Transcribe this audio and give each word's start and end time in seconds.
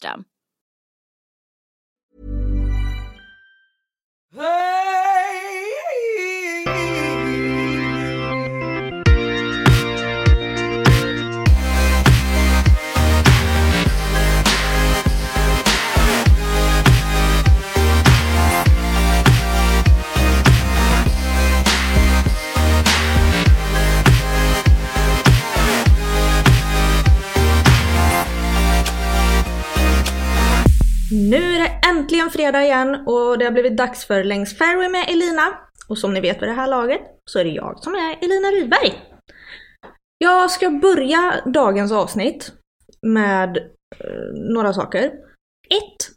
system. 0.00 0.24
Nu 31.12 31.36
är 31.36 31.58
det 31.58 31.88
äntligen 31.88 32.30
fredag 32.30 32.62
igen 32.62 32.94
och 33.06 33.38
det 33.38 33.44
har 33.44 33.52
blivit 33.52 33.76
dags 33.76 34.06
för 34.06 34.24
Längs 34.24 34.58
Fairway 34.58 34.88
med 34.88 35.04
Elina. 35.08 35.58
Och 35.88 35.98
som 35.98 36.14
ni 36.14 36.20
vet 36.20 36.42
vid 36.42 36.48
det 36.48 36.52
här 36.52 36.68
laget 36.68 37.00
så 37.30 37.38
är 37.38 37.44
det 37.44 37.50
jag 37.50 37.78
som 37.78 37.94
är 37.94 38.18
Elina 38.24 38.48
Rydberg. 38.48 39.02
Jag 40.18 40.50
ska 40.50 40.70
börja 40.70 41.42
dagens 41.46 41.92
avsnitt 41.92 42.52
med 43.06 43.56
eh, 43.56 44.32
några 44.54 44.72
saker. 44.72 45.04
Ett, 45.70 46.10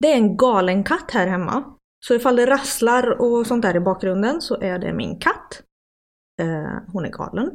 Det 0.00 0.12
är 0.12 0.16
en 0.16 0.36
galen 0.36 0.84
katt 0.84 1.10
här 1.10 1.26
hemma. 1.26 1.74
Så 2.06 2.14
ifall 2.14 2.36
det 2.36 2.46
rasslar 2.46 3.20
och 3.20 3.46
sånt 3.46 3.62
där 3.62 3.76
i 3.76 3.80
bakgrunden 3.80 4.40
så 4.40 4.60
är 4.60 4.78
det 4.78 4.92
min 4.92 5.18
katt. 5.18 5.62
Eh, 6.42 6.92
hon 6.92 7.04
är 7.04 7.10
galen. 7.10 7.50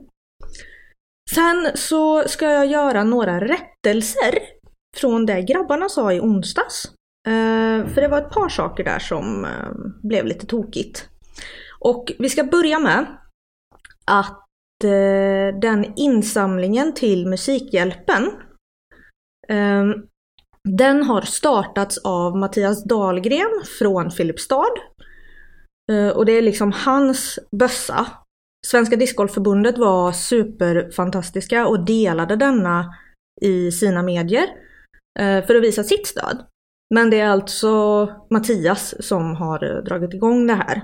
Sen 1.35 1.71
så 1.75 2.23
ska 2.27 2.51
jag 2.51 2.65
göra 2.65 3.03
några 3.03 3.39
rättelser 3.39 4.39
från 4.97 5.25
det 5.25 5.41
grabbarna 5.41 5.89
sa 5.89 6.13
i 6.13 6.19
onsdags. 6.19 6.85
Eh, 7.27 7.87
för 7.87 8.01
det 8.01 8.07
var 8.07 8.17
ett 8.17 8.29
par 8.29 8.49
saker 8.49 8.83
där 8.83 8.99
som 8.99 9.45
eh, 9.45 9.71
blev 10.03 10.25
lite 10.25 10.45
tokigt. 10.45 11.09
Och 11.79 12.11
vi 12.19 12.29
ska 12.29 12.43
börja 12.43 12.79
med 12.79 13.05
att 14.05 14.83
eh, 14.83 15.59
den 15.61 15.93
insamlingen 15.95 16.93
till 16.93 17.27
Musikhjälpen 17.27 18.31
ehm, 19.47 19.93
den 20.69 21.03
har 21.03 21.21
startats 21.21 21.97
av 21.97 22.37
Mattias 22.37 22.83
Dahlgren 22.83 23.63
från 23.79 24.11
Filipstad. 24.11 24.73
Och 26.15 26.25
det 26.25 26.31
är 26.31 26.41
liksom 26.41 26.71
hans 26.71 27.39
bössa. 27.51 28.07
Svenska 28.67 28.95
Discgolfförbundet 28.95 29.77
var 29.77 30.11
superfantastiska 30.11 31.67
och 31.67 31.85
delade 31.85 32.35
denna 32.35 32.95
i 33.41 33.71
sina 33.71 34.03
medier 34.03 34.47
Eh, 35.19 35.45
för 35.45 35.55
att 35.55 35.63
visa 35.63 35.83
sitt 35.83 36.07
stöd. 36.07 36.45
Men 36.93 37.09
det 37.09 37.19
är 37.19 37.27
alltså 37.27 38.05
Mattias 38.29 39.07
som 39.07 39.35
har 39.35 39.63
eh, 39.63 39.83
dragit 39.83 40.13
igång 40.13 40.47
det 40.47 40.53
här. 40.53 40.81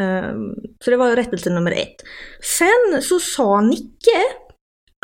Ehm, 0.00 0.54
så 0.84 0.90
det 0.90 0.96
var 0.96 1.16
rättelse 1.16 1.50
nummer 1.50 1.72
ett. 1.72 1.96
Sen 2.42 3.02
så 3.02 3.20
sa 3.20 3.60
Nicke 3.60 4.22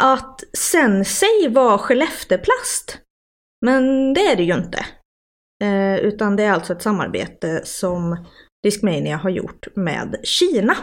att 0.02 0.40
Sensei 0.58 1.48
var 1.48 1.78
Skellefteplast. 1.78 2.98
Men 3.66 4.14
det 4.14 4.20
är 4.20 4.36
det 4.36 4.42
ju 4.42 4.54
inte. 4.54 4.86
Eh, 5.64 5.96
utan 5.96 6.36
det 6.36 6.42
är 6.42 6.52
alltså 6.52 6.72
ett 6.72 6.82
samarbete 6.82 7.60
som 7.64 8.26
Discmania 8.62 9.16
har 9.16 9.30
gjort 9.30 9.76
med 9.76 10.20
Kina. 10.22 10.76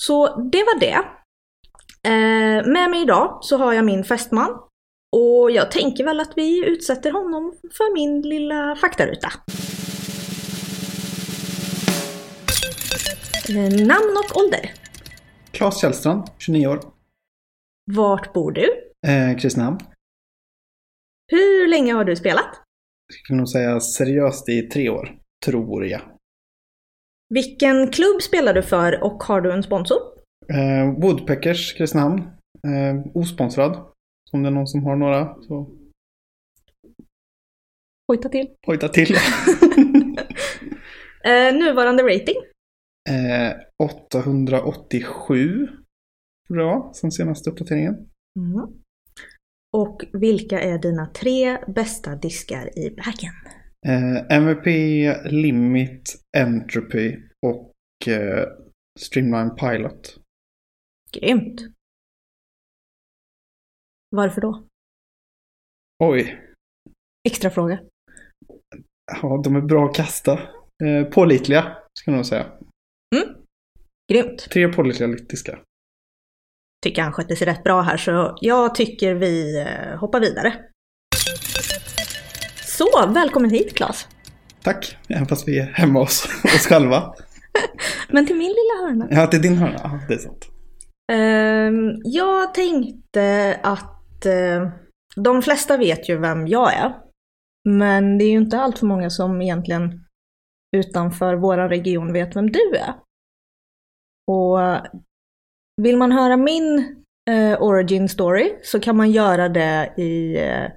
Så 0.00 0.36
det 0.36 0.64
var 0.64 0.80
det. 0.80 1.04
Med 2.66 2.90
mig 2.90 3.02
idag 3.02 3.38
så 3.42 3.56
har 3.56 3.72
jag 3.72 3.84
min 3.84 4.04
fästman. 4.04 4.58
Och 5.16 5.50
jag 5.50 5.70
tänker 5.70 6.04
väl 6.04 6.20
att 6.20 6.32
vi 6.36 6.66
utsätter 6.66 7.10
honom 7.10 7.54
för 7.70 7.94
min 7.94 8.22
lilla 8.22 8.76
faktaruta. 8.76 9.28
Eh, 13.48 13.86
Namn 13.86 14.16
och 14.16 14.36
ålder. 14.42 14.70
Claes 15.50 15.80
Källstrand, 15.80 16.24
29 16.38 16.66
år. 16.66 16.80
Vart 17.92 18.32
bor 18.32 18.52
du? 18.52 18.66
Eh, 19.06 19.38
Kristinehamn. 19.38 19.78
Hur 21.30 21.68
länge 21.68 21.92
har 21.92 22.04
du 22.04 22.16
spelat? 22.16 22.48
Jag 23.18 23.26
kan 23.28 23.36
nog 23.36 23.48
säga 23.48 23.80
seriöst 23.80 24.48
i 24.48 24.62
tre 24.62 24.88
år. 24.88 25.18
Tror 25.44 25.86
jag. 25.86 26.00
Vilken 27.28 27.88
klubb 27.90 28.22
spelar 28.22 28.54
du 28.54 28.62
för 28.62 29.04
och 29.04 29.22
har 29.22 29.40
du 29.40 29.52
en 29.52 29.62
sponsor? 29.62 29.98
Eh, 30.48 31.00
Woodpeckers, 31.00 31.74
Kristinehamn. 31.74 32.18
Eh, 32.66 33.06
osponsrad. 33.14 33.91
Om 34.32 34.42
det 34.42 34.48
är 34.48 34.50
någon 34.52 34.66
som 34.66 34.84
har 34.84 34.96
några 34.96 35.42
så 35.42 35.70
Hojta 38.08 38.28
till. 38.28 38.48
hojta 38.66 38.88
till. 38.88 39.14
Eh, 41.24 41.54
nuvarande 41.54 42.02
rating? 42.02 42.34
eh, 43.08 43.52
887 43.84 45.66
tror 46.48 46.60
jag 46.60 46.66
var, 46.66 46.92
sen 46.92 47.12
senaste 47.12 47.50
uppdateringen. 47.50 47.94
Mm. 48.38 48.82
Och 49.76 50.02
vilka 50.12 50.60
är 50.60 50.78
dina 50.78 51.06
tre 51.06 51.58
bästa 51.74 52.16
diskar 52.16 52.78
i 52.78 52.90
backen? 52.90 53.32
Eh, 53.86 54.36
MVP, 54.36 54.66
Limit, 55.30 56.02
Entropy 56.36 57.16
och 57.46 57.72
eh, 58.08 58.48
Streamline 59.00 59.54
Pilot. 59.56 60.16
Grymt! 61.12 61.60
Varför 64.12 64.40
då? 64.40 64.64
Oj, 66.04 66.40
Extra 67.28 67.50
fråga. 67.50 67.78
ja, 69.22 69.40
de 69.44 69.56
är 69.56 69.60
bra 69.60 69.84
att 69.88 69.94
kasta. 69.96 70.32
Eh, 70.84 71.04
pålitliga, 71.12 71.76
ska 71.98 72.10
jag 72.10 72.16
nog 72.16 72.26
säga. 72.26 72.46
Grymt! 74.12 74.38
Tre 74.50 74.68
pålitliga 74.68 75.08
diskar. 75.08 75.62
Tycker 76.82 77.02
han 77.02 77.12
skötte 77.12 77.36
sig 77.36 77.46
rätt 77.46 77.64
bra 77.64 77.80
här 77.80 77.96
så 77.96 78.36
jag 78.40 78.74
tycker 78.74 79.14
vi 79.14 79.60
eh, 79.60 79.98
hoppar 79.98 80.20
vidare. 80.20 80.64
Så, 82.64 83.12
välkommen 83.14 83.50
hit 83.50 83.74
Claes! 83.74 84.08
Tack, 84.62 84.96
även 85.08 85.26
fast 85.26 85.48
vi 85.48 85.58
är 85.58 85.64
hemma 85.66 85.98
hos 86.00 86.24
oss 86.44 86.66
själva. 86.66 87.14
Men 88.08 88.26
till 88.26 88.36
min 88.36 88.48
lilla 88.48 88.88
hörna. 88.88 89.08
Ja, 89.10 89.36
är 89.36 89.42
din 89.42 89.56
hörna. 89.56 89.80
Ja, 89.82 90.00
det 90.08 90.14
är 90.14 90.18
sant. 90.18 90.48
Ehm, 91.12 92.00
jag 92.04 92.54
tänkte 92.54 93.60
att 93.62 94.01
eh, 94.26 94.72
de 95.16 95.42
flesta 95.42 95.76
vet 95.76 96.08
ju 96.08 96.18
vem 96.18 96.46
jag 96.46 96.74
är. 96.74 96.98
Men 97.68 98.18
det 98.18 98.24
är 98.24 98.30
ju 98.30 98.38
inte 98.38 98.58
allt 98.58 98.78
för 98.78 98.86
många 98.86 99.10
som 99.10 99.42
egentligen 99.42 100.04
utanför 100.76 101.34
vår 101.34 101.56
region 101.56 102.12
vet 102.12 102.36
vem 102.36 102.50
du 102.52 102.76
är. 102.76 102.94
Och 104.30 104.58
vill 105.82 105.96
man 105.96 106.12
höra 106.12 106.36
min 106.36 106.96
eh, 107.30 107.62
origin 107.62 108.08
story 108.08 108.58
så 108.62 108.80
kan 108.80 108.96
man 108.96 109.10
göra 109.10 109.48
det 109.48 109.94
i 109.96 110.36
eh, 110.36 110.70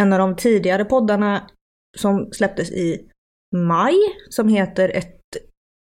en 0.00 0.12
av 0.12 0.18
de 0.18 0.36
tidigare 0.36 0.84
poddarna 0.84 1.50
som 1.98 2.32
släpptes 2.32 2.70
i 2.70 3.08
maj 3.56 3.94
som 4.30 4.48
heter 4.48 4.88
Ett 4.88 5.18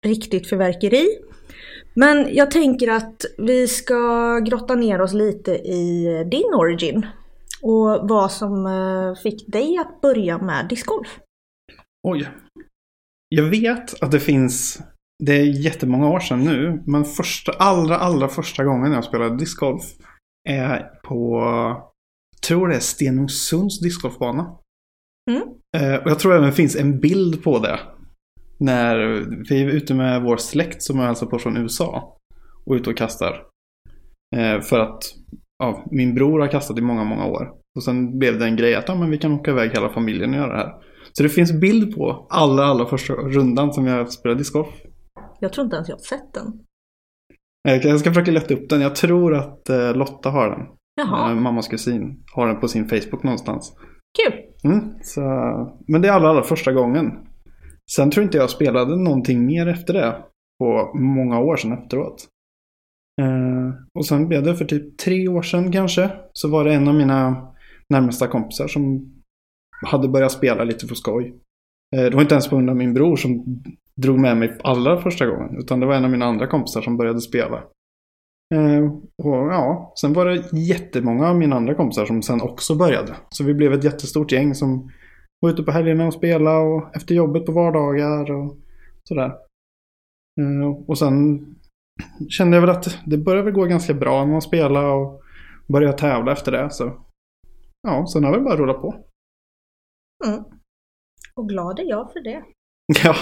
riktigt 0.06 0.50
förverkeri. 0.50 1.08
Men 1.96 2.36
jag 2.36 2.52
tänker 2.52 2.92
att 2.92 3.22
vi 3.38 3.68
ska 3.68 4.40
grotta 4.40 4.76
ner 4.76 5.02
oss 5.02 5.14
lite 5.14 5.52
i 5.52 6.06
din 6.32 6.54
origin 6.54 7.06
och 7.62 8.10
vad 8.10 8.32
som 8.32 8.66
eh, 8.66 9.22
fick 9.24 9.52
dig 9.52 9.78
att 9.78 10.02
börja 10.02 10.38
med 10.38 10.68
discgolf. 10.70 11.20
Oj. 12.08 12.30
Jag 13.30 13.44
vet 13.44 14.04
att 14.04 14.12
det 14.12 14.20
finns, 14.20 14.82
det 15.24 15.34
är 15.34 15.66
jättemånga 15.66 16.10
år 16.10 16.20
sedan 16.20 16.44
nu, 16.44 16.84
men 16.86 17.06
första, 17.06 17.52
allra, 17.52 17.98
allra 17.98 18.28
första 18.28 18.64
gången 18.64 18.92
jag 18.92 19.04
spelade 19.04 19.38
discgolf 19.38 19.84
är 20.50 20.80
på 21.04 21.42
tror 22.48 22.68
det 22.68 22.76
är 22.76 22.80
Stenungsunds 22.80 23.80
discgolfbana. 23.80 24.58
Mm. 25.32 25.44
Eh, 25.78 26.04
och 26.04 26.10
jag 26.10 26.20
tror 26.20 26.34
även 26.34 26.50
det 26.50 26.56
finns 26.56 26.76
en 26.76 27.00
bild 27.00 27.44
på 27.44 27.60
det. 27.60 27.80
När 28.60 28.96
vi 29.50 29.62
är 29.63 29.68
ute 29.68 29.94
med 29.94 30.22
vår 30.22 30.38
släkt 30.38 30.81
som 30.84 31.00
är 31.00 31.07
alltså 31.07 31.28
på 31.28 31.40
från 31.40 31.57
USA. 31.57 32.18
Och 32.66 32.74
ute 32.75 32.90
och 32.90 32.98
kastar. 32.98 33.44
Eh, 34.36 34.62
för 34.62 34.80
att 34.80 35.00
ja, 35.60 35.84
min 35.92 36.16
bror 36.16 36.40
har 36.40 36.48
kastat 36.48 36.78
i 36.78 36.81
många, 36.81 37.04
många 37.04 37.25
år. 37.25 37.52
Och 37.75 37.84
sen 37.84 38.19
blev 38.19 38.40
det 38.40 38.46
en 38.46 38.56
grej 38.56 38.75
att 38.75 38.88
ja, 38.88 38.96
men 38.96 39.10
vi 39.12 39.18
kan 39.18 39.31
åka 39.34 39.52
iväg 39.52 39.72
hela 39.72 39.90
familjen 39.90 40.30
och 40.30 40.36
göra 40.36 40.52
det 40.52 40.57
här. 40.57 40.74
Så 41.13 41.24
det 41.24 41.30
finns 41.30 41.54
bild 41.62 41.96
på 41.96 42.28
allra, 42.30 42.66
allra 42.66 42.86
första 42.86 43.13
rundan 43.13 43.74
som 43.74 43.86
jag 43.88 44.12
spelade 44.12 44.40
discgolf. 44.40 44.68
Jag 45.40 45.54
tror 45.54 45.66
inte 45.66 45.75
ens 45.75 45.90
jag 45.90 45.96
har 45.96 46.00
sett 46.01 46.34
den. 46.34 46.48
Eh, 47.68 47.88
Jag 47.88 48.00
ska 48.00 48.10
försöka 48.10 48.31
leta 48.31 48.54
upp 48.54 48.69
den. 48.69 48.81
Jag 48.81 48.96
tror 48.96 49.36
att 49.36 49.69
eh, 49.69 49.94
Lotta 49.96 50.30
har 50.30 50.50
den. 50.50 50.68
Jaha, 50.96 51.31
Eh, 51.31 51.36
mammas 51.38 51.68
kusin 51.68 52.24
har 52.36 52.48
den 52.48 52.60
på 52.60 52.68
sin 52.68 52.88
Facebook 52.90 53.24
någonstans. 53.24 53.74
kul! 54.24 54.34
Mm, 54.72 54.94
så, 55.01 55.22
men 55.88 56.01
det 56.01 56.08
är 56.08 56.12
allra, 56.12 56.30
allra 56.30 56.44
första 56.44 56.72
gången. 56.74 57.12
Sen 57.92 58.12
tror 58.12 58.24
inte 58.24 58.38
jag 58.38 58.50
spelade 58.50 58.96
någonting 58.96 59.46
mer 59.46 59.68
efter 59.68 59.94
det. 59.94 60.24
På 60.60 60.92
många 60.96 61.40
år 61.40 61.56
sedan 61.56 61.72
efteråt. 61.74 62.28
Eh, 63.22 63.74
och 64.00 64.06
sen 64.06 64.28
blev 64.28 64.44
det 64.44 64.56
för 64.56 64.66
typ 64.66 64.98
tre 64.98 65.28
år 65.28 65.42
sedan 65.42 65.72
kanske. 65.72 66.12
Så 66.34 66.50
var 66.50 66.64
det 66.64 66.74
en 66.74 66.88
av 66.88 66.96
mina 66.96 67.48
närmsta 67.90 68.28
kompisar 68.28 68.68
som 68.68 69.14
hade 69.86 70.08
börjat 70.08 70.32
spela 70.32 70.64
lite 70.64 70.88
för 70.88 70.96
skoj. 70.96 71.36
Eh, 71.96 72.04
det 72.04 72.16
var 72.16 72.22
inte 72.22 72.36
ens 72.36 72.48
på 72.48 72.56
grund 72.56 72.70
av 72.70 72.76
min 72.76 72.94
bror 72.94 73.16
som 73.16 73.64
drog 74.02 74.20
med 74.20 74.38
mig 74.38 74.58
allra 74.64 75.02
första 75.02 75.26
gången. 75.26 75.58
Utan 75.58 75.80
det 75.80 75.86
var 75.86 75.96
en 75.96 76.06
av 76.06 76.12
mina 76.12 76.26
andra 76.26 76.48
kompisar 76.48 76.82
som 76.82 76.98
började 76.98 77.22
spela. 77.22 77.64
Eh, 78.56 78.86
och 79.24 79.52
ja, 79.52 79.94
sen 80.02 80.14
var 80.14 80.26
det 80.26 80.58
jättemånga 80.58 81.28
av 81.28 81.38
mina 81.38 81.56
andra 81.56 81.76
kompisar 81.76 82.06
som 82.06 82.22
sen 82.22 82.42
också 82.42 82.76
började. 82.76 83.16
Så 83.30 83.44
vi 83.44 83.54
blev 83.54 83.74
ett 83.74 83.84
jättestort 83.84 84.32
gäng 84.32 84.56
som 84.56 84.92
var 85.46 85.54
ute 85.54 85.64
på 85.64 85.72
helgerna 85.72 86.08
och 86.08 86.14
spelade 86.14 86.58
och 86.58 86.96
efter 86.96 87.16
jobbet 87.16 87.46
på 87.46 87.52
vardagar 87.52 88.32
och 88.32 88.58
sådär. 89.04 89.36
Eh, 90.42 90.68
och 90.88 90.98
sen 90.98 91.46
kände 92.30 92.58
jag 92.58 92.62
väl 92.62 92.70
att 92.70 93.00
det 93.06 93.18
började 93.18 93.44
väl 93.44 93.54
gå 93.54 93.66
ganska 93.66 93.94
bra 93.94 94.26
när 94.26 94.32
man 94.32 94.42
spelade 94.42 94.88
och 94.88 95.22
började 95.68 95.98
tävla 95.98 96.32
efter 96.32 96.52
det. 96.52 96.70
Så 96.72 97.06
ja, 97.82 98.08
sen 98.08 98.24
har 98.24 98.38
vi 98.38 98.44
bara 98.44 98.58
rullat 98.58 98.82
på. 98.82 98.96
Mm. 100.26 100.44
Och 101.36 101.50
glad 101.50 101.80
är 101.80 101.90
jag 101.90 102.12
för 102.14 102.20
det. 102.24 102.44
Ja. 103.04 103.16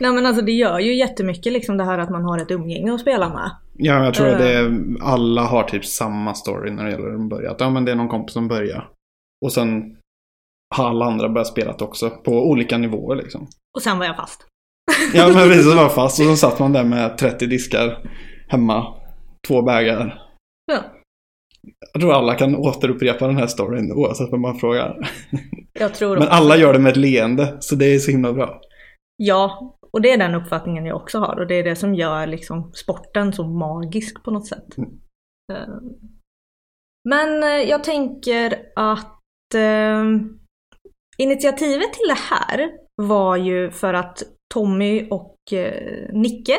Nej 0.00 0.12
men 0.12 0.26
alltså 0.26 0.42
det 0.44 0.52
gör 0.52 0.78
ju 0.78 0.94
jättemycket 0.94 1.52
liksom 1.52 1.76
det 1.76 1.84
här 1.84 1.98
att 1.98 2.10
man 2.10 2.24
har 2.24 2.38
ett 2.38 2.50
umgänge 2.50 2.94
att 2.94 3.00
spela 3.00 3.28
med. 3.28 3.50
ja, 3.74 4.04
jag 4.04 4.14
tror 4.14 4.28
att 4.28 4.38
det 4.38 4.54
är, 4.54 4.80
alla 5.00 5.42
har 5.42 5.62
typ 5.62 5.84
samma 5.84 6.34
story 6.34 6.70
när 6.70 6.84
det 6.84 6.90
gäller 6.90 7.14
att 7.14 7.28
börja. 7.28 7.50
Att 7.50 7.60
ja, 7.60 7.70
men 7.70 7.84
det 7.84 7.92
är 7.92 7.96
någon 7.96 8.08
kompis 8.08 8.32
som 8.32 8.48
börjar. 8.48 8.95
Och 9.44 9.52
sen 9.52 9.96
har 10.74 10.88
alla 10.88 11.04
andra 11.04 11.28
börjat 11.28 11.46
spela 11.46 11.74
också 11.80 12.10
på 12.10 12.32
olika 12.32 12.78
nivåer 12.78 13.16
liksom. 13.16 13.46
Och 13.76 13.82
sen 13.82 13.98
var 13.98 14.06
jag 14.06 14.16
fast. 14.16 14.46
Ja, 15.14 15.28
men 15.28 15.34
precis. 15.48 15.74
Var 15.74 15.88
fast. 15.88 16.20
Och 16.20 16.26
så 16.26 16.36
satt 16.36 16.58
man 16.58 16.72
där 16.72 16.84
med 16.84 17.18
30 17.18 17.46
diskar 17.46 18.10
hemma. 18.48 18.94
Två 19.48 19.62
bägar. 19.62 20.22
Ja. 20.72 20.84
Jag 21.92 22.02
tror 22.02 22.12
alla 22.12 22.34
kan 22.34 22.56
återupprepa 22.56 23.26
den 23.26 23.36
här 23.36 23.46
storyn 23.46 23.92
oavsett 23.92 24.30
vad 24.30 24.40
man 24.40 24.58
frågar. 24.58 25.10
Jag 25.72 25.94
tror 25.94 26.18
Men 26.18 26.28
alla 26.28 26.56
gör 26.56 26.72
det 26.72 26.78
med 26.78 26.90
ett 26.90 26.96
leende. 26.96 27.56
Så 27.60 27.74
det 27.74 27.94
är 27.94 27.98
så 27.98 28.10
himla 28.10 28.32
bra. 28.32 28.60
Ja, 29.16 29.76
och 29.92 30.02
det 30.02 30.12
är 30.12 30.18
den 30.18 30.34
uppfattningen 30.34 30.86
jag 30.86 30.96
också 30.96 31.18
har 31.18 31.40
och 31.40 31.46
det 31.46 31.54
är 31.54 31.64
det 31.64 31.76
som 31.76 31.94
gör 31.94 32.26
liksom 32.26 32.72
sporten 32.72 33.32
så 33.32 33.46
magisk 33.46 34.22
på 34.24 34.30
något 34.30 34.46
sätt. 34.46 34.78
Mm. 34.78 34.90
Eh, 35.52 35.74
Men 37.08 37.42
eh, 37.42 37.68
jag 37.70 37.84
tänker 37.84 38.58
att 38.76 39.15
eh, 39.54 40.04
initiativet 41.18 41.92
till 41.92 42.08
det 42.08 42.18
här 42.30 42.70
var 43.02 43.36
ju 43.36 43.70
för 43.70 43.94
att 43.94 44.22
Tommy 44.54 45.08
och 45.10 45.36
eh, 45.52 46.08
Nicke 46.12 46.58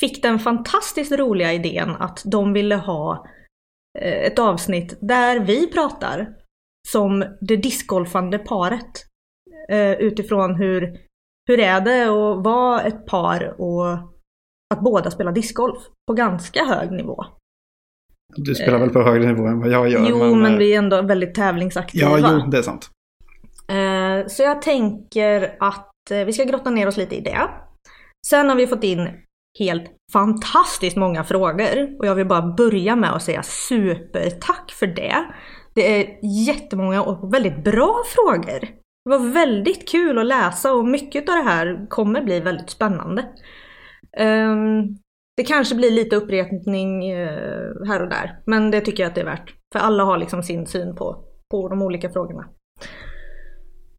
fick 0.00 0.22
den 0.22 0.38
fantastiskt 0.38 1.12
roliga 1.12 1.52
idén 1.52 1.90
att 1.90 2.22
de 2.24 2.52
ville 2.52 2.76
ha 2.76 3.26
eh, 3.98 4.22
ett 4.26 4.38
avsnitt 4.38 4.98
där 5.00 5.40
vi 5.40 5.66
pratar 5.66 6.34
som 6.88 7.24
det 7.40 7.56
discgolfande 7.56 8.38
paret. 8.38 9.04
Eh, 9.68 9.92
utifrån 9.92 10.54
hur, 10.54 10.98
hur 11.48 11.60
är 11.60 11.80
det 11.80 12.02
att 12.02 12.44
vara 12.44 12.82
ett 12.82 13.06
par 13.06 13.60
och 13.60 13.92
att 14.74 14.80
båda 14.80 15.10
spelar 15.10 15.32
discgolf 15.32 15.82
på 16.06 16.14
ganska 16.14 16.64
hög 16.64 16.92
nivå. 16.92 17.24
Du 18.36 18.54
spelar 18.54 18.78
väl 18.78 18.90
på 18.90 19.02
högre 19.02 19.26
nivå 19.26 19.46
än 19.46 19.60
vad 19.60 19.70
jag 19.70 19.88
gör. 19.88 20.06
Jo, 20.08 20.34
men, 20.34 20.52
eh, 20.52 20.58
vi 20.58 20.74
är 20.74 20.78
ändå 20.78 21.02
väldigt 21.02 21.34
tävlingsaktiva. 21.34 22.18
Ja, 22.18 22.40
jo, 22.44 22.50
det 22.50 22.58
är 22.58 22.62
sant. 22.62 22.90
Eh, 23.68 24.26
Så 24.28 24.42
jag 24.42 24.62
tänker 24.62 25.56
att 25.60 26.10
eh, 26.10 26.24
vi 26.24 26.32
ska 26.32 26.44
grotta 26.44 26.70
ner 26.70 26.86
oss 26.88 26.96
lite 26.96 27.16
i 27.16 27.20
det. 27.20 27.40
Sen 28.30 28.48
har 28.48 28.56
vi 28.56 28.66
fått 28.66 28.84
in 28.84 29.08
helt 29.58 29.84
fantastiskt 30.12 30.96
många 30.96 31.24
frågor 31.24 31.96
och 31.98 32.06
jag 32.06 32.14
vill 32.14 32.26
bara 32.26 32.54
börja 32.54 32.96
med 32.96 33.12
att 33.12 33.22
säga 33.22 33.42
supertack 33.42 34.70
för 34.78 34.86
det. 34.86 35.24
Det 35.74 36.00
är 36.00 36.18
jättemånga 36.46 37.02
och 37.02 37.34
väldigt 37.34 37.64
bra 37.64 38.02
frågor. 38.14 38.60
Det 39.04 39.10
var 39.10 39.32
väldigt 39.32 39.88
kul 39.88 40.18
att 40.18 40.26
läsa 40.26 40.72
och 40.72 40.84
mycket 40.84 41.28
av 41.28 41.34
det 41.34 41.42
här 41.42 41.86
kommer 41.88 42.22
bli 42.22 42.40
väldigt 42.40 42.70
spännande. 42.70 43.24
Ehm, 44.18 44.82
Det 45.38 45.44
kanske 45.44 45.74
blir 45.74 45.90
lite 45.90 46.16
upprepning 46.16 47.10
eh, 47.10 47.72
här 47.86 48.02
och 48.02 48.08
där, 48.08 48.38
men 48.46 48.70
det 48.70 48.80
tycker 48.80 49.02
jag 49.02 49.10
att 49.10 49.14
det 49.14 49.20
är 49.20 49.24
värt. 49.24 49.54
För 49.72 49.80
alla 49.80 50.04
har 50.04 50.18
liksom 50.18 50.42
sin 50.42 50.66
syn 50.66 50.94
på, 50.96 51.24
på 51.50 51.68
de 51.68 51.82
olika 51.82 52.10
frågorna. 52.10 52.48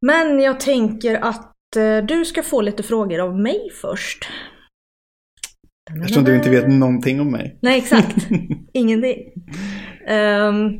Men 0.02 0.40
jag 0.40 0.60
tänker 0.60 1.16
att 1.16 1.76
eh, 1.78 1.98
du 2.08 2.26
ska 2.26 2.44
få 2.44 2.62
lite 2.62 2.84
frågor 2.84 3.20
av 3.20 3.40
mig 3.40 3.70
först. 3.82 4.30
Eftersom 6.02 6.24
du 6.24 6.36
inte 6.36 6.50
vet 6.50 6.68
någonting 6.68 7.22
om 7.22 7.32
mig. 7.32 7.60
Nej, 7.62 7.78
exakt. 7.78 8.28
Ingenting. 8.74 9.18
Ehm, 10.08 10.80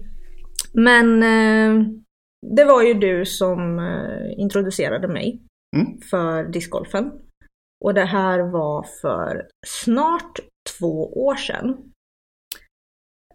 men 0.74 1.24
eh, 1.24 1.86
det 2.56 2.64
var 2.64 2.84
ju 2.84 2.94
du 2.94 3.26
som 3.26 3.80
eh, 3.80 4.42
introducerade 4.42 5.08
mig 5.08 5.42
Mm. 5.76 5.88
för 6.10 6.44
discgolfen. 6.44 7.12
Och 7.86 7.94
det 7.94 8.06
här 8.06 8.40
var 8.40 8.86
för 9.02 9.46
snart 9.68 10.40
två 10.80 11.26
år 11.26 11.36
sedan. 11.36 11.78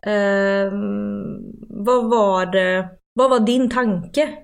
Ehm, 0.06 1.38
vad 1.68 2.10
var 2.10 2.46
det, 2.46 2.88
vad 3.14 3.30
var 3.30 3.40
din 3.40 3.70
tanke 3.70 4.38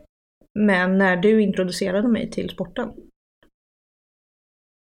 med 0.58 0.90
när 0.90 1.16
du 1.16 1.42
introducerade 1.42 2.08
mig 2.08 2.30
till 2.30 2.50
sporten? 2.50 2.88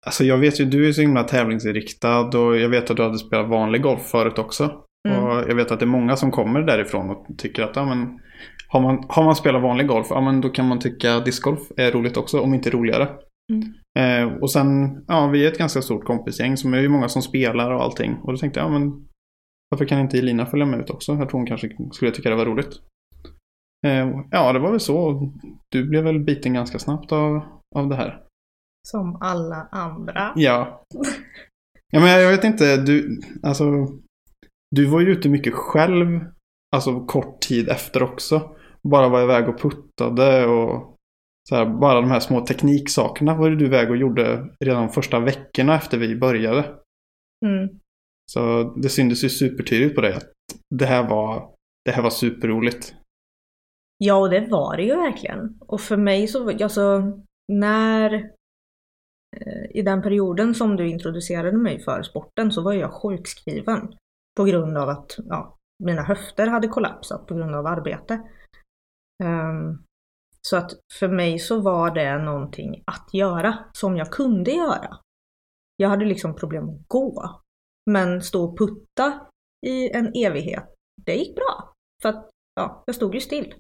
Alltså 0.06 0.24
jag 0.24 0.38
vet 0.38 0.60
ju, 0.60 0.66
du 0.66 0.88
är 0.88 0.92
så 0.92 1.02
himla 1.02 1.24
tävlingsinriktad 1.24 2.40
och 2.40 2.58
jag 2.58 2.70
vet 2.70 2.92
att 2.92 2.98
du 2.98 3.04
hade 3.04 3.18
spelat 3.18 3.50
vanlig 3.50 3.82
golf 3.82 4.02
förut 4.02 4.38
också. 4.38 4.84
Mm. 5.10 5.24
Och 5.24 5.50
jag 5.50 5.56
vet 5.56 5.72
att 5.72 5.80
det 5.80 5.86
är 5.86 5.88
många 5.88 6.16
som 6.16 6.32
kommer 6.32 6.62
därifrån 6.62 7.10
och 7.10 7.26
tycker 7.38 7.64
att 7.64 7.76
ja, 7.76 7.86
men, 7.86 8.20
har, 8.68 8.80
man, 8.80 9.06
har 9.10 9.24
man 9.24 9.36
spelat 9.36 9.62
vanlig 9.62 9.88
golf, 9.88 10.08
ja 10.10 10.22
men 10.22 10.42
då 10.42 10.50
kan 10.50 10.68
man 10.68 10.80
tycka 10.80 11.20
discgolf 11.20 11.60
är 11.78 11.92
roligt 11.92 12.18
också, 12.18 12.40
om 12.40 12.54
inte 12.54 12.70
roligare. 12.70 13.08
Mm. 13.50 13.74
Eh, 14.00 14.34
och 14.42 14.52
sen, 14.52 14.70
ja 15.08 15.28
vi 15.28 15.46
är 15.46 15.52
ett 15.52 15.58
ganska 15.58 15.82
stort 15.82 16.06
kompisgäng 16.06 16.58
som 16.58 16.74
är 16.74 16.82
ju 16.82 16.90
många 16.90 17.10
som 17.10 17.22
spelar 17.22 17.72
och 17.72 17.84
allting. 17.84 18.16
Och 18.24 18.32
då 18.32 18.38
tänkte 18.38 18.60
jag, 18.60 18.68
ja 18.68 18.80
men 18.80 19.08
varför 19.72 19.86
kan 19.86 20.00
inte 20.00 20.18
Elina 20.18 20.46
följa 20.46 20.66
med 20.66 20.80
ut 20.80 20.90
också? 20.90 21.12
Jag 21.12 21.30
tror 21.30 21.40
hon 21.40 21.48
kanske 21.48 21.70
skulle 21.92 22.12
tycka 22.12 22.30
det 22.30 22.36
var 22.36 22.46
roligt. 22.46 22.82
Eh, 23.88 24.10
ja, 24.32 24.54
det 24.54 24.60
var 24.60 24.72
väl 24.72 24.80
så. 24.80 25.30
Du 25.72 25.90
blev 25.90 26.04
väl 26.04 26.20
biten 26.20 26.54
ganska 26.54 26.80
snabbt 26.80 27.12
av, 27.12 27.42
av 27.76 27.90
det 27.90 27.96
här. 27.96 28.24
Som 28.88 29.18
alla 29.22 29.68
andra. 29.72 30.34
Ja. 30.36 30.84
Ja 31.92 32.00
men 32.00 32.22
jag 32.22 32.32
vet 32.32 32.44
inte, 32.44 32.78
du, 32.78 33.22
alltså. 33.44 33.88
Du 34.76 34.86
var 34.86 35.00
ju 35.00 35.12
ute 35.12 35.30
mycket 35.30 35.54
själv. 35.54 36.26
Alltså 36.76 37.06
kort 37.06 37.42
tid 37.42 37.70
efter 37.70 38.04
också. 38.04 38.56
Bara 38.84 39.10
var 39.10 39.24
iväg 39.24 39.50
och 39.50 39.60
puttade 39.60 40.46
och 40.46 40.89
så 41.50 41.56
här, 41.56 41.66
bara 41.66 42.02
de 42.02 42.12
här 42.12 42.20
små 42.20 42.46
tekniksakerna 42.46 43.36
var 43.36 43.50
du 43.50 43.66
iväg 43.66 43.90
och 43.90 43.98
gjorde 43.98 44.50
redan 44.60 44.90
första 44.90 45.20
veckorna 45.20 45.76
efter 45.76 45.98
vi 45.98 46.16
började. 46.16 46.80
Mm. 47.46 47.80
Så 48.32 48.64
det 48.64 48.90
syntes 48.90 49.24
ju 49.24 49.30
supertydligt 49.30 49.96
på 49.96 50.02
dig 50.02 50.14
att 50.14 50.32
det 50.76 50.86
här 50.86 51.10
var, 51.10 51.54
det 51.86 51.92
här 51.92 52.04
var 52.04 52.10
superroligt. 52.10 52.96
Ja, 53.98 54.16
och 54.16 54.30
det 54.30 54.48
var 54.50 54.78
det 54.78 54.84
ju 54.84 54.96
verkligen. 54.96 55.58
Och 55.60 55.82
för 55.82 55.98
mig 55.98 56.28
så, 56.28 56.50
alltså, 56.50 57.14
när 57.52 58.14
eh, 59.38 59.66
i 59.70 59.82
den 59.82 60.02
perioden 60.02 60.56
som 60.56 60.76
du 60.76 60.90
introducerade 60.90 61.58
mig 61.58 61.80
för 61.80 62.04
sporten 62.04 62.52
så 62.52 62.62
var 62.62 62.74
jag 62.74 62.94
sjukskriven. 62.94 63.94
På 64.38 64.44
grund 64.44 64.78
av 64.78 64.90
att 64.90 65.20
ja, 65.30 65.58
mina 65.84 66.02
höfter 66.02 66.48
hade 66.48 66.68
kollapsat 66.68 67.28
på 67.28 67.36
grund 67.36 67.56
av 67.56 67.66
arbete. 67.66 68.22
Ehm, 69.24 69.89
så 70.42 70.58
att 70.58 70.72
för 71.00 71.08
mig 71.08 71.40
så 71.40 71.62
var 71.62 71.92
det 71.92 72.18
någonting 72.18 72.84
att 72.86 73.14
göra 73.14 73.66
som 73.74 73.98
jag 73.98 74.12
kunde 74.12 74.52
göra. 74.52 74.98
Jag 75.76 75.90
hade 75.90 76.06
liksom 76.06 76.36
problem 76.36 76.70
att 76.70 76.88
gå. 76.88 77.42
Men 77.92 78.22
stå 78.22 78.44
och 78.44 78.58
putta 78.58 79.28
i 79.68 79.90
en 79.90 80.14
evighet, 80.16 80.66
det 81.06 81.16
gick 81.16 81.36
bra. 81.36 81.74
För 82.02 82.10
att 82.10 82.30
ja, 82.56 82.84
jag 82.86 82.96
stod 82.96 83.16
ju 83.16 83.22
still. 83.22 83.54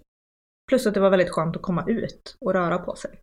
Plus 0.69 0.87
att 0.87 0.93
det 0.93 0.99
var 0.99 1.09
väldigt 1.09 1.31
skönt 1.31 1.55
att 1.55 1.61
komma 1.61 1.83
ut 1.87 2.37
och 2.41 2.53
röra 2.53 2.77
på 2.77 2.95
sig. 2.95 3.21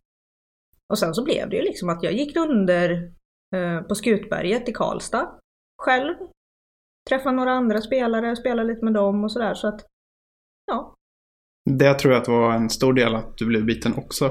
Och 0.89 0.99
sen 0.99 1.13
så 1.13 1.23
blev 1.23 1.49
det 1.49 1.55
ju 1.55 1.61
liksom 1.61 1.89
att 1.89 2.03
jag 2.03 2.13
gick 2.13 2.35
under 2.35 3.13
eh, 3.55 3.81
på 3.81 3.95
Skutberget 3.95 4.69
i 4.69 4.73
Karlstad 4.73 5.39
själv. 5.81 6.15
Träffade 7.09 7.35
några 7.35 7.51
andra 7.51 7.81
spelare, 7.81 8.35
spelade 8.35 8.67
lite 8.67 8.85
med 8.85 8.93
dem 8.93 9.23
och 9.23 9.31
sådär 9.31 9.53
så 9.53 9.67
att 9.67 9.85
ja. 10.65 10.96
Det 11.67 11.93
tror 11.93 12.13
jag 12.13 12.21
att 12.21 12.27
var 12.27 12.53
en 12.53 12.69
stor 12.69 12.93
del 12.93 13.15
att 13.15 13.37
du 13.37 13.45
blev 13.45 13.65
biten 13.65 13.93
också. 13.97 14.25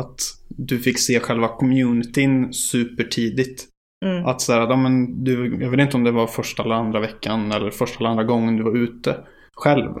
Att 0.00 0.20
du 0.48 0.78
fick 0.78 0.98
se 0.98 1.20
själva 1.20 1.48
communityn 1.48 2.52
supertidigt. 2.52 3.64
Mm. 4.04 4.26
Att 4.26 4.40
så 4.40 4.52
här, 4.52 4.60
ja, 4.60 4.76
men 4.76 5.24
du, 5.24 5.58
jag 5.60 5.70
vet 5.70 5.80
inte 5.80 5.96
om 5.96 6.04
det 6.04 6.10
var 6.10 6.26
första 6.26 6.62
eller 6.62 6.74
andra 6.74 7.00
veckan 7.00 7.52
eller 7.52 7.70
första 7.70 7.98
eller 7.98 8.10
andra 8.10 8.24
gången 8.24 8.56
du 8.56 8.62
var 8.62 8.76
ute 8.76 9.16
själv. 9.56 9.92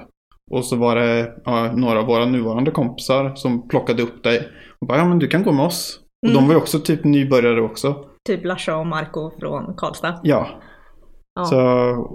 Och 0.50 0.64
så 0.64 0.76
var 0.76 0.96
det 0.96 1.32
ja, 1.44 1.72
några 1.72 1.98
av 2.00 2.06
våra 2.06 2.26
nuvarande 2.26 2.70
kompisar 2.70 3.34
som 3.34 3.68
plockade 3.68 4.02
upp 4.02 4.22
dig 4.24 4.48
och 4.80 4.86
bara, 4.86 4.98
ja 4.98 5.04
men 5.08 5.18
du 5.18 5.26
kan 5.28 5.42
gå 5.42 5.52
med 5.52 5.64
oss. 5.64 6.00
Och 6.26 6.30
Mm. 6.30 6.40
de 6.42 6.46
var 6.46 6.54
ju 6.54 6.60
också 6.60 6.78
typ 6.80 7.04
nybörjare 7.04 7.60
också. 7.62 8.04
Typ 8.28 8.44
Larsa 8.44 8.76
och 8.76 8.86
Marco 8.86 9.30
från 9.40 9.74
Karlstad. 9.76 10.20
Ja. 10.22 10.48
Ja. 11.34 11.44
Så, 11.44 11.58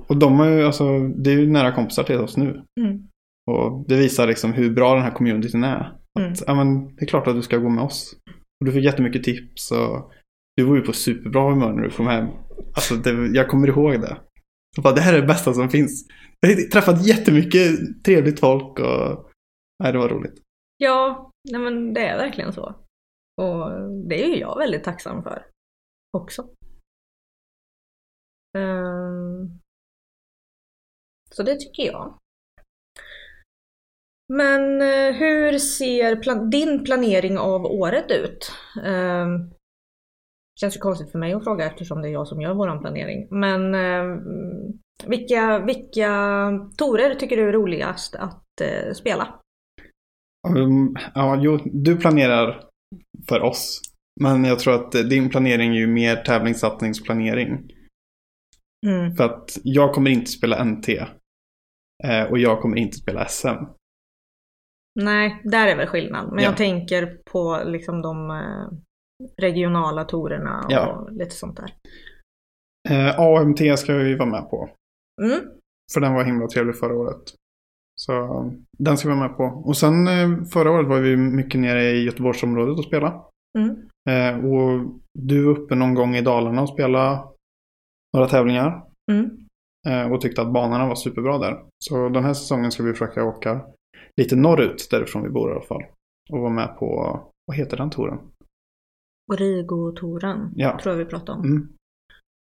och 0.09 0.17
de 0.17 0.39
är 0.39 0.49
ju, 0.49 0.65
alltså, 0.65 0.99
det 0.99 1.29
är 1.29 1.37
ju 1.37 1.47
nära 1.51 1.71
kompisar 1.71 2.03
till 2.03 2.17
oss 2.17 2.37
nu. 2.37 2.61
Mm. 2.79 3.07
Och 3.51 3.85
det 3.87 3.95
visar 3.97 4.27
liksom 4.27 4.53
hur 4.53 4.73
bra 4.73 4.93
den 4.93 5.03
här 5.03 5.11
communityn 5.11 5.63
är. 5.63 5.79
Att, 5.79 5.97
Mm. 6.19 6.33
ja 6.47 6.55
men 6.55 6.95
det 6.95 7.01
är 7.03 7.07
klart 7.07 7.27
att 7.27 7.35
du 7.35 7.41
ska 7.41 7.57
gå 7.57 7.69
med 7.69 7.83
oss. 7.83 8.15
Och 8.59 8.65
du 8.65 8.71
fick 8.71 8.83
jättemycket 8.83 9.23
tips 9.23 9.71
och 9.71 10.11
du 10.55 10.63
var 10.63 10.75
ju 10.75 10.81
på 10.81 10.93
superbra 10.93 11.49
humör 11.49 11.73
när 11.73 11.83
du 11.83 11.89
kom 11.89 12.07
hem. 12.07 12.27
Alltså 12.75 12.95
det, 12.95 13.27
jag 13.37 13.49
kommer 13.49 13.67
ihåg 13.67 14.01
det. 14.01 14.17
Jag 14.75 14.83
bara, 14.83 14.93
det 14.93 15.01
här 15.01 15.13
är 15.13 15.21
det 15.21 15.27
bästa 15.27 15.53
som 15.53 15.69
finns. 15.69 16.07
Jag 16.39 16.49
har 16.49 16.69
träffat 16.69 17.07
jättemycket 17.07 17.79
trevligt 18.05 18.39
folk 18.39 18.79
och 18.79 19.31
nej, 19.83 19.91
det 19.91 19.97
var 19.97 20.09
roligt. 20.09 20.41
Ja, 20.77 21.31
nej 21.51 21.61
men 21.61 21.93
det 21.93 22.01
är 22.07 22.17
verkligen 22.17 22.53
så. 22.53 22.63
Och 23.41 23.71
det 24.09 24.23
är 24.23 24.27
ju 24.27 24.37
jag 24.39 24.57
väldigt 24.57 24.83
tacksam 24.83 25.23
för 25.23 25.45
också. 26.17 26.47
Ehm, 28.57 29.59
så 31.31 31.43
det 31.43 31.55
tycker 31.55 31.83
jag. 31.83 32.17
Men 34.37 34.81
eh, 34.81 35.13
hur 35.15 35.57
ser 35.57 36.15
plan- 36.15 36.49
din 36.49 36.83
planering 36.83 37.37
av 37.37 37.65
året 37.65 38.11
ut? 38.11 38.51
Um, 38.85 39.51
känns 40.59 40.75
ju 40.75 40.79
konstigt 40.79 41.11
för 41.11 41.19
mig 41.19 41.33
att 41.33 41.43
fråga 41.43 41.65
eftersom 41.65 42.01
det 42.01 42.07
är 42.07 42.11
jag 42.11 42.27
som 42.27 42.41
gör 42.41 42.53
våran 42.53 42.79
planering. 42.81 43.27
Men 43.31 43.75
ehm, 43.75 44.19
vilka, 45.07 45.59
vilka 45.59 46.09
torer 46.77 47.15
tycker 47.15 47.37
du 47.37 47.49
är 47.49 47.53
roligast 47.53 48.15
att 48.15 48.61
eh, 48.61 48.93
spela? 48.93 49.39
Um, 50.57 50.95
ja, 51.15 51.39
jo, 51.41 51.59
du 51.65 51.97
planerar 51.97 52.63
för 53.29 53.39
oss. 53.41 53.81
Men 54.21 54.45
jag 54.45 54.59
tror 54.59 54.73
att 54.75 54.91
din 54.91 55.29
planering 55.29 55.71
är 55.71 55.79
ju 55.79 55.87
mer 55.87 56.15
tävlingssatsningsplanering. 56.15 57.71
Mm. 58.87 59.15
För 59.15 59.23
att 59.23 59.49
jag 59.63 59.93
kommer 59.93 60.11
inte 60.11 60.31
spela 60.31 60.63
NT. 60.63 60.89
eh, 62.03 62.23
Och 62.29 62.39
jag 62.39 62.61
kommer 62.61 62.77
inte 62.77 62.97
spela 62.97 63.27
SM. 63.27 63.47
Nej, 64.99 65.41
där 65.43 65.67
är 65.67 65.75
väl 65.77 65.87
skillnad. 65.87 66.29
Men 66.29 66.43
Ja. 66.43 66.49
jag 66.49 66.57
tänker 66.57 67.17
på 67.31 67.61
liksom 67.65 68.01
de 68.01 68.29
eh, 68.31 68.77
regionala 69.37 70.03
torerna 70.03 70.61
och 70.65 70.71
Ja. 70.71 71.07
lite 71.11 71.31
sånt 71.35 71.57
där. 71.57 71.73
Eh, 72.89 73.19
AMT 73.19 73.79
ska 73.79 74.01
ju 74.03 74.17
vara 74.17 74.29
med 74.29 74.49
på. 74.49 74.69
Mm. 75.23 75.39
För 75.93 76.01
den 76.01 76.13
var 76.13 76.23
himla 76.23 76.47
trevlig 76.47 76.75
förra 76.79 76.95
året. 76.95 77.21
Så 77.95 78.51
den 78.77 78.97
ska 78.97 79.09
vi 79.09 79.15
vara 79.15 79.27
med 79.27 79.37
på. 79.37 79.43
Och 79.43 79.77
sen 79.77 80.07
eh, 80.07 80.43
förra 80.53 80.71
året 80.71 80.87
var 80.87 80.99
vi 80.99 81.17
mycket 81.17 81.59
nere 81.61 81.83
i 81.83 82.03
Göteborgsområdet 82.03 82.77
och 82.77 82.83
spela. 82.85 83.23
Mm. 83.59 83.75
Eh, 84.09 84.45
och 84.45 85.01
du 85.19 85.43
var 85.43 85.51
uppe 85.59 85.75
någon 85.75 85.95
gång 85.95 86.15
i 86.15 86.21
Dalarna 86.21 86.61
och 86.61 86.69
spela 86.69 87.27
några 88.17 88.27
tävlingar. 88.27 88.83
Mm. 89.11 89.37
Eh, 89.87 90.11
och 90.11 90.21
tyckte 90.21 90.41
att 90.41 90.53
banorna 90.53 90.87
var 90.87 90.95
superbra 90.95 91.37
där. 91.37 91.63
Så 91.83 92.09
den 92.09 92.23
här 92.23 92.33
säsongen 92.33 92.71
ska 92.71 92.83
vi 92.83 92.91
försöka 92.93 93.23
åka 93.23 93.61
lite 94.17 94.35
norrut 94.35 94.87
därifrån 94.91 95.23
vi 95.23 95.29
bor 95.29 95.49
i 95.49 95.51
alla 95.51 95.61
fall. 95.61 95.83
Och 96.31 96.39
vara 96.39 96.53
med 96.53 96.77
på, 96.77 97.19
vad 97.45 97.57
heter 97.57 97.77
den 97.77 97.89
touren? 97.89 98.19
Origo-toren 99.31 100.51
Ja. 100.55 100.79
tror 100.83 100.93
jag 100.95 101.05
vi 101.05 101.09
pratade 101.09 101.39
om. 101.39 101.45
Mm. 101.45 101.67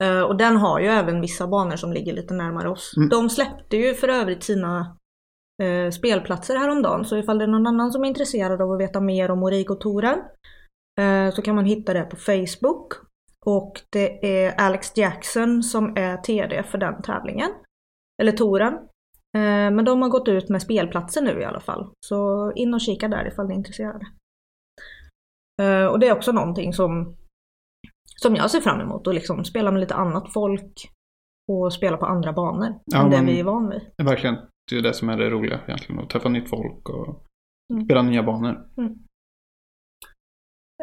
Eh, 0.04 0.22
och 0.22 0.38
den 0.38 0.56
har 0.58 0.80
ju 0.80 0.88
även 0.88 1.22
vissa 1.22 1.48
banor 1.48 1.76
som 1.76 1.94
ligger 1.94 2.14
lite 2.14 2.34
närmare 2.34 2.70
oss. 2.70 2.94
Mm. 2.98 3.10
De 3.10 3.30
släppte 3.30 3.78
ju 3.78 3.94
för 3.94 4.08
övrigt 4.08 4.44
sina 4.44 4.98
eh, 5.64 5.92
spelplatser 5.92 6.58
häromdagen. 6.58 7.06
Så 7.06 7.18
ifall 7.18 7.38
det 7.38 7.46
är 7.46 7.48
någon 7.48 7.68
annan 7.68 7.92
som 7.92 8.04
är 8.04 8.08
intresserad 8.08 8.62
av 8.62 8.72
att 8.72 8.80
veta 8.82 9.02
mer 9.02 9.32
om 9.32 9.44
Origo-toren 9.44 10.18
eh, 11.00 11.34
så 11.34 11.42
kan 11.42 11.56
man 11.56 11.66
hitta 11.66 11.94
det 11.94 12.04
på 12.04 12.16
Facebook. 12.16 12.94
Och 13.46 13.82
det 13.90 14.42
är 14.44 14.62
Alex 14.62 14.98
Jackson 14.98 15.64
som 15.64 15.98
är 15.98 16.18
TD 16.18 16.64
för 16.64 16.78
den 16.78 17.02
tävlingen. 17.02 17.50
Eller 18.22 18.32
touren. 18.32 18.74
Eh, 19.39 19.72
men 19.72 19.86
de 19.86 20.01
har 20.01 20.10
gått 20.10 20.27
ut 20.27 20.50
med 20.50 20.62
spelplatser 20.62 21.22
nu 21.22 21.41
i 21.41 21.46
alla 21.46 21.60
fall. 21.60 21.89
Så 22.05 22.51
in 22.55 22.74
och 22.74 22.81
kika 22.81 23.08
där 23.08 23.27
ifall 23.27 23.48
ni 23.48 23.53
är 23.53 23.58
intresserade. 23.58 24.08
Eh, 25.62 25.86
och 25.86 26.00
det 26.00 26.08
är 26.08 26.15
också 26.15 26.31
någonting 26.31 26.74
som 26.74 27.15
som 28.22 28.36
jag 28.36 28.51
ser 28.51 28.62
fram 28.62 28.81
emot 28.81 29.08
och 29.08 29.13
liksom 29.13 29.43
spela 29.46 29.72
med 29.72 29.79
lite 29.79 29.96
annat 29.96 30.34
folk 30.34 30.74
och 31.51 31.74
spela 31.74 31.98
på 31.98 32.05
andra 32.05 32.34
banor 32.34 32.79
Ja, 32.86 33.03
än 33.03 33.10
det 33.10 33.22
vi 33.31 33.39
är 33.39 33.43
van 33.43 33.69
vid. 33.69 33.81
Det 33.98 34.03
är 34.03 34.08
verkligen 34.08 34.38
det, 34.72 34.77
är 34.77 34.81
det 34.81 34.93
som 34.93 35.10
är 35.10 35.17
det 35.17 35.29
roliga 35.29 35.60
egentligen. 35.67 36.03
Att 36.03 36.10
träffa 36.10 36.29
nytt 36.29 36.50
folk 36.50 36.89
och 36.89 37.25
Mm. 37.74 37.86
spela 37.86 38.01
nya 38.01 38.24
banor. 38.24 38.65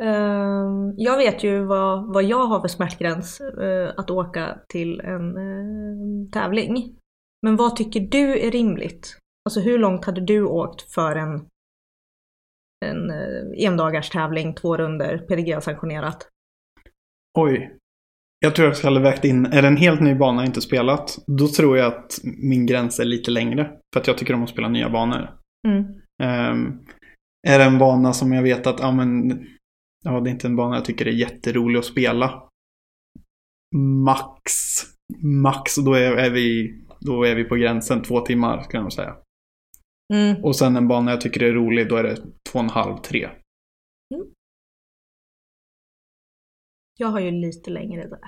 Ehm, 0.00 0.94
jag 0.96 1.16
vet 1.16 1.44
ju 1.44 1.64
vad, 1.64 2.14
vad 2.14 2.24
jag 2.24 2.46
har 2.46 2.60
för 2.60 2.68
smärtgräns 2.68 3.40
eh, 3.40 3.92
att 3.96 4.10
åka 4.10 4.58
till 4.68 5.00
en 5.00 5.34
tävling. 6.32 6.96
Men 7.42 7.56
vad 7.56 7.76
tycker 7.76 8.00
du 8.00 8.40
är 8.40 8.50
rimligt? 8.50 9.18
Alltså 9.44 9.60
hur 9.60 9.78
långt 9.78 10.04
hade 10.04 10.20
du 10.20 10.42
åkt 10.42 10.92
för 10.94 11.16
en, 11.16 11.46
en 12.84 13.10
uh, 13.10 13.66
endagars 13.66 14.10
tävling, 14.10 14.54
två 14.54 14.76
runder, 14.76 15.18
PDG-sanktionerat? 15.18 16.28
Oj. 17.38 17.76
Jag 18.38 18.54
tror 18.54 18.68
jag 18.68 18.76
skulle 18.76 19.00
vägt 19.00 19.24
in, 19.24 19.46
är 19.46 19.62
det 19.62 19.68
en 19.68 19.76
helt 19.76 20.00
ny 20.00 20.14
bana 20.14 20.42
jag 20.42 20.48
inte 20.48 20.60
spelat, 20.60 21.18
då 21.26 21.48
tror 21.48 21.78
jag 21.78 21.86
att 21.86 22.18
min 22.22 22.66
gräns 22.66 23.00
är 23.00 23.04
lite 23.04 23.30
längre. 23.30 23.72
För 23.92 24.00
att 24.00 24.06
jag 24.06 24.18
tycker 24.18 24.34
om 24.34 24.42
att 24.42 24.50
spela 24.50 24.68
nya 24.68 24.90
banor. 24.90 25.30
Mm. 25.68 25.84
Ehm, 26.22 26.78
är 27.48 27.58
det 27.58 27.64
en 27.64 27.78
bana 27.78 28.12
som 28.12 28.32
jag 28.32 28.42
vet 28.42 28.66
att, 28.66 28.80
ja 28.80 28.92
men, 28.92 29.28
ja 30.04 30.20
det 30.20 30.30
är 30.30 30.32
inte 30.32 30.46
en 30.46 30.56
bana 30.56 30.74
jag 30.76 30.84
tycker 30.84 31.06
är 31.06 31.12
jätterolig 31.12 31.78
att 31.78 31.84
spela. 31.84 32.42
Max, 34.04 34.52
max, 35.22 35.76
då 35.76 35.94
är, 35.94 36.12
är 36.12 36.30
vi, 36.30 36.74
då 37.00 37.24
är 37.24 37.34
vi 37.34 37.44
på 37.44 37.54
gränsen 37.56 38.02
två 38.02 38.20
timmar 38.20 38.66
jag 38.72 38.82
nog 38.82 38.92
säga. 38.92 39.16
Mm. 40.14 40.44
Och 40.44 40.56
sen 40.56 40.76
en 40.76 40.88
bana 40.88 41.10
jag 41.10 41.20
tycker 41.20 41.42
är 41.42 41.52
rolig, 41.52 41.88
då 41.88 41.96
är 41.96 42.02
det 42.02 42.16
två 42.16 42.58
och 42.58 42.64
en 42.64 42.70
halv, 42.70 42.96
tre. 42.96 43.30
Jag 46.98 47.08
har 47.08 47.20
ju 47.20 47.30
lite 47.30 47.70
längre 47.70 48.08
där. 48.08 48.18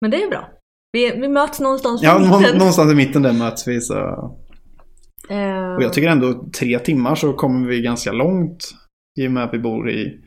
Men 0.00 0.10
det 0.10 0.22
är 0.22 0.28
bra. 0.28 0.52
Vi, 0.92 1.20
vi 1.20 1.28
möts 1.28 1.60
någonstans 1.60 2.02
Ja, 2.02 2.18
nå- 2.18 2.38
mitten. 2.40 2.58
någonstans 2.58 2.92
i 2.92 2.94
mitten 2.94 3.22
där 3.22 3.32
möts 3.32 3.68
vi 3.68 3.80
så. 3.80 3.94
Eh, 5.28 5.74
Och 5.76 5.82
jag 5.82 5.92
tycker 5.92 6.08
ändå 6.08 6.50
tre 6.58 6.78
timmar 6.78 7.14
så 7.14 7.32
kommer 7.32 7.68
vi 7.68 7.82
ganska 7.82 8.12
långt. 8.12 8.64
I 9.20 9.28
och 9.28 9.32
med 9.32 9.44
att 9.44 9.54
vi 9.54 9.58
bor 9.58 9.90
i 9.90 10.20
ja, 10.22 10.25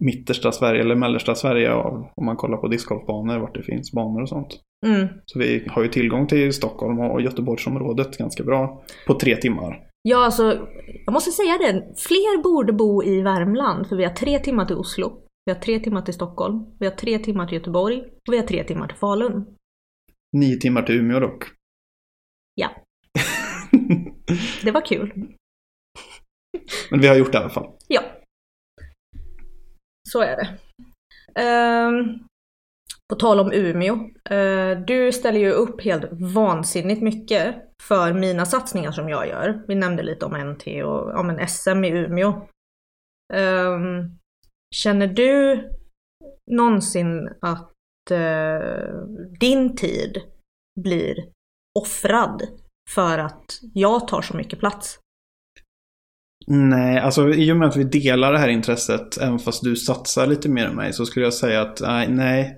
mittersta 0.00 0.52
Sverige 0.52 0.80
eller 0.80 0.94
mellersta 0.94 1.34
Sverige 1.34 1.74
om 2.16 2.24
man 2.24 2.36
kollar 2.36 2.56
på 2.56 2.68
discgolfbanor, 2.68 3.38
vart 3.38 3.54
det 3.54 3.62
finns 3.62 3.92
banor 3.92 4.22
och 4.22 4.28
sånt. 4.28 4.60
mm. 4.86 5.08
Så 5.26 5.38
vi 5.38 5.66
har 5.68 5.82
ju 5.82 5.88
tillgång 5.88 6.26
till 6.26 6.52
Stockholm 6.52 7.00
och 7.00 7.20
Göteborgsområdet 7.20 8.18
ganska 8.18 8.44
bra 8.44 8.82
på 9.06 9.14
tre 9.14 9.36
timmar. 9.36 9.86
Ja, 10.02 10.24
alltså, 10.24 10.68
jag 11.06 11.12
måste 11.12 11.30
säga 11.30 11.58
det. 11.58 11.94
Fler 11.96 12.42
borde 12.42 12.72
bo 12.72 13.04
i 13.04 13.20
Värmland, 13.20 13.86
för 13.86 13.96
vi 13.96 14.04
har 14.04 14.12
tre 14.12 14.38
timmar 14.38 14.64
till 14.64 14.76
Oslo. 14.76 15.22
Vi 15.44 15.52
har 15.52 15.60
tre 15.60 15.80
timmar 15.80 16.02
till 16.02 16.14
Stockholm. 16.14 16.64
Vi 16.78 16.86
har 16.86 16.94
tre 16.94 17.18
timmar 17.18 17.46
till 17.46 17.58
Göteborg. 17.58 18.00
Och 18.00 18.32
vi 18.32 18.36
har 18.36 18.46
tre 18.46 18.64
timmar 18.64 18.88
till 18.88 18.96
Falun. 18.96 19.46
Nio 20.36 20.56
timmar 20.56 20.82
till 20.82 20.94
Umeå 20.94 21.20
dock. 21.20 21.44
Ja, 22.54 22.70
det 24.62 24.70
var 24.70 24.86
kul. 24.86 25.34
Men 26.90 27.00
vi 27.00 27.08
har 27.08 27.16
gjort 27.16 27.32
det 27.32 27.38
i 27.38 27.40
alla 27.40 27.50
fall. 27.50 27.70
Ja. 27.88 28.02
Så 30.12 30.20
är 30.20 30.36
det. 30.36 30.48
Um, 31.42 32.26
på 33.08 33.16
tal 33.16 33.40
om 33.40 33.52
Umeå. 33.52 33.94
Uh, 34.30 34.84
du 34.86 35.12
ställer 35.12 35.40
ju 35.40 35.50
upp 35.50 35.82
helt 35.82 36.04
vansinnigt 36.34 37.02
mycket 37.02 37.56
för 37.82 38.12
mina 38.12 38.46
satsningar 38.46 38.92
som 38.92 39.08
jag 39.08 39.28
gör. 39.28 39.64
Vi 39.68 39.74
nämnde 39.74 40.02
lite 40.02 40.26
om 40.26 40.52
NT 40.52 40.66
och 40.84 41.20
om 41.20 41.30
en 41.30 41.48
SM 41.48 41.84
i 41.84 41.88
Umeå. 41.88 42.28
Um, 43.34 44.18
känner 44.74 45.06
du 45.06 45.68
någonsin 46.50 47.28
att 47.40 47.72
uh, 48.10 49.04
din 49.40 49.76
tid 49.76 50.22
blir 50.80 51.28
offrad 51.78 52.42
för 52.90 53.18
att 53.18 53.44
jag 53.74 54.08
tar 54.08 54.22
så 54.22 54.36
mycket 54.36 54.58
plats. 54.58 54.98
Nej, 56.52 56.98
alltså 56.98 57.34
i 57.34 57.52
och 57.52 57.56
med 57.56 57.68
att 57.68 57.76
vi 57.76 57.84
delar 57.84 58.32
det 58.32 58.38
här 58.38 58.48
intresset, 58.48 59.18
även 59.18 59.38
fast 59.38 59.64
du 59.64 59.76
satsar 59.76 60.26
lite 60.26 60.48
mer 60.48 60.66
än 60.66 60.76
mig, 60.76 60.92
så 60.92 61.06
skulle 61.06 61.26
jag 61.26 61.34
säga 61.34 61.60
att 61.60 61.80
nej, 62.08 62.56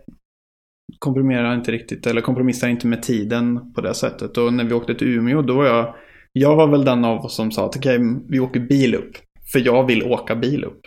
komprimerar 0.98 1.54
inte 1.54 1.72
riktigt, 1.72 2.06
eller 2.06 2.20
kompromissar 2.20 2.68
inte 2.68 2.86
med 2.86 3.02
tiden 3.02 3.72
på 3.72 3.80
det 3.80 3.94
sättet. 3.94 4.38
Och 4.38 4.52
när 4.52 4.64
vi 4.64 4.74
åkte 4.74 4.94
till 4.94 5.08
Umeå, 5.08 5.42
då 5.42 5.56
var 5.56 5.66
jag, 5.66 5.94
jag 6.32 6.56
var 6.56 6.68
väl 6.68 6.84
den 6.84 7.04
av 7.04 7.24
oss 7.24 7.36
som 7.36 7.50
sa 7.50 7.66
att 7.66 7.76
okej, 7.76 7.96
okay, 7.96 8.20
vi 8.28 8.40
åker 8.40 8.60
bil 8.60 8.94
upp. 8.94 9.12
För 9.52 9.58
jag 9.58 9.86
vill 9.86 10.02
åka 10.02 10.36
bil 10.36 10.64
upp. 10.64 10.80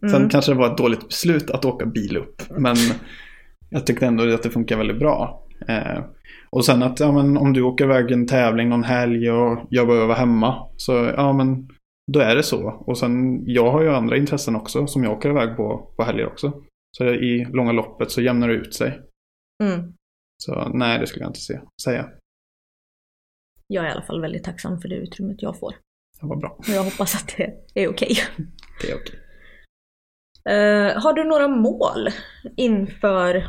Sen 0.00 0.14
mm. 0.14 0.28
kanske 0.28 0.52
det 0.52 0.58
var 0.58 0.70
ett 0.70 0.78
dåligt 0.78 1.08
beslut 1.08 1.50
att 1.50 1.64
åka 1.64 1.86
bil 1.86 2.16
upp, 2.16 2.42
men 2.58 2.76
jag 3.70 3.86
tyckte 3.86 4.06
ändå 4.06 4.34
att 4.34 4.42
det 4.42 4.50
funkar 4.50 4.76
väldigt 4.76 4.98
bra. 4.98 5.46
Eh, 5.68 6.04
och 6.50 6.64
sen 6.64 6.82
att 6.82 7.00
ja, 7.00 7.12
men 7.12 7.36
om 7.36 7.52
du 7.52 7.62
åker 7.62 7.84
iväg 7.84 8.10
en 8.10 8.26
tävling 8.26 8.68
någon 8.68 8.84
helg 8.84 9.30
och 9.30 9.66
jag 9.70 9.86
behöver 9.86 10.06
vara 10.06 10.18
hemma. 10.18 10.54
Så 10.76 11.12
ja 11.16 11.32
men 11.32 11.68
då 12.06 12.20
är 12.20 12.36
det 12.36 12.42
så. 12.42 12.84
Och 12.86 12.98
sen 12.98 13.44
jag 13.46 13.72
har 13.72 13.82
ju 13.82 13.88
andra 13.88 14.16
intressen 14.16 14.56
också 14.56 14.86
som 14.86 15.04
jag 15.04 15.12
åker 15.12 15.30
iväg 15.30 15.56
på, 15.56 15.92
på 15.96 16.02
helger 16.02 16.26
också. 16.26 16.52
Så 16.96 17.04
i 17.04 17.44
långa 17.44 17.72
loppet 17.72 18.10
så 18.10 18.22
jämnar 18.22 18.48
det 18.48 18.54
ut 18.54 18.74
sig. 18.74 19.00
Mm. 19.62 19.92
Så 20.44 20.68
nej, 20.68 20.98
det 20.98 21.06
skulle 21.06 21.22
jag 21.24 21.30
inte 21.30 21.40
se, 21.40 21.60
säga. 21.82 22.10
Jag 23.66 23.84
är 23.84 23.88
i 23.88 23.92
alla 23.92 24.02
fall 24.02 24.20
väldigt 24.20 24.44
tacksam 24.44 24.80
för 24.80 24.88
det 24.88 24.94
utrymmet 24.94 25.42
jag 25.42 25.58
får. 25.58 25.74
Det 26.20 26.26
var 26.26 26.36
bra. 26.36 26.50
Och 26.58 26.68
jag 26.68 26.84
hoppas 26.84 27.14
att 27.14 27.34
det 27.36 27.44
är 27.82 27.88
okej. 27.88 27.92
Okay. 27.92 28.16
Det 28.82 28.90
är 28.90 28.94
okej. 28.94 29.02
Okay. 29.04 29.18
Uh, 30.50 31.02
har 31.02 31.12
du 31.12 31.24
några 31.24 31.48
mål 31.48 32.08
inför, 32.56 33.46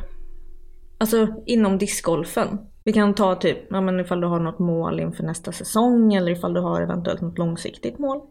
alltså 1.00 1.44
inom 1.46 1.78
discgolfen? 1.78 2.58
Vi 2.84 2.94
kan 2.94 3.16
ta 3.16 3.36
typ, 3.36 3.58
ja 3.70 3.82
men 3.82 4.00
ifall 4.00 4.22
du 4.22 4.28
har 4.28 4.40
något 4.40 4.60
mål 4.60 5.00
inför 5.00 5.24
nästa 5.24 5.52
säsong 5.52 6.14
eller 6.14 6.32
ifall 6.32 6.54
du 6.54 6.60
har 6.60 6.82
eventuellt 6.82 7.22
något 7.22 7.38
långsiktigt 7.38 8.00
mål. 8.00 8.22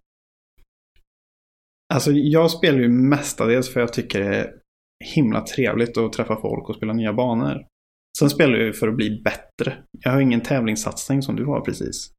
Alltså 1.92 2.10
jag 2.12 2.50
spelar 2.50 2.78
ju 2.78 2.88
mestadels 2.88 3.72
för 3.72 3.80
jag 3.80 3.92
tycker 3.92 4.20
det 4.20 4.36
är 4.36 4.54
himla 5.14 5.40
trevligt 5.40 5.98
att 5.98 6.12
träffa 6.12 6.36
folk 6.36 6.68
och 6.68 6.76
spela 6.76 6.92
nya 6.92 7.12
banor. 7.12 7.66
Sen 8.18 8.30
spelar 8.30 8.54
jag 8.54 8.66
ju 8.66 8.72
för 8.72 8.88
att 8.88 8.96
bli 8.96 9.22
bättre. 9.24 9.76
Jag 10.00 10.12
har 10.12 10.20
ingen 10.20 10.40
tävlingssatsning 10.40 11.22
som 11.22 11.36
du 11.36 11.44
har 11.44 11.60
precis. 11.60 12.12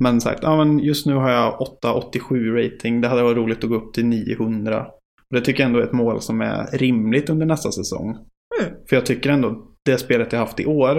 Men 0.00 0.20
sagt, 0.20 0.42
ja 0.42 0.64
men 0.64 0.78
just 0.78 1.06
nu 1.06 1.14
har 1.14 1.30
jag 1.30 1.60
887 1.60 2.56
rating. 2.56 3.00
Det 3.00 3.08
hade 3.08 3.22
varit 3.22 3.36
roligt 3.36 3.64
att 3.64 3.70
gå 3.70 3.76
upp 3.76 3.94
till 3.94 4.06
900. 4.06 4.86
Och 5.30 5.36
det 5.36 5.40
tycker 5.40 5.62
jag 5.62 5.68
ändå 5.68 5.80
är 5.80 5.84
ett 5.84 5.92
mål 5.92 6.20
som 6.20 6.40
är 6.40 6.78
rimligt 6.78 7.30
under 7.30 7.46
nästa 7.46 7.72
säsong. 7.72 8.10
Mm. 8.10 8.74
För 8.88 8.96
jag 8.96 9.06
tycker 9.06 9.30
ändå 9.30 9.72
det 9.84 9.98
spelet 9.98 10.32
jag 10.32 10.40
haft 10.40 10.60
i 10.60 10.66
år 10.66 10.94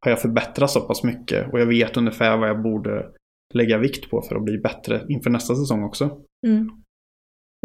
har 0.00 0.10
jag 0.10 0.20
förbättrat 0.20 0.70
så 0.70 0.80
pass 0.80 1.04
mycket. 1.04 1.52
Och 1.52 1.60
jag 1.60 1.66
vet 1.66 1.96
ungefär 1.96 2.36
vad 2.36 2.48
jag 2.48 2.62
borde 2.62 3.06
lägga 3.54 3.78
vikt 3.78 4.10
på 4.10 4.22
för 4.22 4.36
att 4.36 4.44
bli 4.44 4.58
bättre 4.58 5.02
inför 5.08 5.30
nästa 5.30 5.54
säsong 5.54 5.84
också. 5.84 6.20
Mm. 6.46 6.70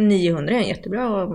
900 0.02 0.54
är 0.54 0.58
en 0.58 0.68
jättebra 0.68 1.30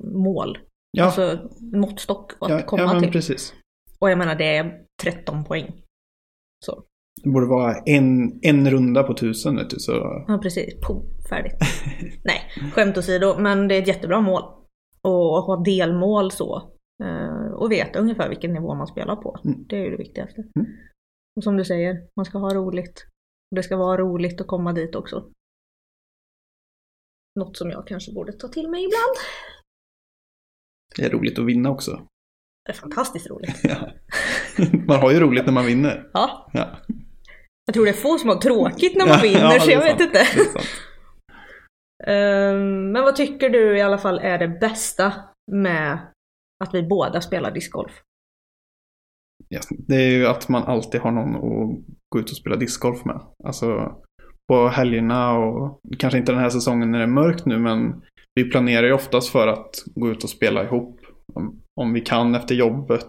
mål. 0.00 0.58
Ja. 0.90 1.04
Alltså 1.04 1.38
måttstock 1.60 2.32
att 2.40 2.50
ja, 2.50 2.62
komma 2.62 2.82
ja, 2.82 3.00
till. 3.00 3.12
Precis. 3.12 3.54
Och 3.98 4.10
jag 4.10 4.18
menar 4.18 4.34
det 4.34 4.56
är 4.56 4.80
13 5.02 5.44
poäng. 5.44 5.82
Så. 6.64 6.84
Det 7.22 7.30
borde 7.30 7.46
vara 7.46 7.74
en, 7.86 8.38
en 8.42 8.70
runda 8.70 9.02
på 9.02 9.14
tusen 9.14 9.56
vet 9.56 9.70
du, 9.70 9.76
så... 9.78 9.92
Ja 10.28 10.38
precis, 10.42 10.74
Pum, 10.86 11.02
färdigt. 11.30 11.56
Nej, 12.24 12.70
skämt 12.72 12.98
åsido, 12.98 13.38
men 13.38 13.68
det 13.68 13.74
är 13.74 13.82
ett 13.82 13.88
jättebra 13.88 14.20
mål. 14.20 14.42
Och 15.02 15.42
ha 15.42 15.62
delmål 15.64 16.30
så. 16.30 16.70
Eh, 17.04 17.52
och 17.52 17.72
veta 17.72 17.98
ungefär 17.98 18.28
vilken 18.28 18.52
nivå 18.52 18.74
man 18.74 18.86
spelar 18.86 19.16
på. 19.16 19.38
Mm. 19.44 19.64
Det 19.68 19.76
är 19.76 19.84
ju 19.84 19.90
det 19.90 19.96
viktigaste. 19.96 20.40
Mm. 20.40 20.68
Och 21.36 21.44
som 21.44 21.56
du 21.56 21.64
säger, 21.64 22.08
man 22.16 22.24
ska 22.24 22.38
ha 22.38 22.54
roligt. 22.54 23.06
Det 23.56 23.62
ska 23.62 23.76
vara 23.76 23.96
roligt 23.96 24.40
att 24.40 24.46
komma 24.46 24.72
dit 24.72 24.94
också. 24.94 25.30
Något 27.36 27.56
som 27.56 27.70
jag 27.70 27.86
kanske 27.86 28.12
borde 28.12 28.32
ta 28.32 28.48
till 28.48 28.70
mig 28.70 28.84
ibland. 28.84 29.16
Det 30.96 31.04
är 31.04 31.10
roligt 31.10 31.38
att 31.38 31.44
vinna 31.44 31.70
också. 31.70 32.06
Det 32.64 32.72
är 32.72 32.76
fantastiskt 32.76 33.30
roligt. 33.30 33.60
ja. 33.62 33.92
Man 34.86 35.00
har 35.00 35.10
ju 35.12 35.20
roligt 35.20 35.46
när 35.46 35.52
man 35.52 35.66
vinner. 35.66 36.10
Ja. 36.12 36.50
ja. 36.52 36.78
Jag 37.66 37.74
tror 37.74 37.84
det 37.84 37.90
är 37.90 37.94
få 37.94 38.18
som 38.18 38.28
har 38.28 38.36
tråkigt 38.36 38.96
när 38.96 39.06
man 39.06 39.20
vinner, 39.20 39.54
ja, 39.54 39.60
så 39.60 39.70
jag 39.70 39.80
vet 39.80 40.00
inte. 40.00 40.26
um, 42.06 42.92
men 42.92 43.02
vad 43.02 43.16
tycker 43.16 43.50
du 43.50 43.78
i 43.78 43.80
alla 43.80 43.98
fall 43.98 44.18
är 44.18 44.38
det 44.38 44.48
bästa 44.48 45.12
med 45.52 45.98
att 46.64 46.74
vi 46.74 46.82
båda 46.82 47.20
spelar 47.20 47.50
discgolf? 47.50 48.02
Ja, 49.48 49.60
det 49.70 49.94
är 49.94 50.10
ju 50.10 50.26
att 50.26 50.48
man 50.48 50.62
alltid 50.62 51.00
har 51.00 51.12
någon 51.12 51.36
att 51.36 51.84
gå 52.08 52.20
ut 52.20 52.30
och 52.30 52.36
spela 52.36 52.56
discgolf 52.56 53.04
med. 53.04 53.20
Alltså 53.44 53.96
på 54.48 54.68
helgerna 54.68 55.38
och 55.38 55.80
kanske 55.98 56.18
inte 56.18 56.32
den 56.32 56.40
här 56.40 56.50
säsongen 56.50 56.90
när 56.90 56.98
det 56.98 57.04
är 57.04 57.08
mörkt 57.08 57.46
nu 57.46 57.58
men 57.58 58.02
vi 58.34 58.50
planerar 58.50 58.86
ju 58.86 58.92
oftast 58.92 59.28
för 59.28 59.48
att 59.48 59.70
gå 59.94 60.10
ut 60.10 60.24
och 60.24 60.30
spela 60.30 60.64
ihop. 60.64 61.00
Om, 61.34 61.62
om 61.80 61.92
vi 61.92 62.00
kan 62.00 62.34
efter 62.34 62.54
jobbet. 62.54 63.06